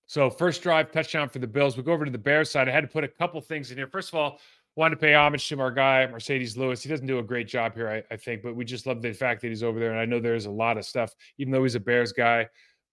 So 0.06 0.30
first 0.30 0.62
drive 0.62 0.92
touchdown 0.92 1.28
for 1.28 1.40
the 1.40 1.46
Bills. 1.46 1.76
We 1.76 1.82
go 1.82 1.92
over 1.92 2.04
to 2.04 2.10
the 2.10 2.18
Bears 2.18 2.50
side. 2.50 2.68
I 2.68 2.72
had 2.72 2.82
to 2.82 2.88
put 2.88 3.02
a 3.04 3.08
couple 3.08 3.40
things 3.40 3.70
in 3.70 3.76
here. 3.76 3.88
First 3.88 4.10
of 4.10 4.14
all, 4.14 4.38
wanted 4.76 4.96
to 4.96 5.00
pay 5.00 5.14
homage 5.14 5.48
to 5.48 5.60
our 5.60 5.70
guy, 5.70 6.06
Marcedes 6.10 6.56
Lewis. 6.56 6.82
He 6.82 6.88
doesn't 6.88 7.06
do 7.06 7.18
a 7.18 7.22
great 7.22 7.48
job 7.48 7.74
here, 7.74 7.88
I, 7.88 8.02
I, 8.12 8.16
think, 8.16 8.42
but 8.42 8.54
we 8.54 8.64
just 8.64 8.86
love 8.86 9.02
the 9.02 9.12
fact 9.12 9.40
that 9.42 9.48
he's 9.48 9.62
over 9.62 9.78
there. 9.78 9.90
And 9.90 10.00
I 10.00 10.04
know 10.04 10.20
there's 10.20 10.46
a 10.46 10.50
lot 10.50 10.78
of 10.78 10.84
stuff, 10.84 11.14
even 11.38 11.52
though 11.52 11.62
he's 11.62 11.74
a 11.74 11.80
Bears 11.80 12.12
guy, 12.12 12.48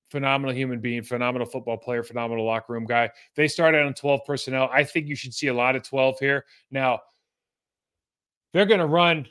phenomenal 0.10 0.54
human 0.56 0.80
being, 0.80 1.04
phenomenal 1.04 1.48
football 1.48 1.78
player, 1.78 2.04
phenomenal 2.04 2.46
locker 2.46 2.74
room 2.74 2.86
guy. 2.86 3.10
They 3.36 3.48
started 3.48 3.84
on 3.84 3.94
12 3.94 4.22
personnel. 4.26 4.70
I 4.72 4.84
think 4.84 5.08
you 5.08 5.16
should 5.16 5.34
see 5.34 5.48
a 5.48 5.54
lot 5.54 5.76
of 5.76 5.84
12 5.84 6.20
here. 6.20 6.46
Now, 6.70 7.00
they're 8.54 8.66
going 8.66 8.80
to 8.80 8.86
run 8.86 9.28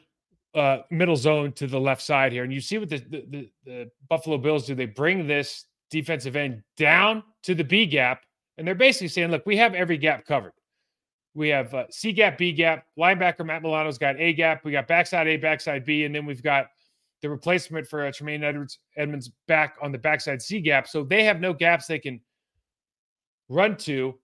uh, 0.54 0.78
middle 0.90 1.16
zone 1.16 1.52
to 1.52 1.66
the 1.66 1.78
left 1.78 2.02
side 2.02 2.32
here. 2.32 2.44
And 2.44 2.52
you 2.52 2.60
see 2.60 2.78
what 2.78 2.88
the, 2.88 2.98
the, 2.98 3.24
the, 3.30 3.50
the 3.64 3.90
Buffalo 4.08 4.38
Bills 4.38 4.66
do. 4.66 4.74
They 4.74 4.86
bring 4.86 5.26
this 5.26 5.66
defensive 5.90 6.36
end 6.36 6.62
down 6.76 7.22
to 7.44 7.54
the 7.54 7.64
B 7.64 7.86
gap. 7.86 8.22
And 8.58 8.66
they're 8.66 8.74
basically 8.74 9.08
saying, 9.08 9.30
look, 9.30 9.46
we 9.46 9.56
have 9.56 9.74
every 9.74 9.96
gap 9.96 10.26
covered. 10.26 10.52
We 11.34 11.48
have 11.48 11.72
uh, 11.72 11.84
C 11.90 12.12
gap, 12.12 12.38
B 12.38 12.52
gap. 12.52 12.84
Linebacker 12.98 13.46
Matt 13.46 13.62
Milano's 13.62 13.98
got 13.98 14.18
A 14.18 14.32
gap. 14.32 14.64
We 14.64 14.72
got 14.72 14.88
backside 14.88 15.28
A, 15.28 15.36
backside 15.36 15.84
B, 15.84 16.04
and 16.04 16.14
then 16.14 16.26
we've 16.26 16.42
got 16.42 16.66
the 17.22 17.30
replacement 17.30 17.86
for 17.86 18.06
uh, 18.06 18.12
Tremaine 18.12 18.42
Edwards 18.42 18.78
Edmunds 18.96 19.30
back 19.46 19.76
on 19.80 19.92
the 19.92 19.98
backside 19.98 20.42
C 20.42 20.60
gap. 20.60 20.88
So 20.88 21.04
they 21.04 21.24
have 21.24 21.40
no 21.40 21.52
gaps 21.52 21.86
they 21.86 21.98
can 21.98 22.20
run 23.48 23.76
to. 23.78 24.18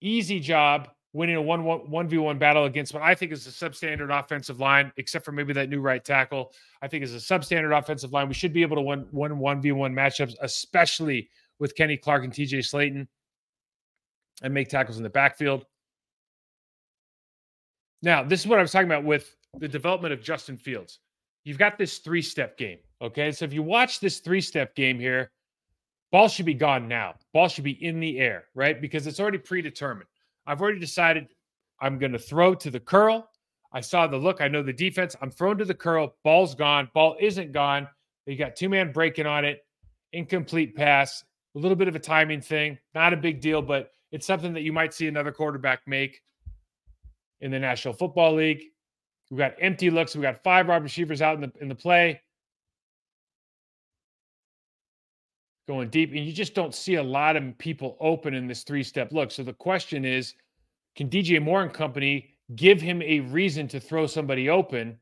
Easy 0.00 0.38
job 0.38 0.88
winning 1.12 1.36
a 1.36 1.42
one 1.42 1.64
one 1.64 2.08
v 2.08 2.18
one 2.18 2.38
battle 2.38 2.64
against 2.64 2.92
what 2.92 3.02
I 3.02 3.14
think 3.14 3.32
is 3.32 3.46
a 3.46 3.50
substandard 3.50 4.16
offensive 4.16 4.60
line, 4.60 4.92
except 4.96 5.24
for 5.24 5.32
maybe 5.32 5.52
that 5.54 5.68
new 5.68 5.80
right 5.80 6.04
tackle. 6.04 6.52
I 6.82 6.88
think 6.88 7.04
is 7.04 7.14
a 7.14 7.18
substandard 7.18 7.76
offensive 7.76 8.12
line. 8.12 8.28
We 8.28 8.34
should 8.34 8.52
be 8.52 8.62
able 8.62 8.76
to 8.76 8.82
win 8.82 9.06
one 9.10 9.38
one 9.38 9.60
v 9.60 9.72
one 9.72 9.94
matchups, 9.94 10.34
especially 10.40 11.28
with 11.58 11.74
Kenny 11.74 11.96
Clark 11.96 12.24
and 12.24 12.32
T.J. 12.32 12.58
Slaton, 12.58 13.06
and 14.42 14.52
make 14.52 14.68
tackles 14.68 14.98
in 14.98 15.02
the 15.02 15.10
backfield. 15.10 15.64
Now, 18.02 18.22
this 18.22 18.40
is 18.40 18.46
what 18.46 18.58
I 18.58 18.62
was 18.62 18.72
talking 18.72 18.88
about 18.88 19.04
with 19.04 19.34
the 19.58 19.68
development 19.68 20.12
of 20.12 20.22
Justin 20.22 20.56
Fields. 20.56 21.00
You've 21.44 21.58
got 21.58 21.78
this 21.78 21.98
three 21.98 22.22
step 22.22 22.58
game. 22.58 22.78
Okay. 23.00 23.32
So 23.32 23.44
if 23.44 23.52
you 23.52 23.62
watch 23.62 24.00
this 24.00 24.18
three 24.20 24.40
step 24.40 24.74
game 24.74 24.98
here, 24.98 25.30
ball 26.12 26.28
should 26.28 26.46
be 26.46 26.54
gone 26.54 26.88
now. 26.88 27.14
Ball 27.32 27.48
should 27.48 27.64
be 27.64 27.82
in 27.84 28.00
the 28.00 28.18
air, 28.18 28.44
right? 28.54 28.80
Because 28.80 29.06
it's 29.06 29.20
already 29.20 29.38
predetermined. 29.38 30.08
I've 30.46 30.60
already 30.60 30.80
decided 30.80 31.28
I'm 31.80 31.98
going 31.98 32.12
to 32.12 32.18
throw 32.18 32.54
to 32.54 32.70
the 32.70 32.80
curl. 32.80 33.28
I 33.72 33.80
saw 33.80 34.06
the 34.06 34.16
look. 34.16 34.40
I 34.40 34.48
know 34.48 34.62
the 34.62 34.72
defense. 34.72 35.16
I'm 35.20 35.30
thrown 35.30 35.58
to 35.58 35.64
the 35.64 35.74
curl. 35.74 36.14
Ball's 36.24 36.54
gone. 36.54 36.88
Ball 36.94 37.16
isn't 37.20 37.52
gone. 37.52 37.88
You 38.26 38.36
got 38.36 38.56
two 38.56 38.68
man 38.68 38.92
breaking 38.92 39.26
on 39.26 39.44
it. 39.44 39.60
Incomplete 40.12 40.74
pass. 40.74 41.24
A 41.54 41.58
little 41.58 41.76
bit 41.76 41.88
of 41.88 41.96
a 41.96 42.00
timing 42.00 42.40
thing. 42.40 42.78
Not 42.94 43.12
a 43.12 43.16
big 43.16 43.40
deal, 43.40 43.62
but 43.62 43.90
it's 44.12 44.26
something 44.26 44.52
that 44.54 44.62
you 44.62 44.72
might 44.72 44.94
see 44.94 45.08
another 45.08 45.32
quarterback 45.32 45.80
make 45.86 46.22
in 47.40 47.50
the 47.50 47.58
National 47.58 47.94
Football 47.94 48.34
League. 48.34 48.62
We've 49.30 49.38
got 49.38 49.54
empty 49.60 49.90
looks. 49.90 50.14
We've 50.14 50.22
got 50.22 50.42
five 50.42 50.68
wide 50.68 50.82
receivers 50.82 51.20
out 51.20 51.34
in 51.34 51.40
the 51.40 51.52
in 51.60 51.68
the 51.68 51.74
play. 51.74 52.20
Going 55.68 55.88
deep, 55.88 56.12
and 56.12 56.24
you 56.24 56.32
just 56.32 56.54
don't 56.54 56.74
see 56.74 56.94
a 56.94 57.02
lot 57.02 57.34
of 57.34 57.58
people 57.58 57.96
open 58.00 58.34
in 58.34 58.46
this 58.46 58.62
three-step 58.62 59.12
look. 59.12 59.32
So 59.32 59.42
the 59.42 59.52
question 59.52 60.04
is, 60.04 60.34
can 60.94 61.08
DJ 61.10 61.42
Moore 61.42 61.62
and 61.62 61.72
company 61.72 62.30
give 62.54 62.80
him 62.80 63.02
a 63.02 63.20
reason 63.20 63.66
to 63.68 63.80
throw 63.80 64.06
somebody 64.06 64.48
open 64.48 64.96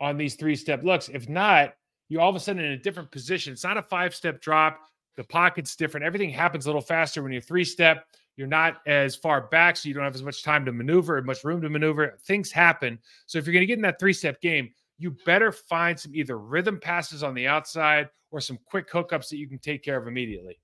on 0.00 0.16
these 0.16 0.34
three-step 0.34 0.82
looks? 0.82 1.10
If 1.10 1.28
not, 1.28 1.74
you 2.08 2.20
all 2.20 2.30
of 2.30 2.36
a 2.36 2.40
sudden 2.40 2.64
in 2.64 2.72
a 2.72 2.78
different 2.78 3.10
position. 3.10 3.52
It's 3.52 3.64
not 3.64 3.76
a 3.76 3.82
five-step 3.82 4.40
drop. 4.40 4.80
The 5.16 5.24
pocket's 5.24 5.76
different. 5.76 6.06
Everything 6.06 6.30
happens 6.30 6.64
a 6.64 6.68
little 6.68 6.80
faster 6.80 7.22
when 7.22 7.30
you're 7.30 7.42
three-step. 7.42 8.06
You're 8.38 8.46
not 8.46 8.78
as 8.86 9.14
far 9.14 9.42
back, 9.48 9.76
so 9.76 9.88
you 9.88 9.94
don't 9.94 10.04
have 10.04 10.14
as 10.14 10.22
much 10.22 10.42
time 10.42 10.64
to 10.64 10.72
maneuver, 10.72 11.20
much 11.20 11.44
room 11.44 11.60
to 11.60 11.68
maneuver. 11.68 12.16
Things 12.22 12.50
happen. 12.50 12.98
So 13.26 13.36
if 13.36 13.44
you're 13.44 13.52
going 13.52 13.62
to 13.62 13.66
get 13.66 13.78
in 13.78 13.82
that 13.82 13.98
three 14.00 14.12
step 14.14 14.40
game, 14.40 14.70
you 14.96 15.16
better 15.26 15.52
find 15.52 15.98
some 15.98 16.14
either 16.14 16.38
rhythm 16.38 16.78
passes 16.80 17.22
on 17.22 17.34
the 17.34 17.46
outside 17.46 18.08
or 18.30 18.40
some 18.40 18.58
quick 18.64 18.90
hookups 18.90 19.28
that 19.28 19.36
you 19.36 19.48
can 19.48 19.58
take 19.58 19.82
care 19.82 19.96
of 19.96 20.06
immediately. 20.06 20.58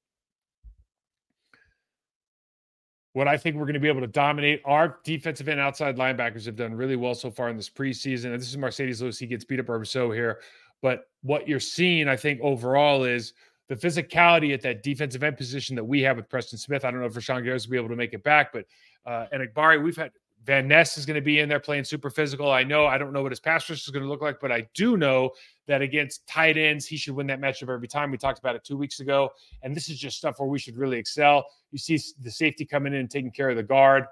what 3.14 3.28
I 3.28 3.36
think 3.36 3.56
we're 3.56 3.64
going 3.64 3.74
to 3.74 3.80
be 3.80 3.88
able 3.88 4.00
to 4.00 4.08
dominate. 4.08 4.60
Our 4.64 4.98
defensive 5.04 5.48
and 5.48 5.60
outside 5.60 5.96
linebackers 5.96 6.44
have 6.46 6.56
done 6.56 6.74
really 6.74 6.96
well 6.96 7.14
so 7.14 7.30
far 7.30 7.48
in 7.48 7.56
this 7.56 7.70
preseason. 7.70 8.26
And 8.26 8.40
this 8.40 8.48
is 8.48 8.56
Marcedes 8.56 9.00
Lewis. 9.00 9.18
He 9.18 9.26
gets 9.26 9.44
beat 9.44 9.60
up 9.60 9.68
or 9.68 9.84
so 9.84 10.10
here. 10.10 10.40
But 10.82 11.04
what 11.22 11.48
you're 11.48 11.60
seeing, 11.60 12.08
I 12.08 12.16
think, 12.16 12.40
overall 12.42 13.04
is 13.04 13.32
the 13.68 13.76
physicality 13.76 14.52
at 14.52 14.62
that 14.62 14.82
defensive 14.82 15.22
end 15.22 15.36
position 15.36 15.76
that 15.76 15.84
we 15.84 16.02
have 16.02 16.16
with 16.16 16.28
Preston 16.28 16.58
Smith. 16.58 16.84
I 16.84 16.90
don't 16.90 17.00
know 17.00 17.06
if 17.06 17.14
Rashan 17.14 17.44
Gary 17.44 17.56
will 17.56 17.70
be 17.70 17.76
able 17.76 17.88
to 17.88 17.96
make 17.96 18.14
it 18.14 18.24
back, 18.24 18.52
but 18.52 18.66
uh, 19.06 19.26
and 19.30 19.48
Enagbare, 19.48 19.82
we've 19.82 19.96
had 19.96 20.10
Van 20.44 20.68
Ness 20.68 20.98
is 20.98 21.06
going 21.06 21.14
to 21.14 21.22
be 21.22 21.40
in 21.40 21.48
there 21.48 21.60
playing 21.60 21.84
super 21.84 22.10
physical. 22.10 22.50
I 22.50 22.64
know 22.64 22.84
I 22.84 22.98
don't 22.98 23.12
know 23.12 23.22
what 23.22 23.32
his 23.32 23.40
pass 23.40 23.68
rush 23.70 23.82
is 23.82 23.88
going 23.88 24.02
to 24.02 24.08
look 24.08 24.20
like, 24.20 24.40
but 24.40 24.52
I 24.52 24.66
do 24.74 24.98
know 24.98 25.30
that 25.66 25.80
against 25.80 26.26
tight 26.26 26.58
ends, 26.58 26.86
he 26.86 26.98
should 26.98 27.14
win 27.14 27.26
that 27.28 27.40
matchup 27.40 27.72
every 27.72 27.88
time. 27.88 28.10
We 28.10 28.18
talked 28.18 28.40
about 28.40 28.54
it 28.54 28.62
two 28.62 28.76
weeks 28.76 29.00
ago, 29.00 29.30
and 29.62 29.74
this 29.74 29.88
is 29.88 29.98
just 29.98 30.18
stuff 30.18 30.38
where 30.38 30.48
we 30.48 30.58
should 30.58 30.76
really 30.76 30.98
excel. 30.98 31.46
You 31.70 31.78
see 31.78 31.98
the 32.20 32.30
safety 32.30 32.66
coming 32.66 32.92
in 32.92 33.00
and 33.00 33.10
taking 33.10 33.30
care 33.30 33.48
of 33.48 33.56
the 33.56 33.62
guard. 33.62 34.04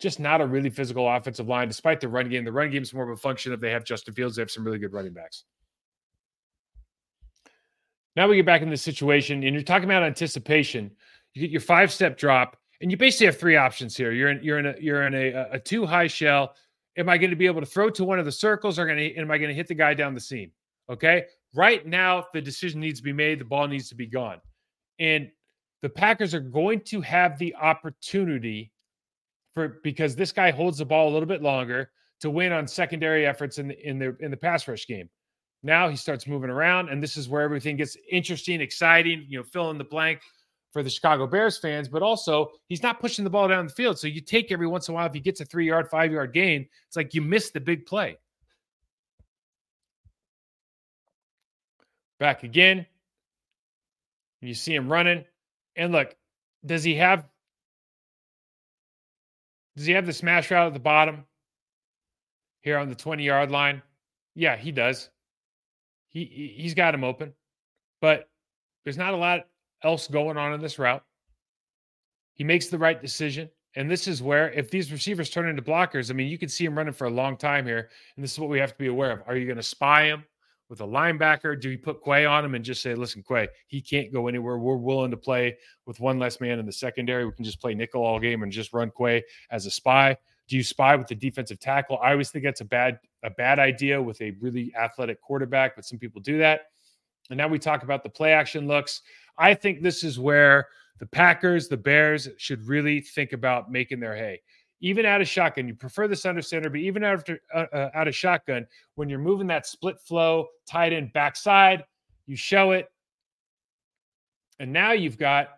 Just 0.00 0.20
not 0.20 0.40
a 0.40 0.46
really 0.46 0.70
physical 0.70 1.08
offensive 1.08 1.48
line, 1.48 1.68
despite 1.68 2.00
the 2.00 2.08
run 2.08 2.30
game. 2.30 2.44
The 2.44 2.52
run 2.52 2.70
game 2.70 2.82
is 2.82 2.94
more 2.94 3.04
of 3.04 3.10
a 3.10 3.16
function 3.16 3.52
of 3.52 3.60
they 3.60 3.70
have 3.70 3.84
Justin 3.84 4.14
Fields. 4.14 4.36
They 4.36 4.42
have 4.42 4.50
some 4.50 4.64
really 4.64 4.78
good 4.78 4.92
running 4.92 5.12
backs. 5.12 5.44
Now 8.14 8.26
we 8.26 8.36
get 8.36 8.46
back 8.46 8.62
in 8.62 8.70
this 8.70 8.82
situation, 8.82 9.44
and 9.44 9.52
you're 9.52 9.62
talking 9.62 9.84
about 9.84 10.02
anticipation. 10.02 10.90
You 11.34 11.42
get 11.42 11.50
your 11.50 11.60
five 11.60 11.92
step 11.92 12.16
drop 12.16 12.56
and 12.80 12.90
you 12.90 12.96
basically 12.96 13.26
have 13.26 13.38
three 13.38 13.56
options 13.56 13.96
here. 13.96 14.12
You're 14.12 14.30
in 14.30 14.40
you're 14.42 14.58
in 14.58 14.66
a 14.66 14.74
you're 14.80 15.06
in 15.06 15.14
a, 15.14 15.48
a 15.52 15.58
two 15.58 15.86
high 15.86 16.06
shell. 16.06 16.54
Am 16.98 17.08
I 17.08 17.18
going 17.18 17.30
to 17.30 17.36
be 17.36 17.46
able 17.46 17.60
to 17.60 17.66
throw 17.66 17.90
to 17.90 18.04
one 18.04 18.18
of 18.18 18.24
the 18.24 18.32
circles, 18.32 18.78
or 18.78 18.86
going 18.86 18.98
to 18.98 19.14
am 19.16 19.30
I 19.30 19.38
going 19.38 19.48
to 19.48 19.54
hit 19.54 19.66
the 19.66 19.74
guy 19.74 19.94
down 19.94 20.14
the 20.14 20.20
seam? 20.20 20.50
Okay. 20.90 21.24
Right 21.54 21.86
now, 21.86 22.24
the 22.32 22.40
decision 22.40 22.80
needs 22.80 23.00
to 23.00 23.04
be 23.04 23.12
made. 23.12 23.40
The 23.40 23.44
ball 23.44 23.66
needs 23.66 23.88
to 23.88 23.94
be 23.94 24.06
gone, 24.06 24.40
and 24.98 25.30
the 25.82 25.88
Packers 25.88 26.34
are 26.34 26.40
going 26.40 26.80
to 26.80 27.00
have 27.00 27.38
the 27.38 27.54
opportunity 27.56 28.72
for 29.54 29.80
because 29.82 30.14
this 30.14 30.32
guy 30.32 30.50
holds 30.50 30.78
the 30.78 30.84
ball 30.84 31.08
a 31.08 31.12
little 31.12 31.28
bit 31.28 31.42
longer 31.42 31.90
to 32.20 32.30
win 32.30 32.52
on 32.52 32.66
secondary 32.66 33.26
efforts 33.26 33.58
in 33.58 33.68
the 33.68 33.88
in 33.88 33.98
the 33.98 34.16
in 34.20 34.30
the 34.30 34.36
pass 34.36 34.68
rush 34.68 34.86
game. 34.86 35.08
Now 35.62 35.88
he 35.88 35.96
starts 35.96 36.26
moving 36.26 36.50
around, 36.50 36.90
and 36.90 37.02
this 37.02 37.16
is 37.16 37.28
where 37.28 37.42
everything 37.42 37.76
gets 37.76 37.96
interesting, 38.10 38.60
exciting. 38.60 39.24
You 39.28 39.38
know, 39.38 39.44
fill 39.44 39.70
in 39.70 39.78
the 39.78 39.84
blank 39.84 40.20
for 40.72 40.82
the 40.82 40.90
Chicago 40.90 41.26
Bears 41.26 41.58
fans, 41.58 41.88
but 41.88 42.02
also 42.02 42.50
he's 42.68 42.82
not 42.82 43.00
pushing 43.00 43.24
the 43.24 43.30
ball 43.30 43.48
down 43.48 43.66
the 43.66 43.72
field. 43.72 43.98
So 43.98 44.06
you 44.06 44.20
take 44.20 44.52
every 44.52 44.66
once 44.66 44.88
in 44.88 44.92
a 44.92 44.94
while, 44.94 45.06
if 45.06 45.14
he 45.14 45.20
gets 45.20 45.40
a 45.40 45.44
three 45.44 45.66
yard, 45.66 45.88
five 45.88 46.12
yard 46.12 46.32
gain, 46.32 46.66
it's 46.86 46.96
like 46.96 47.14
you 47.14 47.22
missed 47.22 47.54
the 47.54 47.60
big 47.60 47.86
play. 47.86 48.18
Back 52.18 52.42
again. 52.42 52.86
You 54.40 54.54
see 54.54 54.74
him 54.74 54.90
running. 54.90 55.24
And 55.76 55.92
look, 55.92 56.14
does 56.64 56.84
he 56.84 56.94
have 56.96 57.26
does 59.76 59.86
he 59.86 59.92
have 59.92 60.06
the 60.06 60.12
smash 60.12 60.50
route 60.50 60.68
at 60.68 60.72
the 60.72 60.80
bottom 60.80 61.24
here 62.62 62.78
on 62.78 62.88
the 62.88 62.94
20 62.94 63.24
yard 63.24 63.50
line? 63.50 63.82
Yeah, 64.34 64.56
he 64.56 64.72
does. 64.72 65.10
He 66.08 66.54
he's 66.56 66.74
got 66.74 66.94
him 66.94 67.04
open. 67.04 67.34
But 68.00 68.28
there's 68.84 68.98
not 68.98 69.14
a 69.14 69.16
lot 69.16 69.46
else 69.82 70.08
going 70.08 70.36
on 70.36 70.52
in 70.52 70.60
this 70.60 70.78
route. 70.78 71.02
He 72.34 72.44
makes 72.44 72.68
the 72.68 72.78
right 72.78 73.00
decision. 73.00 73.48
And 73.76 73.90
this 73.90 74.08
is 74.08 74.22
where, 74.22 74.50
if 74.52 74.70
these 74.70 74.90
receivers 74.90 75.28
turn 75.28 75.48
into 75.48 75.60
blockers, 75.60 76.10
I 76.10 76.14
mean, 76.14 76.28
you 76.28 76.38
can 76.38 76.48
see 76.48 76.64
him 76.64 76.76
running 76.76 76.94
for 76.94 77.06
a 77.06 77.10
long 77.10 77.36
time 77.36 77.66
here. 77.66 77.90
And 78.16 78.24
this 78.24 78.32
is 78.32 78.38
what 78.38 78.48
we 78.48 78.58
have 78.58 78.72
to 78.72 78.78
be 78.78 78.86
aware 78.86 79.10
of. 79.10 79.22
Are 79.26 79.36
you 79.36 79.44
going 79.44 79.56
to 79.56 79.62
spy 79.62 80.04
him 80.04 80.24
with 80.70 80.80
a 80.80 80.86
linebacker? 80.86 81.60
Do 81.60 81.70
you 81.70 81.78
put 81.78 82.02
Quay 82.02 82.24
on 82.24 82.42
him 82.42 82.54
and 82.54 82.64
just 82.64 82.80
say, 82.80 82.94
listen, 82.94 83.22
Quay, 83.22 83.48
he 83.66 83.82
can't 83.82 84.10
go 84.10 84.28
anywhere. 84.28 84.56
We're 84.56 84.76
willing 84.76 85.10
to 85.10 85.16
play 85.18 85.58
with 85.84 86.00
one 86.00 86.18
less 86.18 86.40
man 86.40 86.58
in 86.58 86.64
the 86.64 86.72
secondary. 86.72 87.26
We 87.26 87.32
can 87.32 87.44
just 87.44 87.60
play 87.60 87.74
nickel 87.74 88.02
all 88.02 88.18
game 88.18 88.42
and 88.42 88.50
just 88.50 88.72
run 88.72 88.90
Quay 88.98 89.22
as 89.50 89.66
a 89.66 89.70
spy. 89.70 90.16
Do 90.48 90.56
you 90.56 90.62
spy 90.62 90.96
with 90.96 91.08
the 91.08 91.14
defensive 91.14 91.60
tackle? 91.60 91.98
I 92.02 92.12
always 92.12 92.30
think 92.30 92.44
that's 92.44 92.62
a 92.62 92.66
bad 92.66 92.98
a 93.24 93.30
bad 93.30 93.58
idea 93.58 94.00
with 94.00 94.22
a 94.22 94.30
really 94.40 94.72
athletic 94.78 95.20
quarterback, 95.20 95.74
but 95.74 95.84
some 95.84 95.98
people 95.98 96.20
do 96.20 96.38
that. 96.38 96.68
And 97.28 97.36
now 97.36 97.48
we 97.48 97.58
talk 97.58 97.82
about 97.82 98.04
the 98.04 98.08
play 98.08 98.32
action 98.32 98.68
looks. 98.68 99.02
I 99.38 99.54
think 99.54 99.82
this 99.82 100.02
is 100.02 100.18
where 100.18 100.68
the 100.98 101.06
Packers, 101.06 101.68
the 101.68 101.76
Bears 101.76 102.28
should 102.38 102.66
really 102.66 103.00
think 103.00 103.32
about 103.32 103.70
making 103.70 104.00
their 104.00 104.16
hay. 104.16 104.40
Even 104.80 105.06
out 105.06 105.20
of 105.20 105.28
shotgun, 105.28 105.68
you 105.68 105.74
prefer 105.74 106.06
this 106.06 106.26
under 106.26 106.42
center, 106.42 106.68
but 106.68 106.80
even 106.80 107.02
after 107.02 107.40
uh, 107.54 107.64
uh, 107.72 107.90
out 107.94 108.08
of 108.08 108.14
shotgun, 108.14 108.66
when 108.94 109.08
you're 109.08 109.18
moving 109.18 109.46
that 109.46 109.66
split 109.66 109.98
flow 110.00 110.48
tight 110.68 110.92
end 110.92 111.12
backside, 111.12 111.84
you 112.26 112.36
show 112.36 112.72
it. 112.72 112.88
And 114.58 114.72
now 114.72 114.92
you've 114.92 115.18
got 115.18 115.48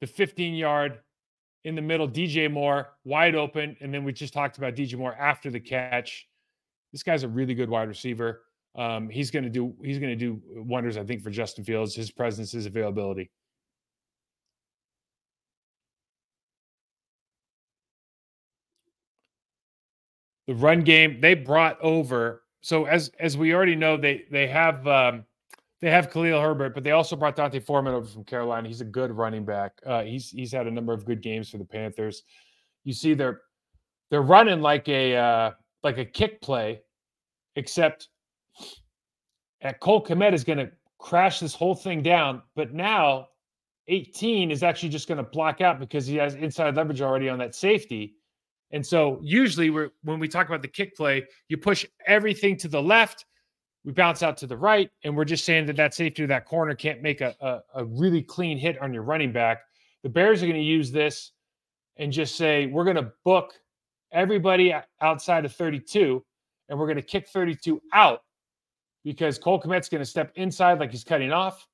the 0.00 0.06
15 0.06 0.54
yard 0.54 0.98
in 1.64 1.74
the 1.74 1.82
middle, 1.82 2.08
DJ 2.08 2.50
Moore 2.50 2.90
wide 3.04 3.34
open. 3.34 3.76
And 3.80 3.94
then 3.94 4.04
we 4.04 4.12
just 4.12 4.32
talked 4.32 4.58
about 4.58 4.74
DJ 4.74 4.96
Moore 4.96 5.14
after 5.14 5.50
the 5.50 5.60
catch. 5.60 6.26
This 6.90 7.02
guy's 7.02 7.22
a 7.22 7.28
really 7.28 7.54
good 7.54 7.70
wide 7.70 7.88
receiver. 7.88 8.42
Um, 8.74 9.10
he's 9.10 9.30
going 9.30 9.44
to 9.44 9.50
do 9.50 9.74
he's 9.82 9.98
going 9.98 10.16
to 10.16 10.16
do 10.16 10.40
wonders, 10.54 10.96
I 10.96 11.04
think, 11.04 11.22
for 11.22 11.30
Justin 11.30 11.64
Fields. 11.64 11.94
His 11.94 12.10
presence, 12.10 12.52
his 12.52 12.66
availability. 12.66 13.30
The 20.46 20.54
run 20.54 20.80
game 20.82 21.20
they 21.20 21.34
brought 21.34 21.80
over. 21.80 22.42
So 22.62 22.86
as 22.86 23.10
as 23.20 23.36
we 23.36 23.54
already 23.54 23.76
know, 23.76 23.96
they 23.96 24.24
they 24.30 24.46
have 24.46 24.86
um, 24.88 25.24
they 25.82 25.90
have 25.90 26.10
Khalil 26.10 26.40
Herbert, 26.40 26.74
but 26.74 26.84
they 26.84 26.92
also 26.92 27.16
brought 27.16 27.36
D'Onta 27.36 27.62
Foreman 27.62 27.92
over 27.92 28.06
from 28.06 28.24
Carolina. 28.24 28.68
He's 28.68 28.80
a 28.80 28.86
good 28.86 29.10
running 29.10 29.44
back. 29.44 29.72
Uh, 29.84 30.02
he's 30.02 30.30
he's 30.30 30.52
had 30.52 30.66
a 30.66 30.70
number 30.70 30.92
of 30.92 31.04
good 31.04 31.20
games 31.20 31.50
for 31.50 31.58
the 31.58 31.64
Panthers. 31.64 32.22
You 32.84 32.92
see, 32.92 33.14
they're 33.14 33.40
they're 34.10 34.22
running 34.22 34.60
like 34.60 34.88
a 34.88 35.16
uh, 35.16 35.50
like 35.82 35.98
a 35.98 36.04
kick 36.04 36.40
play, 36.40 36.80
except 37.56 38.08
and 39.60 39.78
Cole 39.80 40.04
Kmet 40.04 40.32
is 40.32 40.44
going 40.44 40.58
to 40.58 40.70
crash 40.98 41.40
this 41.40 41.54
whole 41.54 41.74
thing 41.74 42.02
down. 42.02 42.42
But 42.54 42.72
now 42.72 43.28
18 43.88 44.50
is 44.50 44.62
actually 44.62 44.88
just 44.88 45.08
going 45.08 45.18
to 45.18 45.30
block 45.30 45.60
out 45.60 45.80
because 45.80 46.06
he 46.06 46.16
has 46.16 46.34
inside 46.34 46.76
leverage 46.76 47.00
already 47.00 47.28
on 47.28 47.38
that 47.38 47.54
safety. 47.54 48.14
And 48.70 48.84
so 48.86 49.20
usually 49.22 49.70
we're, 49.70 49.90
when 50.02 50.18
we 50.18 50.28
talk 50.28 50.48
about 50.48 50.62
the 50.62 50.68
kick 50.68 50.96
play, 50.96 51.24
you 51.48 51.56
push 51.56 51.84
everything 52.06 52.56
to 52.58 52.68
the 52.68 52.82
left, 52.82 53.26
we 53.84 53.92
bounce 53.92 54.22
out 54.22 54.36
to 54.38 54.46
the 54.46 54.56
right, 54.56 54.90
and 55.04 55.14
we're 55.14 55.24
just 55.24 55.44
saying 55.44 55.66
that 55.66 55.76
that 55.76 55.92
safety 55.92 56.22
or 56.22 56.26
that 56.28 56.46
corner 56.46 56.74
can't 56.74 57.02
make 57.02 57.20
a, 57.20 57.34
a, 57.40 57.80
a 57.80 57.84
really 57.84 58.22
clean 58.22 58.56
hit 58.56 58.80
on 58.80 58.94
your 58.94 59.02
running 59.02 59.32
back. 59.32 59.62
The 60.02 60.08
Bears 60.08 60.42
are 60.42 60.46
going 60.46 60.58
to 60.58 60.62
use 60.62 60.90
this 60.90 61.32
and 61.96 62.10
just 62.10 62.36
say, 62.36 62.66
we're 62.66 62.84
going 62.84 62.96
to 62.96 63.12
book 63.24 63.52
everybody 64.12 64.74
outside 65.00 65.44
of 65.44 65.52
32 65.52 66.24
and 66.68 66.78
we're 66.78 66.86
going 66.86 66.96
to 66.96 67.02
kick 67.02 67.28
32 67.28 67.82
out 67.92 68.22
because 69.04 69.38
Cole 69.38 69.60
Kmet's 69.60 69.88
going 69.88 70.00
to 70.00 70.06
step 70.06 70.32
inside 70.36 70.78
like 70.78 70.90
he's 70.90 71.04
cutting 71.04 71.32
off. 71.32 71.66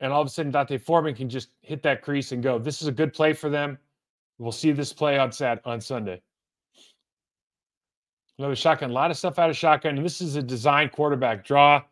And 0.00 0.12
all 0.12 0.22
of 0.22 0.26
a 0.26 0.30
sudden, 0.30 0.50
D'Onta 0.50 0.80
Foreman 0.80 1.14
can 1.14 1.28
just 1.28 1.50
hit 1.60 1.82
that 1.82 2.02
crease 2.02 2.32
and 2.32 2.42
go. 2.42 2.58
This 2.58 2.80
is 2.80 2.88
a 2.88 2.92
good 2.92 3.12
play 3.12 3.32
for 3.32 3.50
them. 3.50 3.78
We'll 4.38 4.52
see 4.52 4.72
this 4.72 4.92
play 4.92 5.18
on 5.18 5.30
Sat 5.30 5.60
on 5.66 5.80
Sunday. 5.80 6.22
Another 8.38 8.56
shotgun, 8.56 8.88
a 8.90 8.94
lot 8.94 9.10
of 9.10 9.18
stuff 9.18 9.38
out 9.38 9.50
of 9.50 9.56
shotgun, 9.56 9.98
and 9.98 10.04
this 10.04 10.22
is 10.22 10.36
a 10.36 10.42
design 10.42 10.88
quarterback 10.88 11.44
draw. 11.44 11.82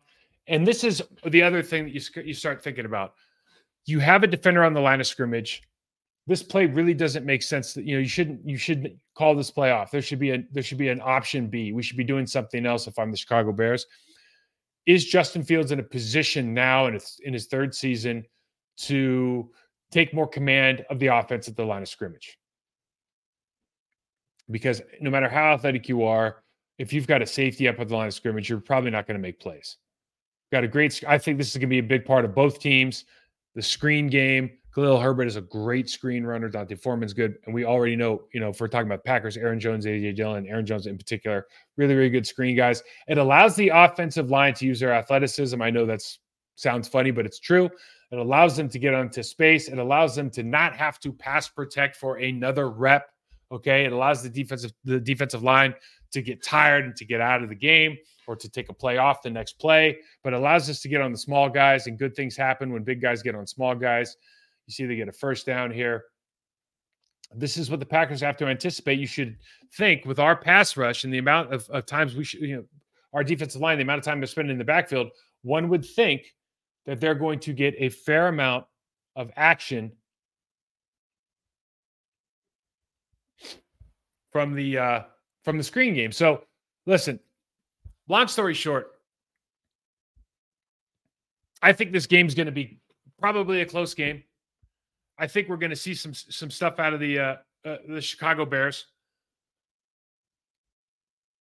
And 0.47 0.65
this 0.65 0.83
is 0.83 1.03
the 1.27 1.43
other 1.43 1.61
thing 1.61 1.83
that 1.83 1.93
you 1.93 2.23
you 2.23 2.33
start 2.33 2.63
thinking 2.63 2.85
about. 2.85 3.13
You 3.85 3.99
have 3.99 4.23
a 4.23 4.27
defender 4.27 4.63
on 4.63 4.73
the 4.73 4.81
line 4.81 4.99
of 4.99 5.05
scrimmage 5.05 5.61
this 6.29 6.43
play 6.43 6.67
really 6.67 6.93
doesn't 6.93 7.25
make 7.25 7.41
sense 7.41 7.75
you 7.75 7.95
know 7.95 7.99
you 7.99 8.07
shouldn't 8.07 8.47
you 8.47 8.55
should 8.55 8.99
call 9.15 9.33
this 9.33 9.49
play 9.49 9.71
off. 9.71 9.89
There 9.89 10.01
should 10.01 10.19
be 10.19 10.29
a 10.29 10.43
there 10.51 10.61
should 10.61 10.77
be 10.77 10.89
an 10.89 11.01
option 11.03 11.47
b. 11.47 11.73
We 11.73 11.81
should 11.81 11.97
be 11.97 12.03
doing 12.03 12.27
something 12.27 12.67
else 12.67 12.85
if 12.87 12.99
i'm 12.99 13.09
the 13.09 13.17
chicago 13.17 13.51
bears. 13.51 13.87
Is 14.85 15.05
justin 15.05 15.43
fields 15.43 15.71
in 15.71 15.79
a 15.79 15.83
position 15.83 16.53
now 16.53 16.85
in 16.85 16.93
his, 16.93 17.19
in 17.23 17.33
his 17.33 17.47
third 17.47 17.73
season 17.73 18.23
to 18.77 19.49
take 19.91 20.13
more 20.13 20.27
command 20.27 20.85
of 20.91 20.99
the 20.99 21.07
offense 21.07 21.47
at 21.47 21.55
the 21.55 21.65
line 21.65 21.81
of 21.81 21.89
scrimmage? 21.89 22.37
Because 24.51 24.83
no 25.01 25.09
matter 25.09 25.27
how 25.27 25.53
athletic 25.53 25.89
you 25.89 26.03
are 26.03 26.43
if 26.77 26.93
you've 26.93 27.07
got 27.07 27.23
a 27.23 27.25
safety 27.25 27.67
up 27.67 27.79
at 27.79 27.87
the 27.87 27.95
line 27.95 28.07
of 28.07 28.13
scrimmage 28.13 28.49
you're 28.49 28.59
probably 28.59 28.91
not 28.91 29.07
going 29.07 29.17
to 29.17 29.21
make 29.21 29.39
plays. 29.39 29.77
Got 30.51 30.63
a 30.63 30.67
great 30.67 31.03
i 31.07 31.17
think 31.17 31.39
this 31.39 31.47
is 31.47 31.55
going 31.55 31.61
to 31.61 31.67
be 31.67 31.79
a 31.79 31.83
big 31.83 32.05
part 32.05 32.23
of 32.23 32.35
both 32.35 32.59
teams 32.59 33.05
the 33.55 33.63
screen 33.63 34.07
game 34.07 34.51
Khalil 34.73 34.99
Herbert 34.99 35.27
is 35.27 35.35
a 35.35 35.41
great 35.41 35.89
screen 35.89 36.23
runner. 36.23 36.47
D'Onta 36.47 36.79
Foreman's 36.79 37.13
good. 37.13 37.35
And 37.45 37.55
we 37.55 37.65
already 37.65 37.95
know, 37.95 38.23
you 38.33 38.39
know, 38.39 38.49
if 38.49 38.61
we're 38.61 38.67
talking 38.67 38.87
about 38.87 39.03
Packers, 39.03 39.35
Aaron 39.35 39.59
Jones, 39.59 39.85
AJ 39.85 40.15
Dillon, 40.15 40.45
Aaron 40.47 40.65
Jones 40.65 40.85
in 40.85 40.97
particular, 40.97 41.47
really, 41.75 41.95
really 41.95 42.09
good 42.09 42.27
screen 42.27 42.55
guys. 42.55 42.83
It 43.07 43.17
allows 43.17 43.55
the 43.55 43.69
offensive 43.69 44.29
line 44.29 44.53
to 44.55 44.65
use 44.65 44.79
their 44.79 44.93
athleticism. 44.93 45.59
I 45.61 45.71
know 45.71 45.85
that 45.87 46.01
sounds 46.55 46.87
funny, 46.87 47.09
but 47.09 47.25
it's 47.25 47.39
true. 47.39 47.69
It 48.11 48.17
allows 48.17 48.55
them 48.55 48.69
to 48.69 48.79
get 48.79 48.93
onto 48.93 49.23
space. 49.23 49.69
It 49.69 49.79
allows 49.79 50.15
them 50.15 50.29
to 50.31 50.43
not 50.43 50.75
have 50.75 50.99
to 50.99 51.11
pass 51.11 51.47
protect 51.47 51.95
for 51.95 52.17
another 52.17 52.69
rep. 52.69 53.09
Okay. 53.51 53.85
It 53.85 53.91
allows 53.91 54.21
the 54.21 54.29
defensive 54.29 54.71
the 54.83 54.99
defensive 54.99 55.41
line 55.41 55.73
to 56.11 56.21
get 56.21 56.43
tired 56.43 56.85
and 56.85 56.95
to 56.95 57.05
get 57.05 57.21
out 57.21 57.41
of 57.41 57.49
the 57.49 57.55
game 57.55 57.97
or 58.27 58.35
to 58.35 58.49
take 58.49 58.69
a 58.69 58.73
play 58.73 58.97
off 58.97 59.23
the 59.23 59.29
next 59.29 59.53
play, 59.53 59.97
but 60.23 60.33
allows 60.33 60.69
us 60.69 60.81
to 60.81 60.87
get 60.87 61.01
on 61.01 61.11
the 61.11 61.17
small 61.17 61.49
guys 61.49 61.87
and 61.87 61.97
good 61.97 62.15
things 62.15 62.37
happen 62.37 62.71
when 62.71 62.83
big 62.83 63.01
guys 63.01 63.23
get 63.23 63.33
on 63.33 63.47
small 63.47 63.73
guys 63.73 64.15
You 64.69 64.73
see, 64.73 64.85
they 64.85 64.95
get 64.95 65.07
a 65.07 65.11
first 65.11 65.47
down 65.47 65.71
here. 65.71 66.03
This 67.35 67.57
is 67.57 67.71
what 67.71 67.79
the 67.79 67.87
Packers 67.87 68.21
have 68.21 68.37
to 68.37 68.45
anticipate. 68.45 68.99
You 68.99 69.07
should 69.07 69.35
think 69.73 70.05
with 70.05 70.19
our 70.19 70.35
pass 70.35 70.77
rush 70.77 71.05
and 71.05 71.11
the 71.11 71.17
amount 71.17 71.51
of, 71.51 71.67
of 71.71 71.87
times 71.87 72.15
we 72.15 72.23
should, 72.23 72.41
you 72.41 72.57
know, 72.57 72.65
our 73.11 73.23
defensive 73.23 73.61
line, 73.61 73.79
the 73.79 73.81
amount 73.81 73.97
of 73.97 74.05
time 74.05 74.19
they're 74.19 74.27
spending 74.27 74.51
in 74.51 74.59
the 74.59 74.63
backfield, 74.63 75.09
one 75.41 75.69
would 75.69 75.83
think 75.83 76.35
that 76.85 76.99
they're 76.99 77.15
going 77.15 77.39
to 77.39 77.51
get 77.51 77.73
a 77.79 77.89
fair 77.89 78.27
amount 78.27 78.63
of 79.15 79.31
action 79.35 79.91
from 84.31 84.53
the 84.53 84.77
uh, 84.77 85.01
from 85.43 85.57
the 85.57 85.63
screen 85.63 85.95
game. 85.95 86.11
So, 86.11 86.43
listen. 86.85 87.19
Long 88.07 88.27
story 88.27 88.53
short, 88.53 88.91
I 91.63 91.73
think 91.73 91.91
this 91.91 92.05
game's 92.05 92.35
going 92.35 92.45
to 92.45 92.51
be 92.51 92.79
probably 93.19 93.61
a 93.61 93.65
close 93.65 93.95
game. 93.95 94.23
I 95.19 95.27
think 95.27 95.49
we're 95.49 95.57
going 95.57 95.69
to 95.69 95.75
see 95.75 95.93
some 95.93 96.13
some 96.13 96.49
stuff 96.49 96.79
out 96.79 96.93
of 96.93 96.99
the 96.99 97.19
uh, 97.19 97.35
uh, 97.65 97.77
the 97.87 98.01
Chicago 98.01 98.45
Bears, 98.45 98.85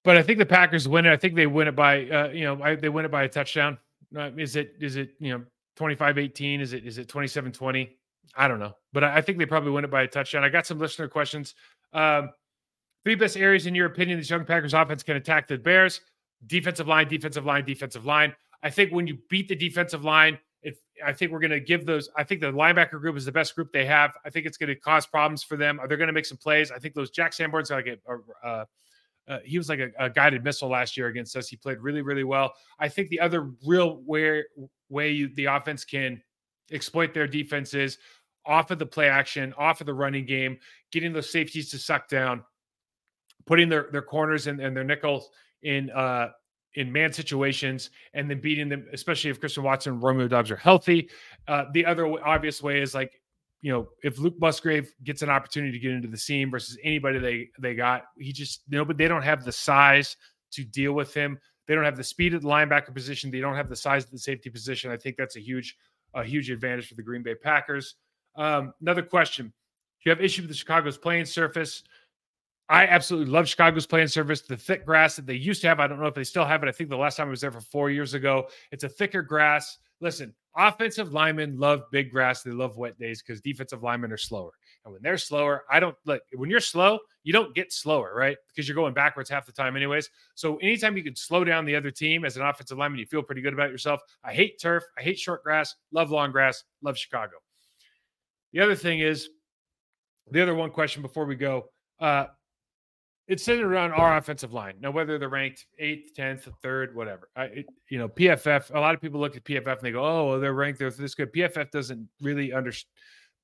but 0.04 0.16
I 0.16 0.22
think 0.22 0.38
the 0.38 0.46
Packers 0.46 0.88
win 0.88 1.06
it. 1.06 1.12
I 1.12 1.16
think 1.16 1.34
they 1.34 1.46
win 1.46 1.68
it 1.68 1.76
by 1.76 2.08
uh, 2.08 2.28
you 2.28 2.44
know 2.44 2.62
I, 2.62 2.74
they 2.74 2.88
win 2.88 3.04
it 3.04 3.10
by 3.10 3.24
a 3.24 3.28
touchdown. 3.28 3.78
Uh, 4.16 4.30
is 4.36 4.56
it 4.56 4.74
is 4.80 4.96
it 4.96 5.14
you 5.20 5.36
know 5.36 5.44
25-18? 5.78 6.60
Is 6.60 6.72
it 6.72 6.84
is 6.84 6.98
it 6.98 7.08
27-20? 7.08 7.90
I 8.36 8.48
don't 8.48 8.60
know, 8.60 8.74
but 8.92 9.04
I, 9.04 9.16
I, 9.16 9.20
think 9.22 9.38
they 9.38 9.46
probably 9.46 9.70
win 9.70 9.84
it 9.84 9.90
by 9.90 10.02
a 10.02 10.08
touchdown. 10.08 10.44
I 10.44 10.50
got 10.50 10.66
some 10.66 10.78
listener 10.78 11.08
questions. 11.08 11.54
Um, 11.92 12.30
Three 13.04 13.14
best 13.14 13.36
areas, 13.36 13.66
in 13.66 13.74
your 13.74 13.86
opinion, 13.86 14.18
this 14.18 14.28
young 14.28 14.44
Packers 14.44 14.74
offense 14.74 15.02
can 15.02 15.16
attack 15.16 15.48
the 15.48 15.56
Bears: 15.56 16.00
defensive 16.46 16.88
line, 16.88 17.08
defensive 17.08 17.46
line, 17.46 17.64
defensive 17.64 18.04
line. 18.04 18.34
I 18.62 18.70
think 18.70 18.92
when 18.92 19.06
you 19.06 19.18
beat 19.30 19.48
the 19.48 19.54
defensive 19.54 20.04
line, 20.04 20.38
if 20.62 20.78
I 21.04 21.12
think 21.12 21.32
we're 21.32 21.40
going 21.40 21.50
to 21.52 21.60
give 21.60 21.86
those. 21.86 22.08
I 22.16 22.24
think 22.24 22.40
the 22.40 22.52
linebacker 22.52 23.00
group 23.00 23.16
is 23.16 23.24
the 23.24 23.32
best 23.32 23.54
group 23.54 23.72
they 23.72 23.84
have. 23.86 24.16
I 24.24 24.30
think 24.30 24.46
it's 24.46 24.56
going 24.56 24.68
to 24.68 24.74
cause 24.74 25.06
problems 25.06 25.42
for 25.42 25.56
them. 25.56 25.80
They're 25.88 25.96
going 25.96 26.08
to 26.08 26.12
make 26.12 26.26
some 26.26 26.38
plays. 26.38 26.70
I 26.70 26.78
think 26.78 26.94
those 26.94 27.10
Jack 27.10 27.32
Sanborn's 27.32 27.70
like 27.70 27.86
a, 27.86 28.46
uh, 28.46 28.64
uh, 29.28 29.38
he 29.44 29.58
was 29.58 29.68
like 29.68 29.78
a, 29.78 29.90
a, 29.98 30.10
guided 30.10 30.42
missile 30.42 30.70
last 30.70 30.96
year 30.96 31.08
against 31.08 31.36
us. 31.36 31.48
He 31.48 31.56
played 31.56 31.78
really, 31.78 32.02
really 32.02 32.24
well. 32.24 32.54
I 32.78 32.88
think 32.88 33.08
the 33.08 33.20
other 33.20 33.50
real 33.66 34.02
where 34.06 34.46
way 34.88 35.10
you, 35.10 35.28
the 35.34 35.44
offense 35.46 35.84
can 35.84 36.22
exploit 36.72 37.12
their 37.12 37.26
defenses 37.26 37.98
off 38.46 38.70
of 38.70 38.78
the 38.78 38.86
play 38.86 39.08
action, 39.08 39.52
off 39.58 39.80
of 39.80 39.86
the 39.86 39.94
running 39.94 40.24
game, 40.24 40.58
getting 40.90 41.12
those 41.12 41.30
safeties 41.30 41.70
to 41.70 41.78
suck 41.78 42.08
down 42.08 42.42
putting 43.48 43.68
their 43.68 43.88
their 43.90 44.02
corners 44.02 44.46
and, 44.46 44.60
and 44.60 44.76
their 44.76 44.84
nickels 44.84 45.30
in 45.62 45.90
uh 45.90 46.28
in 46.78 46.92
man 46.92 47.12
situations 47.12 47.90
and 48.14 48.30
then 48.30 48.40
beating 48.40 48.68
them, 48.68 48.86
especially 48.92 49.30
if 49.30 49.40
Christian 49.40 49.64
Watson 49.64 49.94
and 49.94 50.02
Romeo 50.02 50.28
Doubs 50.28 50.50
are 50.52 50.56
healthy. 50.56 51.10
Uh, 51.48 51.64
the 51.72 51.84
other 51.84 52.06
obvious 52.24 52.62
way 52.62 52.80
is 52.80 52.94
like, 52.94 53.20
you 53.62 53.72
know, 53.72 53.88
if 54.04 54.20
Luke 54.20 54.36
Musgrave 54.38 54.92
gets 55.02 55.22
an 55.22 55.28
opportunity 55.28 55.72
to 55.72 55.78
get 55.80 55.90
into 55.90 56.06
the 56.06 56.16
seam 56.16 56.52
versus 56.52 56.78
anybody 56.84 57.18
they 57.18 57.48
they 57.58 57.74
got, 57.74 58.04
he 58.16 58.32
just 58.32 58.62
you 58.68 58.78
know, 58.78 58.84
but 58.84 58.96
they 58.96 59.08
don't 59.08 59.22
have 59.22 59.44
the 59.44 59.50
size 59.50 60.16
to 60.52 60.62
deal 60.62 60.92
with 60.92 61.12
him. 61.12 61.36
They 61.66 61.74
don't 61.74 61.84
have 61.84 61.96
the 61.96 62.04
speed 62.04 62.32
at 62.32 62.42
the 62.42 62.48
linebacker 62.48 62.94
position. 62.94 63.32
They 63.32 63.40
don't 63.40 63.56
have 63.56 63.68
the 63.68 63.76
size 63.76 64.04
of 64.04 64.12
the 64.12 64.18
safety 64.18 64.48
position. 64.48 64.92
I 64.92 64.96
think 64.96 65.16
that's 65.16 65.36
a 65.36 65.40
huge, 65.40 65.76
a 66.14 66.22
huge 66.22 66.48
advantage 66.48 66.88
for 66.88 66.94
the 66.94 67.02
Green 67.02 67.24
Bay 67.24 67.34
Packers. 67.34 67.96
Um, 68.36 68.72
another 68.80 69.02
question: 69.02 69.46
Do 69.46 69.52
you 70.04 70.10
have 70.10 70.24
issue 70.24 70.42
with 70.42 70.50
the 70.50 70.56
Chicago's 70.56 70.96
playing 70.96 71.26
surface? 71.26 71.82
I 72.68 72.86
absolutely 72.86 73.32
love 73.32 73.48
Chicago's 73.48 73.86
playing 73.86 74.08
surface. 74.08 74.42
The 74.42 74.56
thick 74.56 74.84
grass 74.84 75.16
that 75.16 75.26
they 75.26 75.34
used 75.34 75.62
to 75.62 75.68
have. 75.68 75.80
I 75.80 75.86
don't 75.86 76.00
know 76.00 76.06
if 76.06 76.14
they 76.14 76.24
still 76.24 76.44
have 76.44 76.62
it. 76.62 76.68
I 76.68 76.72
think 76.72 76.90
the 76.90 76.96
last 76.96 77.16
time 77.16 77.28
I 77.28 77.30
was 77.30 77.40
there 77.40 77.52
for 77.52 77.62
four 77.62 77.90
years 77.90 78.14
ago. 78.14 78.48
It's 78.72 78.84
a 78.84 78.88
thicker 78.88 79.22
grass. 79.22 79.78
Listen, 80.00 80.34
offensive 80.56 81.12
linemen 81.12 81.58
love 81.58 81.82
big 81.90 82.10
grass. 82.10 82.42
They 82.42 82.50
love 82.50 82.76
wet 82.76 82.98
days 82.98 83.22
because 83.22 83.40
defensive 83.40 83.82
linemen 83.82 84.12
are 84.12 84.18
slower. 84.18 84.52
And 84.84 84.92
when 84.92 85.02
they're 85.02 85.16
slower, 85.16 85.64
I 85.70 85.80
don't 85.80 85.96
like 86.04 86.20
when 86.34 86.50
you're 86.50 86.60
slow, 86.60 86.98
you 87.24 87.32
don't 87.32 87.54
get 87.54 87.72
slower, 87.72 88.12
right? 88.14 88.36
Because 88.48 88.68
you're 88.68 88.74
going 88.74 88.94
backwards 88.94 89.30
half 89.30 89.46
the 89.46 89.52
time, 89.52 89.74
anyways. 89.74 90.10
So 90.34 90.56
anytime 90.58 90.96
you 90.96 91.02
can 91.02 91.16
slow 91.16 91.44
down 91.44 91.64
the 91.64 91.74
other 91.74 91.90
team 91.90 92.24
as 92.24 92.36
an 92.36 92.42
offensive 92.42 92.76
lineman, 92.76 93.00
you 93.00 93.06
feel 93.06 93.22
pretty 93.22 93.40
good 93.40 93.54
about 93.54 93.70
yourself. 93.70 94.00
I 94.22 94.32
hate 94.32 94.60
turf. 94.60 94.84
I 94.96 95.02
hate 95.02 95.18
short 95.18 95.42
grass. 95.42 95.74
Love 95.90 96.10
long 96.10 96.32
grass. 96.32 96.62
Love 96.82 96.98
Chicago. 96.98 97.36
The 98.52 98.60
other 98.60 98.76
thing 98.76 99.00
is 99.00 99.30
the 100.30 100.42
other 100.42 100.54
one 100.54 100.70
question 100.70 101.02
before 101.02 101.24
we 101.24 101.34
go. 101.34 101.70
Uh, 102.00 102.26
it's 103.28 103.44
centered 103.44 103.70
around 103.70 103.92
our 103.92 104.16
offensive 104.16 104.54
line. 104.54 104.74
Now, 104.80 104.90
whether 104.90 105.18
they're 105.18 105.28
ranked 105.28 105.66
eighth, 105.78 106.14
tenth, 106.14 106.48
third, 106.62 106.96
whatever. 106.96 107.28
I, 107.36 107.44
it, 107.44 107.66
you 107.90 107.98
know, 107.98 108.08
PFF. 108.08 108.74
A 108.74 108.80
lot 108.80 108.94
of 108.94 109.02
people 109.02 109.20
look 109.20 109.36
at 109.36 109.44
PFF 109.44 109.66
and 109.66 109.82
they 109.82 109.92
go, 109.92 110.04
"Oh, 110.04 110.40
they're 110.40 110.54
ranked. 110.54 110.78
They're 110.78 110.90
this 110.90 111.14
good." 111.14 111.32
PFF 111.32 111.70
doesn't 111.70 112.08
really 112.22 112.54
understand. 112.54 112.90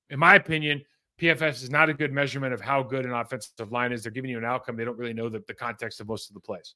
In 0.08 0.18
my 0.18 0.36
opinion, 0.36 0.82
PFF 1.20 1.62
is 1.62 1.70
not 1.70 1.90
a 1.90 1.94
good 1.94 2.12
measurement 2.12 2.54
of 2.54 2.62
how 2.62 2.82
good 2.82 3.04
an 3.04 3.12
offensive 3.12 3.70
line 3.70 3.92
is. 3.92 4.02
They're 4.02 4.12
giving 4.12 4.30
you 4.30 4.38
an 4.38 4.44
outcome. 4.44 4.76
They 4.76 4.84
don't 4.86 4.98
really 4.98 5.12
know 5.12 5.28
the, 5.28 5.44
the 5.46 5.54
context 5.54 6.00
of 6.00 6.08
most 6.08 6.30
of 6.30 6.34
the 6.34 6.40
plays. 6.40 6.74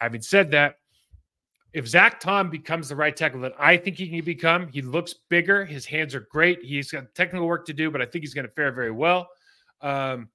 Having 0.00 0.22
said 0.22 0.50
that, 0.50 0.74
if 1.72 1.86
Zach 1.86 2.18
Tom 2.18 2.50
becomes 2.50 2.88
the 2.88 2.96
right 2.96 3.14
tackle 3.14 3.40
that 3.42 3.52
I 3.58 3.76
think 3.76 3.96
he 3.96 4.08
can 4.08 4.24
become, 4.24 4.66
he 4.68 4.82
looks 4.82 5.14
bigger. 5.28 5.64
His 5.64 5.86
hands 5.86 6.16
are 6.16 6.26
great. 6.32 6.58
He's 6.62 6.90
got 6.90 7.14
technical 7.14 7.46
work 7.46 7.64
to 7.66 7.72
do, 7.72 7.92
but 7.92 8.02
I 8.02 8.06
think 8.06 8.24
he's 8.24 8.34
going 8.34 8.46
to 8.46 8.52
fare 8.52 8.72
very 8.72 8.90
well. 8.90 9.28
Um, 9.80 10.28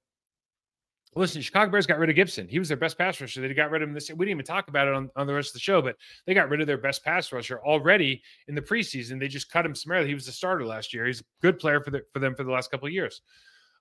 Listen, 1.16 1.40
Chicago 1.40 1.72
Bears 1.72 1.86
got 1.86 1.98
rid 1.98 2.10
of 2.10 2.16
Gibson. 2.16 2.46
He 2.46 2.58
was 2.58 2.68
their 2.68 2.76
best 2.76 2.98
pass 2.98 3.18
rusher. 3.18 3.40
They 3.40 3.54
got 3.54 3.70
rid 3.70 3.80
of 3.80 3.88
him 3.88 3.94
this. 3.94 4.10
We 4.10 4.26
didn't 4.26 4.36
even 4.36 4.44
talk 4.44 4.68
about 4.68 4.86
it 4.86 4.92
on, 4.92 5.10
on 5.16 5.26
the 5.26 5.32
rest 5.32 5.48
of 5.48 5.54
the 5.54 5.60
show, 5.60 5.80
but 5.80 5.96
they 6.26 6.34
got 6.34 6.50
rid 6.50 6.60
of 6.60 6.66
their 6.66 6.76
best 6.76 7.02
pass 7.02 7.32
rusher 7.32 7.58
already 7.64 8.22
in 8.48 8.54
the 8.54 8.60
preseason. 8.60 9.18
They 9.18 9.26
just 9.26 9.50
cut 9.50 9.64
him 9.64 9.74
summarily. 9.74 10.08
He 10.08 10.14
was 10.14 10.26
the 10.26 10.32
starter 10.32 10.66
last 10.66 10.92
year. 10.92 11.06
He's 11.06 11.20
a 11.20 11.24
good 11.40 11.58
player 11.58 11.80
for 11.80 11.90
the, 11.90 12.02
for 12.12 12.18
them 12.18 12.34
for 12.34 12.44
the 12.44 12.50
last 12.50 12.70
couple 12.70 12.86
of 12.86 12.92
years. 12.92 13.22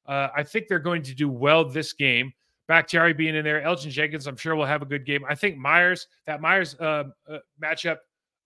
Uh, 0.07 0.29
I 0.33 0.43
think 0.43 0.69
they're 0.69 0.79
going 0.79 1.01
to 1.03 1.13
do 1.13 1.29
well 1.29 1.65
this 1.65 1.91
game. 1.91 2.31
Back 2.67 2.85
Bakhtiari 2.85 3.13
being 3.13 3.35
in 3.35 3.43
there, 3.43 3.61
Elgton 3.61 3.89
Jenkins, 3.89 4.27
I'm 4.27 4.37
sure 4.37 4.55
will 4.55 4.65
have 4.65 4.81
a 4.81 4.85
good 4.85 5.05
game. 5.05 5.25
I 5.27 5.35
think 5.35 5.57
Myers, 5.57 6.07
that 6.25 6.41
Myers 6.41 6.75
uh, 6.79 7.03
uh, 7.29 7.39
matchup 7.61 7.97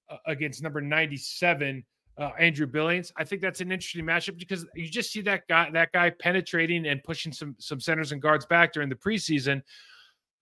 uh, 0.10 0.18
against 0.26 0.64
number 0.64 0.82
97 0.82 1.84
uh, 2.20 2.32
Andrew 2.38 2.68
Billings. 2.68 3.14
I 3.16 3.24
think 3.24 3.42
that's 3.42 3.62
an 3.62 3.72
interesting 3.72 4.06
matchup 4.06 4.38
because 4.38 4.66
you 4.76 4.90
just 4.90 5.12
see 5.12 5.22
that 5.22 5.48
guy 5.48 5.70
that 5.72 5.92
guy 5.94 6.10
penetrating 6.10 6.88
and 6.88 7.02
pushing 7.04 7.32
some 7.32 7.56
some 7.60 7.80
centers 7.80 8.12
and 8.12 8.22
guards 8.22 8.46
back 8.46 8.74
during 8.74 8.90
the 8.90 8.96
preseason. 8.96 9.64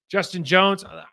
Justin 0.10 0.44
Jones. 0.44 0.84
Uh, 0.84 1.04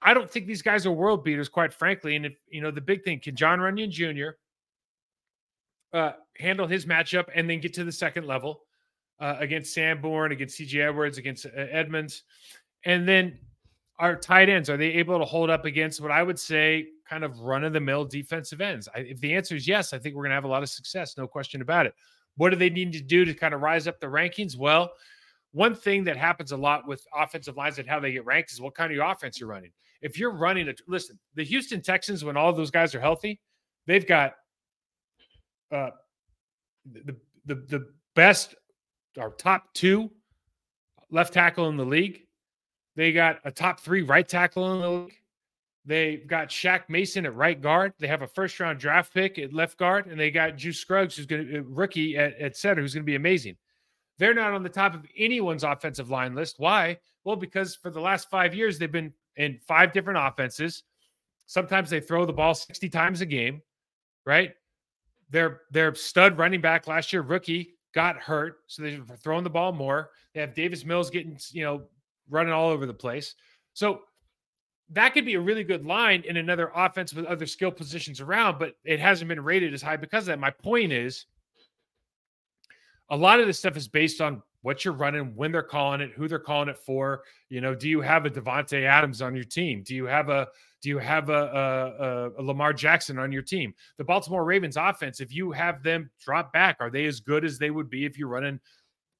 I 0.00 0.14
don't 0.14 0.30
think 0.30 0.46
these 0.46 0.62
guys 0.62 0.86
are 0.86 0.92
world 0.92 1.24
beaters, 1.24 1.48
quite 1.48 1.72
frankly. 1.72 2.16
And 2.16 2.26
if 2.26 2.34
you 2.48 2.60
know 2.60 2.70
the 2.70 2.80
big 2.80 3.04
thing, 3.04 3.20
can 3.20 3.36
Jon 3.36 3.60
Runyan 3.60 3.90
Jr. 3.90 4.36
Uh, 5.96 6.12
handle 6.36 6.66
his 6.66 6.84
matchup 6.84 7.26
and 7.34 7.48
then 7.48 7.60
get 7.60 7.72
to 7.74 7.84
the 7.84 7.92
second 7.92 8.26
level 8.26 8.62
uh, 9.20 9.36
against 9.38 9.72
Sanborn, 9.72 10.32
against 10.32 10.58
TJ 10.58 10.88
Edwards, 10.88 11.18
against 11.18 11.46
uh, 11.46 11.50
Edmunds, 11.54 12.24
and 12.84 13.08
then 13.08 13.38
our 13.98 14.16
tight 14.16 14.48
ends 14.48 14.70
are 14.70 14.76
they 14.76 14.92
able 14.92 15.18
to 15.18 15.24
hold 15.24 15.50
up 15.50 15.64
against 15.64 16.00
what 16.00 16.10
I 16.10 16.22
would 16.22 16.38
say 16.38 16.86
kind 17.08 17.24
of 17.24 17.40
run 17.40 17.64
of 17.64 17.72
the 17.72 17.80
mill 17.80 18.04
defensive 18.04 18.60
ends? 18.60 18.88
I, 18.94 19.00
if 19.00 19.20
the 19.20 19.34
answer 19.34 19.56
is 19.56 19.66
yes, 19.66 19.92
I 19.92 19.98
think 19.98 20.14
we're 20.14 20.22
going 20.22 20.30
to 20.30 20.36
have 20.36 20.44
a 20.44 20.48
lot 20.48 20.62
of 20.62 20.68
success, 20.68 21.16
no 21.16 21.26
question 21.26 21.62
about 21.62 21.86
it. 21.86 21.94
What 22.36 22.50
do 22.50 22.56
they 22.56 22.70
need 22.70 22.92
to 22.92 23.00
do 23.00 23.24
to 23.24 23.34
kind 23.34 23.54
of 23.54 23.60
rise 23.60 23.88
up 23.88 23.98
the 23.98 24.06
rankings? 24.06 24.56
Well, 24.56 24.92
one 25.52 25.74
thing 25.74 26.04
that 26.04 26.16
happens 26.16 26.52
a 26.52 26.56
lot 26.56 26.86
with 26.86 27.04
offensive 27.14 27.56
lines 27.56 27.78
and 27.78 27.88
how 27.88 27.98
they 27.98 28.12
get 28.12 28.24
ranked 28.24 28.52
is 28.52 28.60
what 28.60 28.74
kind 28.74 28.92
of 28.92 28.98
offense 29.04 29.40
you're 29.40 29.48
running. 29.48 29.72
If 30.00 30.18
you're 30.18 30.30
running 30.30 30.68
a 30.68 30.74
listen, 30.86 31.18
the 31.34 31.44
Houston 31.44 31.82
Texans, 31.82 32.24
when 32.24 32.36
all 32.36 32.52
those 32.52 32.70
guys 32.70 32.94
are 32.94 33.00
healthy, 33.00 33.40
they've 33.86 34.06
got 34.06 34.34
uh, 35.72 35.90
the 36.92 37.16
the 37.46 37.54
the 37.54 37.88
best 38.14 38.54
our 39.18 39.30
top 39.30 39.64
two 39.74 40.10
left 41.10 41.32
tackle 41.32 41.68
in 41.68 41.76
the 41.76 41.84
league. 41.84 42.27
They 42.98 43.12
got 43.12 43.38
a 43.44 43.52
top 43.52 43.78
three 43.78 44.02
right 44.02 44.28
tackle 44.28 44.74
in 44.74 44.80
the 44.80 44.90
league. 44.90 45.14
They've 45.84 46.26
got 46.26 46.48
Shaq 46.48 46.88
Mason 46.88 47.26
at 47.26 47.36
right 47.36 47.58
guard. 47.58 47.92
They 48.00 48.08
have 48.08 48.22
a 48.22 48.26
first 48.26 48.58
round 48.58 48.80
draft 48.80 49.14
pick 49.14 49.38
at 49.38 49.52
left 49.52 49.78
guard, 49.78 50.08
and 50.08 50.18
they 50.18 50.32
got 50.32 50.56
Juice 50.56 50.80
Scruggs, 50.80 51.14
who's 51.14 51.24
going 51.24 51.46
to 51.46 51.60
uh, 51.60 51.62
rookie 51.62 52.16
at, 52.16 52.36
at 52.40 52.56
center, 52.56 52.82
who's 52.82 52.94
going 52.94 53.04
to 53.04 53.06
be 53.06 53.14
amazing. 53.14 53.56
They're 54.18 54.34
not 54.34 54.52
on 54.52 54.64
the 54.64 54.68
top 54.68 54.94
of 54.94 55.06
anyone's 55.16 55.62
offensive 55.62 56.10
line 56.10 56.34
list. 56.34 56.56
Why? 56.58 56.98
Well, 57.22 57.36
because 57.36 57.76
for 57.76 57.90
the 57.90 58.00
last 58.00 58.30
five 58.30 58.52
years 58.52 58.80
they've 58.80 58.90
been 58.90 59.12
in 59.36 59.60
five 59.68 59.92
different 59.92 60.18
offenses. 60.20 60.82
Sometimes 61.46 61.90
they 61.90 62.00
throw 62.00 62.26
the 62.26 62.32
ball 62.32 62.52
60 62.52 62.88
times 62.88 63.20
a 63.20 63.26
game, 63.26 63.62
right? 64.26 64.54
Their 65.30 65.60
their 65.70 65.94
stud 65.94 66.36
running 66.36 66.60
back 66.60 66.88
last 66.88 67.12
year, 67.12 67.22
rookie, 67.22 67.76
got 67.94 68.16
hurt, 68.16 68.56
so 68.66 68.82
they're 68.82 69.04
throwing 69.22 69.44
the 69.44 69.50
ball 69.50 69.70
more. 69.70 70.10
They 70.34 70.40
have 70.40 70.52
Davis 70.52 70.84
Mills 70.84 71.10
getting, 71.10 71.38
you 71.52 71.62
know, 71.62 71.84
running 72.28 72.52
all 72.52 72.68
over 72.70 72.86
the 72.86 72.94
place. 72.94 73.34
So 73.74 74.02
that 74.90 75.12
could 75.12 75.24
be 75.24 75.34
a 75.34 75.40
really 75.40 75.64
good 75.64 75.84
line 75.84 76.22
in 76.26 76.36
another 76.36 76.70
offense 76.74 77.12
with 77.12 77.26
other 77.26 77.46
skill 77.46 77.70
positions 77.70 78.20
around, 78.20 78.58
but 78.58 78.74
it 78.84 79.00
hasn't 79.00 79.28
been 79.28 79.42
rated 79.42 79.74
as 79.74 79.82
high 79.82 79.96
because 79.96 80.24
of 80.24 80.26
that. 80.26 80.40
My 80.40 80.50
point 80.50 80.92
is 80.92 81.26
a 83.10 83.16
lot 83.16 83.40
of 83.40 83.46
this 83.46 83.58
stuff 83.58 83.76
is 83.76 83.88
based 83.88 84.20
on 84.20 84.42
what 84.62 84.84
you're 84.84 84.94
running, 84.94 85.34
when 85.36 85.52
they're 85.52 85.62
calling 85.62 86.00
it, 86.00 86.10
who 86.12 86.26
they're 86.26 86.38
calling 86.38 86.68
it 86.68 86.78
for. 86.78 87.22
You 87.48 87.60
know, 87.60 87.74
do 87.74 87.88
you 87.88 88.00
have 88.00 88.26
a 88.26 88.30
Davante 88.30 88.84
Adams 88.84 89.22
on 89.22 89.34
your 89.34 89.44
team? 89.44 89.82
Do 89.84 89.94
you 89.94 90.06
have 90.06 90.28
a 90.28 90.48
do 90.80 90.88
you 90.88 90.98
have 90.98 91.28
a, 91.28 92.32
a, 92.36 92.40
a, 92.40 92.42
Lamar 92.42 92.72
Jackson 92.72 93.18
on 93.18 93.32
your 93.32 93.42
team? 93.42 93.74
The 93.96 94.04
Baltimore 94.04 94.44
Ravens 94.44 94.76
offense, 94.76 95.20
if 95.20 95.34
you 95.34 95.50
have 95.50 95.82
them 95.82 96.08
drop 96.24 96.52
back, 96.52 96.76
are 96.78 96.90
they 96.90 97.06
as 97.06 97.18
good 97.18 97.44
as 97.44 97.58
they 97.58 97.70
would 97.70 97.90
be 97.90 98.04
if 98.04 98.16
you're 98.16 98.28
running 98.28 98.60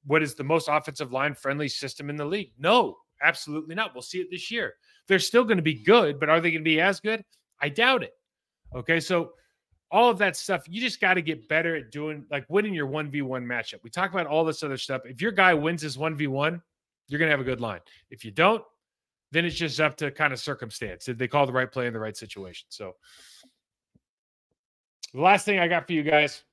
what 0.05 0.23
is 0.23 0.35
the 0.35 0.43
most 0.43 0.67
offensive 0.69 1.11
line 1.11 1.33
friendly 1.33 1.67
system 1.67 2.09
in 2.09 2.15
the 2.15 2.25
league? 2.25 2.51
No, 2.57 2.97
absolutely 3.21 3.75
not. 3.75 3.93
We'll 3.93 4.01
see 4.01 4.19
it 4.19 4.27
this 4.31 4.49
year. 4.49 4.73
They're 5.07 5.19
still 5.19 5.43
going 5.43 5.57
to 5.57 5.63
be 5.63 5.83
good, 5.83 6.19
but 6.19 6.29
are 6.29 6.39
they 6.39 6.51
going 6.51 6.63
to 6.63 6.69
be 6.69 6.79
as 6.79 6.99
good? 6.99 7.23
I 7.61 7.69
doubt 7.69 8.03
it. 8.03 8.13
Okay, 8.75 8.99
so 8.99 9.33
all 9.91 10.09
of 10.09 10.19
that 10.19 10.37
stuff, 10.37 10.63
you 10.67 10.79
just 10.79 11.01
got 11.01 11.15
to 11.15 11.21
get 11.21 11.49
better 11.49 11.75
at 11.75 11.91
doing 11.91 12.25
like 12.29 12.45
winning 12.47 12.73
your 12.73 12.87
1v1 12.87 13.43
matchup. 13.43 13.83
We 13.83 13.89
talk 13.89 14.11
about 14.11 14.27
all 14.27 14.45
this 14.45 14.63
other 14.63 14.77
stuff. 14.77 15.01
If 15.05 15.21
your 15.21 15.31
guy 15.31 15.53
wins 15.53 15.81
his 15.81 15.97
1v1, 15.97 16.61
you're 17.07 17.17
going 17.17 17.27
to 17.27 17.31
have 17.31 17.39
a 17.39 17.43
good 17.43 17.59
line. 17.59 17.79
If 18.11 18.23
you 18.23 18.31
don't, 18.31 18.63
then 19.31 19.45
it's 19.45 19.55
just 19.55 19.79
up 19.79 19.97
to 19.97 20.11
kind 20.11 20.31
of 20.31 20.39
circumstance. 20.39 21.05
Did 21.05 21.17
they 21.17 21.27
call 21.27 21.45
the 21.45 21.53
right 21.53 21.71
play 21.71 21.87
in 21.87 21.93
the 21.93 21.99
right 21.99 22.15
situation? 22.15 22.67
So, 22.69 22.95
the 25.13 25.21
last 25.21 25.43
thing 25.45 25.59
I 25.59 25.67
got 25.67 25.87
for 25.87 25.93
you 25.93 26.03
guys, 26.03 26.43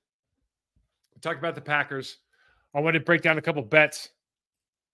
we 1.14 1.20
talked 1.20 1.38
about 1.38 1.54
the 1.54 1.60
Packers. 1.60 2.18
I 2.74 2.80
want 2.80 2.94
to 2.94 3.00
break 3.00 3.22
down 3.22 3.38
a 3.38 3.42
couple 3.42 3.62
bets, 3.62 4.10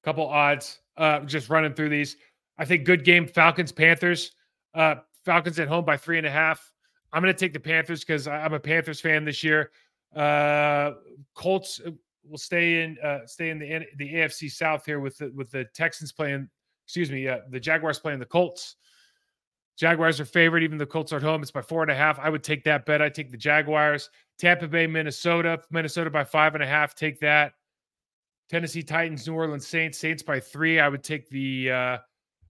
a 0.02 0.06
couple 0.06 0.26
odds, 0.26 0.80
uh, 0.96 1.20
just 1.20 1.48
running 1.48 1.74
through 1.74 1.88
these. 1.88 2.16
I 2.58 2.64
think 2.64 2.84
good 2.84 3.04
game, 3.04 3.26
Falcons, 3.26 3.72
Panthers. 3.72 4.32
Uh, 4.74 4.96
Falcons 5.24 5.58
at 5.58 5.68
home 5.68 5.84
by 5.84 5.96
three 5.96 6.18
and 6.18 6.26
a 6.26 6.30
half. 6.30 6.72
I'm 7.12 7.22
going 7.22 7.32
to 7.32 7.38
take 7.38 7.52
the 7.52 7.60
Panthers 7.60 8.00
because 8.00 8.26
I'm 8.26 8.54
a 8.54 8.60
Panthers 8.60 9.00
fan 9.00 9.24
this 9.24 9.44
year. 9.44 9.70
Uh, 10.14 10.92
Colts 11.34 11.80
uh, 11.86 11.90
will 12.28 12.38
stay 12.38 12.82
in 12.82 12.96
uh, 13.02 13.26
stay 13.26 13.50
in 13.50 13.58
the 13.58 13.80
the 13.96 14.14
AFC 14.14 14.50
South 14.50 14.84
here 14.84 15.00
with 15.00 15.18
the, 15.18 15.30
with 15.34 15.50
the 15.50 15.64
Texans 15.74 16.12
playing. 16.12 16.48
Excuse 16.86 17.10
me, 17.10 17.28
uh, 17.28 17.38
the 17.50 17.60
Jaguars 17.60 17.98
playing 17.98 18.18
the 18.18 18.26
Colts. 18.26 18.76
Jaguars 19.78 20.20
are 20.20 20.24
favored, 20.26 20.62
even 20.62 20.76
the 20.76 20.86
Colts 20.86 21.12
are 21.12 21.16
at 21.16 21.22
home. 21.22 21.42
It's 21.42 21.50
by 21.50 21.62
four 21.62 21.82
and 21.82 21.90
a 21.90 21.94
half. 21.94 22.18
I 22.18 22.28
would 22.28 22.42
take 22.42 22.62
that 22.64 22.84
bet. 22.84 23.00
I 23.00 23.08
take 23.08 23.30
the 23.30 23.36
Jaguars. 23.36 24.10
Tampa 24.38 24.68
Bay, 24.68 24.86
Minnesota, 24.86 25.60
Minnesota 25.70 26.10
by 26.10 26.24
five 26.24 26.54
and 26.54 26.62
a 26.62 26.66
half. 26.66 26.94
Take 26.94 27.20
that. 27.20 27.54
Tennessee 28.52 28.82
Titans, 28.82 29.26
New 29.26 29.32
Orleans 29.32 29.66
Saints, 29.66 29.96
Saints 29.96 30.22
by 30.22 30.38
three. 30.38 30.78
I 30.78 30.86
would 30.86 31.02
take 31.02 31.30
the 31.30 31.70
uh, 31.70 31.98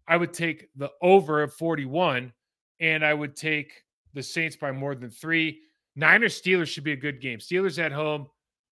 I 0.08 0.16
would 0.16 0.34
take 0.34 0.68
the 0.74 0.90
over 1.00 1.44
of 1.44 1.54
41, 1.54 2.32
and 2.80 3.04
I 3.04 3.14
would 3.14 3.36
take 3.36 3.84
the 4.12 4.22
Saints 4.22 4.56
by 4.56 4.72
more 4.72 4.96
than 4.96 5.10
three. 5.10 5.60
Niners 5.94 6.42
Steelers 6.42 6.66
should 6.66 6.82
be 6.82 6.90
a 6.90 6.96
good 6.96 7.20
game. 7.20 7.38
Steelers 7.38 7.78
at 7.78 7.92
home, 7.92 8.26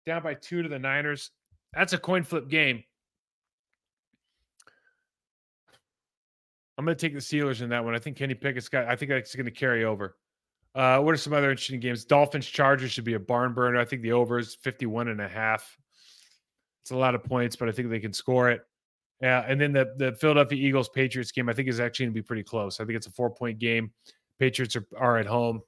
down 0.07 0.25
by 0.25 0.35
two 0.35 0.63
to 0.63 0.69
the 0.69 0.79
Niners. 0.81 1.31
That's 1.73 1.93
a 1.93 1.99
coin 1.99 2.25
flip 2.25 2.49
game. 2.49 2.83
I'm 6.77 6.85
going 6.85 6.97
to 6.97 7.01
take 7.01 7.15
the 7.15 7.21
Steelers 7.21 7.63
in 7.63 7.69
that 7.69 7.85
one. 7.85 7.95
I 7.95 8.01
think 8.01 8.17
Kenny 8.17 8.35
Pickett's 8.35 8.69
got, 8.69 8.87
I 8.87 8.97
think 8.97 9.11
that's 9.11 9.37
going 9.37 9.45
to 9.45 9.53
carry 9.53 9.85
over. 9.85 10.17
Uh, 10.75 10.99
what 10.99 11.15
are 11.15 11.19
some 11.19 11.35
other 11.35 11.51
interesting 11.51 11.79
games? 11.79 12.05
Dolphins 12.05 12.47
Chargers 12.47 12.91
should 12.91 13.05
be 13.05 13.15
a 13.15 13.21
barn 13.21 13.55
burner. 13.55 13.79
I 13.79 13.85
think 13.85 14.03
the 14.03 14.13
over 14.13 14.39
is 14.39 14.57
51 14.57 15.09
and 15.09 15.21
a 15.21 15.29
half. 15.29 15.77
It's 16.83 16.91
a 16.91 16.97
lot 16.97 17.15
of 17.15 17.23
points, 17.23 17.57
but 17.57 17.69
I 17.69 17.73
think 17.73 17.91
they 17.91 18.01
can 18.01 18.13
score 18.13 18.51
it. 18.51 18.63
Yeah, 19.21 19.45
and 19.47 19.61
then 19.61 19.73
the 19.73 19.93
the 19.99 20.13
Philadelphia 20.13 20.59
Eagles 20.59 20.89
Patriots 20.89 21.31
game, 21.31 21.49
I 21.49 21.53
think 21.53 21.69
is 21.69 21.81
actually 21.81 22.07
going 22.07 22.15
to 22.15 22.21
be 22.21 22.27
pretty 22.27 22.43
close. 22.43 22.81
I 22.81 22.85
think 22.85 22.97
it's 22.97 23.07
a 23.07 23.11
four 23.11 23.31
point 23.31 23.59
game. 23.59 23.93
Patriots 24.39 24.77
are, 24.77 24.87
are 24.97 25.19
at 25.19 25.27
home. 25.27 25.61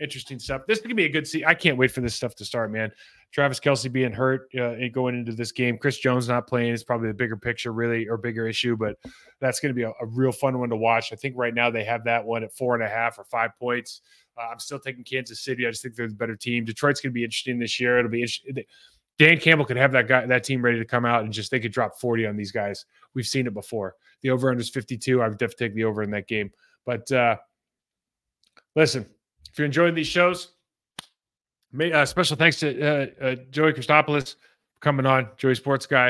Interesting 0.00 0.38
stuff. 0.38 0.62
This 0.66 0.78
is 0.78 0.82
gonna 0.82 0.94
be 0.94 1.04
a 1.04 1.10
good 1.10 1.26
see. 1.26 1.44
I 1.44 1.54
can't 1.54 1.76
wait 1.78 1.90
for 1.90 2.00
this 2.00 2.14
stuff 2.14 2.34
to 2.36 2.44
start, 2.44 2.70
man. 2.70 2.90
Travis 3.32 3.60
Kelce 3.60 3.92
being 3.92 4.12
hurt 4.12 4.48
uh, 4.58 4.74
going 4.92 5.14
into 5.14 5.32
this 5.32 5.52
game. 5.52 5.76
Chris 5.78 5.98
Jones 5.98 6.28
not 6.28 6.46
playing 6.46 6.72
is 6.72 6.84
probably 6.84 7.08
the 7.08 7.14
bigger 7.14 7.36
picture, 7.36 7.72
really, 7.72 8.08
or 8.08 8.16
bigger 8.16 8.48
issue. 8.48 8.76
But 8.76 8.96
that's 9.40 9.60
going 9.60 9.70
to 9.70 9.74
be 9.74 9.82
a, 9.82 9.90
a, 9.90 10.06
real 10.06 10.32
fun 10.32 10.58
one 10.58 10.70
to 10.70 10.76
watch. 10.76 11.12
I 11.12 11.16
think 11.16 11.34
right 11.36 11.52
now 11.52 11.70
they 11.70 11.84
have 11.84 12.04
that 12.04 12.24
one 12.24 12.44
at 12.44 12.54
four 12.54 12.74
and 12.74 12.82
a 12.82 12.88
half 12.88 13.18
or 13.18 13.24
five 13.24 13.50
points. 13.58 14.00
Uh, 14.38 14.48
I'm 14.52 14.58
still 14.58 14.78
taking 14.78 15.04
Kansas 15.04 15.40
City. 15.40 15.66
I 15.66 15.70
just 15.70 15.82
think 15.82 15.96
they're 15.96 16.08
the 16.08 16.14
better 16.14 16.36
team. 16.36 16.64
Detroit's 16.64 17.00
going 17.00 17.10
to 17.10 17.14
be 17.14 17.24
interesting 17.24 17.58
this 17.58 17.78
year. 17.80 17.98
It'll 17.98 18.10
be 18.10 18.22
interesting. 18.22 18.56
Dan 19.18 19.38
Campbell 19.38 19.64
could 19.64 19.76
have 19.76 19.92
that 19.92 20.08
guy, 20.08 20.26
that 20.26 20.44
team 20.44 20.62
ready 20.62 20.78
to 20.78 20.84
come 20.84 21.04
out 21.04 21.24
and 21.24 21.32
just 21.32 21.50
they 21.50 21.60
could 21.60 21.72
drop 21.72 21.98
40 21.98 22.26
on 22.26 22.36
these 22.36 22.52
guys. 22.52 22.84
We've 23.14 23.26
seen 23.26 23.46
it 23.46 23.54
before. 23.54 23.94
The 24.22 24.30
over 24.30 24.50
under 24.50 24.60
is 24.60 24.68
52. 24.68 25.22
I 25.22 25.28
would 25.28 25.38
definitely 25.38 25.68
take 25.68 25.74
the 25.74 25.84
over 25.84 26.02
in 26.02 26.10
that 26.10 26.28
game. 26.28 26.50
But 26.84 27.10
uh, 27.10 27.36
listen, 28.74 29.06
if 29.50 29.58
you're 29.58 29.66
enjoying 29.66 29.94
these 29.94 30.06
shows, 30.06 30.52
may, 31.72 31.92
uh, 31.92 32.04
special 32.04 32.36
thanks 32.36 32.60
to 32.60 32.80
uh, 32.80 33.24
uh, 33.24 33.36
Joey 33.50 33.72
Christopoulos 33.72 34.36
coming 34.80 35.06
on, 35.06 35.28
Joey 35.36 35.54
Sports 35.54 35.86
Guy. 35.86 36.08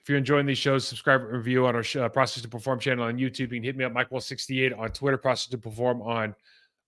If 0.00 0.10
you're 0.10 0.18
enjoying 0.18 0.46
these 0.46 0.58
shows, 0.58 0.86
subscribe 0.86 1.22
and 1.22 1.32
review 1.32 1.66
on 1.66 1.74
our 1.74 1.84
uh, 1.98 2.08
Process 2.08 2.42
to 2.42 2.48
Perform 2.48 2.78
channel 2.78 3.04
on 3.04 3.16
YouTube. 3.16 3.40
You 3.40 3.48
can 3.48 3.64
hit 3.64 3.76
me 3.76 3.84
up, 3.84 3.92
MikeWall68 3.92 4.78
on 4.78 4.90
Twitter, 4.90 5.16
Process 5.16 5.50
to 5.50 5.58
Perform 5.58 6.00
on 6.02 6.34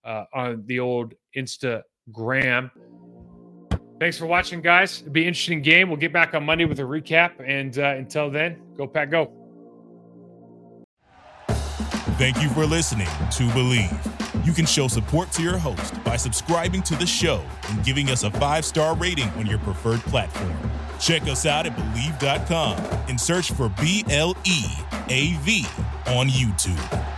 uh, 0.04 0.24
on 0.32 0.62
the 0.66 0.78
old 0.78 1.14
Instagram. 1.36 2.70
Thanks 3.98 4.16
for 4.16 4.26
watching, 4.26 4.60
guys. 4.60 5.00
It'll 5.00 5.12
be 5.12 5.22
an 5.22 5.28
interesting 5.28 5.60
game. 5.60 5.88
We'll 5.88 5.98
get 5.98 6.12
back 6.12 6.34
on 6.34 6.44
Monday 6.44 6.64
with 6.64 6.78
a 6.78 6.84
recap. 6.84 7.32
And 7.44 7.76
uh, 7.78 7.96
until 7.96 8.30
then, 8.30 8.60
go 8.76 8.86
Pack, 8.86 9.10
Go. 9.10 9.32
Thank 12.16 12.42
you 12.42 12.48
for 12.50 12.66
listening 12.66 13.06
to 13.06 13.44
Bleav. 13.50 14.46
You 14.46 14.52
can 14.52 14.66
show 14.66 14.88
support 14.88 15.30
to 15.32 15.42
your 15.42 15.56
host 15.56 16.02
by 16.04 16.16
subscribing 16.16 16.82
to 16.82 16.96
the 16.96 17.06
show 17.06 17.44
and 17.68 17.84
giving 17.84 18.10
us 18.10 18.24
a 18.24 18.30
five 18.32 18.64
star 18.64 18.96
rating 18.96 19.28
on 19.30 19.46
your 19.46 19.58
preferred 19.58 20.00
platform. 20.00 20.56
Check 20.98 21.22
us 21.22 21.46
out 21.46 21.66
at 21.66 21.76
Bleav.com 21.76 22.76
and 23.08 23.20
search 23.20 23.52
for 23.52 23.68
B 23.80 24.04
L 24.10 24.36
E 24.44 24.64
A 25.08 25.34
V 25.42 25.64
on 26.06 26.28
YouTube. 26.28 27.17